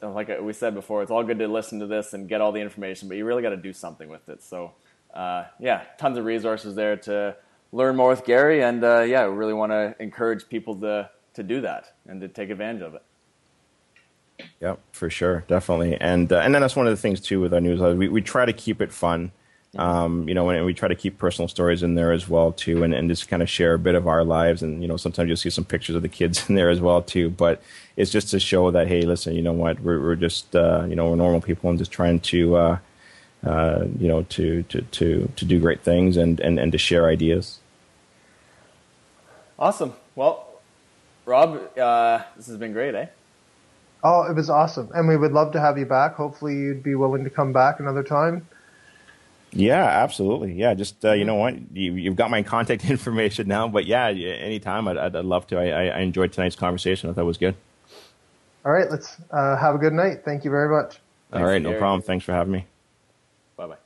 Like 0.00 0.30
we 0.40 0.54
said 0.54 0.72
before, 0.74 1.02
it's 1.02 1.10
all 1.10 1.22
good 1.24 1.38
to 1.40 1.46
listen 1.46 1.80
to 1.80 1.86
this 1.86 2.14
and 2.14 2.26
get 2.26 2.40
all 2.40 2.52
the 2.52 2.60
information, 2.60 3.06
but 3.06 3.18
you 3.18 3.26
really 3.26 3.42
got 3.42 3.50
to 3.50 3.58
do 3.58 3.74
something 3.74 4.08
with 4.08 4.26
it. 4.30 4.42
So, 4.42 4.72
uh, 5.12 5.44
yeah, 5.60 5.82
tons 5.98 6.16
of 6.16 6.24
resources 6.24 6.74
there 6.74 6.96
to 6.96 7.36
learn 7.74 7.96
more 7.96 8.10
with 8.10 8.24
Gary, 8.24 8.62
and 8.62 8.82
uh, 8.84 9.00
yeah, 9.00 9.26
we 9.26 9.34
really 9.34 9.52
want 9.52 9.72
to 9.72 9.94
encourage 9.98 10.48
people 10.48 10.76
to 10.76 11.10
to 11.34 11.42
do 11.42 11.60
that 11.62 11.92
and 12.06 12.20
to 12.20 12.28
take 12.28 12.50
advantage 12.50 12.82
of 12.82 12.94
it. 12.94 13.02
Yep, 14.60 14.80
for 14.92 15.10
sure, 15.10 15.44
definitely, 15.48 15.96
and 16.00 16.32
uh, 16.32 16.38
and 16.38 16.54
then 16.54 16.62
that's 16.62 16.76
one 16.76 16.86
of 16.86 16.92
the 16.92 17.00
things 17.00 17.20
too 17.20 17.40
with 17.40 17.52
our 17.52 17.60
newsletter. 17.60 17.96
We 17.96 18.08
we 18.08 18.22
try 18.22 18.44
to 18.44 18.52
keep 18.52 18.80
it 18.80 18.92
fun, 18.92 19.32
um, 19.76 20.28
you 20.28 20.34
know, 20.34 20.48
and 20.48 20.64
we 20.64 20.72
try 20.72 20.88
to 20.88 20.94
keep 20.94 21.18
personal 21.18 21.48
stories 21.48 21.82
in 21.82 21.96
there 21.96 22.12
as 22.12 22.28
well 22.28 22.52
too, 22.52 22.84
and, 22.84 22.94
and 22.94 23.08
just 23.08 23.28
kind 23.28 23.42
of 23.42 23.50
share 23.50 23.74
a 23.74 23.78
bit 23.78 23.96
of 23.96 24.06
our 24.06 24.24
lives. 24.24 24.62
And 24.62 24.80
you 24.80 24.88
know, 24.88 24.96
sometimes 24.96 25.28
you'll 25.28 25.36
see 25.36 25.50
some 25.50 25.64
pictures 25.64 25.96
of 25.96 26.02
the 26.02 26.08
kids 26.08 26.44
in 26.48 26.54
there 26.54 26.70
as 26.70 26.80
well 26.80 27.02
too. 27.02 27.30
But 27.30 27.60
it's 27.96 28.10
just 28.10 28.30
to 28.30 28.40
show 28.40 28.70
that 28.70 28.86
hey, 28.86 29.02
listen, 29.02 29.34
you 29.34 29.42
know 29.42 29.52
what, 29.52 29.80
we're 29.80 30.00
we're 30.00 30.16
just 30.16 30.54
uh, 30.54 30.84
you 30.88 30.94
know 30.94 31.10
we're 31.10 31.16
normal 31.16 31.40
people 31.40 31.70
and 31.70 31.78
just 31.78 31.90
trying 31.90 32.20
to. 32.20 32.56
Uh, 32.56 32.78
uh, 33.44 33.84
you 33.98 34.08
know, 34.08 34.22
to, 34.22 34.62
to, 34.62 34.80
to, 34.80 35.30
to 35.36 35.44
do 35.44 35.60
great 35.60 35.82
things 35.82 36.16
and, 36.16 36.40
and, 36.40 36.58
and 36.58 36.72
to 36.72 36.78
share 36.78 37.06
ideas. 37.08 37.60
Awesome. 39.58 39.94
Well, 40.14 40.60
Rob, 41.26 41.78
uh, 41.78 42.22
this 42.36 42.46
has 42.46 42.56
been 42.56 42.72
great, 42.72 42.94
eh? 42.94 43.06
Oh, 44.02 44.24
it 44.24 44.34
was 44.34 44.50
awesome. 44.50 44.90
And 44.94 45.08
we 45.08 45.16
would 45.16 45.32
love 45.32 45.52
to 45.52 45.60
have 45.60 45.78
you 45.78 45.86
back. 45.86 46.14
Hopefully, 46.14 46.54
you'd 46.54 46.82
be 46.82 46.94
willing 46.94 47.24
to 47.24 47.30
come 47.30 47.52
back 47.52 47.80
another 47.80 48.02
time. 48.02 48.46
Yeah, 49.52 49.84
absolutely. 49.84 50.52
Yeah, 50.52 50.74
just 50.74 51.02
uh, 51.04 51.12
you 51.12 51.24
know 51.24 51.36
what, 51.36 51.54
you, 51.72 52.04
have 52.10 52.16
got 52.16 52.30
my 52.30 52.42
contact 52.42 52.84
information 52.90 53.48
now. 53.48 53.68
But 53.68 53.86
yeah, 53.86 54.08
anytime, 54.08 54.88
I'd, 54.88 54.98
I'd, 54.98 55.14
love 55.14 55.46
to. 55.48 55.58
I, 55.58 55.86
I, 55.86 56.00
enjoyed 56.00 56.32
tonight's 56.32 56.56
conversation. 56.56 57.08
I 57.08 57.12
thought 57.12 57.22
it 57.22 57.24
was 57.24 57.38
good. 57.38 57.54
All 58.64 58.72
right, 58.72 58.90
let's 58.90 59.16
uh, 59.30 59.56
have 59.56 59.74
a 59.74 59.78
good 59.78 59.92
night. 59.92 60.24
Thank 60.24 60.44
you 60.44 60.50
very 60.50 60.68
much. 60.68 60.98
Thanks, 61.30 61.42
All 61.42 61.44
right, 61.44 61.62
no 61.62 61.78
problem. 61.78 62.02
Thanks 62.02 62.24
for 62.24 62.32
having 62.32 62.52
me. 62.52 62.66
Bye 63.56 63.66
bye. 63.66 63.74
Bye. 63.74 63.78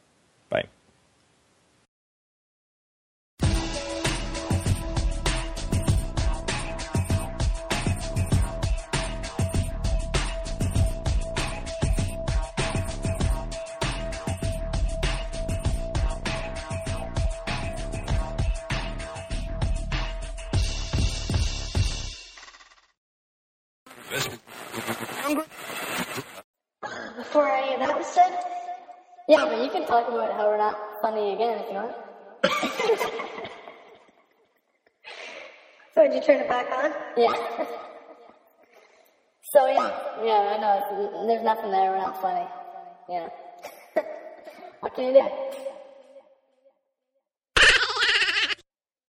Funny 31.08 31.32
again 31.32 31.58
if 31.58 31.66
you 31.68 31.74
want. 31.74 31.92
so 35.94 36.02
did 36.02 36.14
you 36.14 36.20
turn 36.20 36.40
it 36.40 36.48
back 36.48 36.66
on? 36.70 36.92
Yeah. 37.16 37.32
so 39.52 39.66
yeah, 39.68 39.90
yeah, 40.22 40.54
I 40.54 40.60
know. 40.60 41.26
There's 41.26 41.42
nothing 41.42 41.70
there. 41.70 41.92
We're 41.92 41.98
not 41.98 42.20
funny. 42.20 42.46
Yeah. 43.08 43.28
what 44.80 44.94
can 44.94 45.04
you 45.06 45.12
do? 45.14 45.67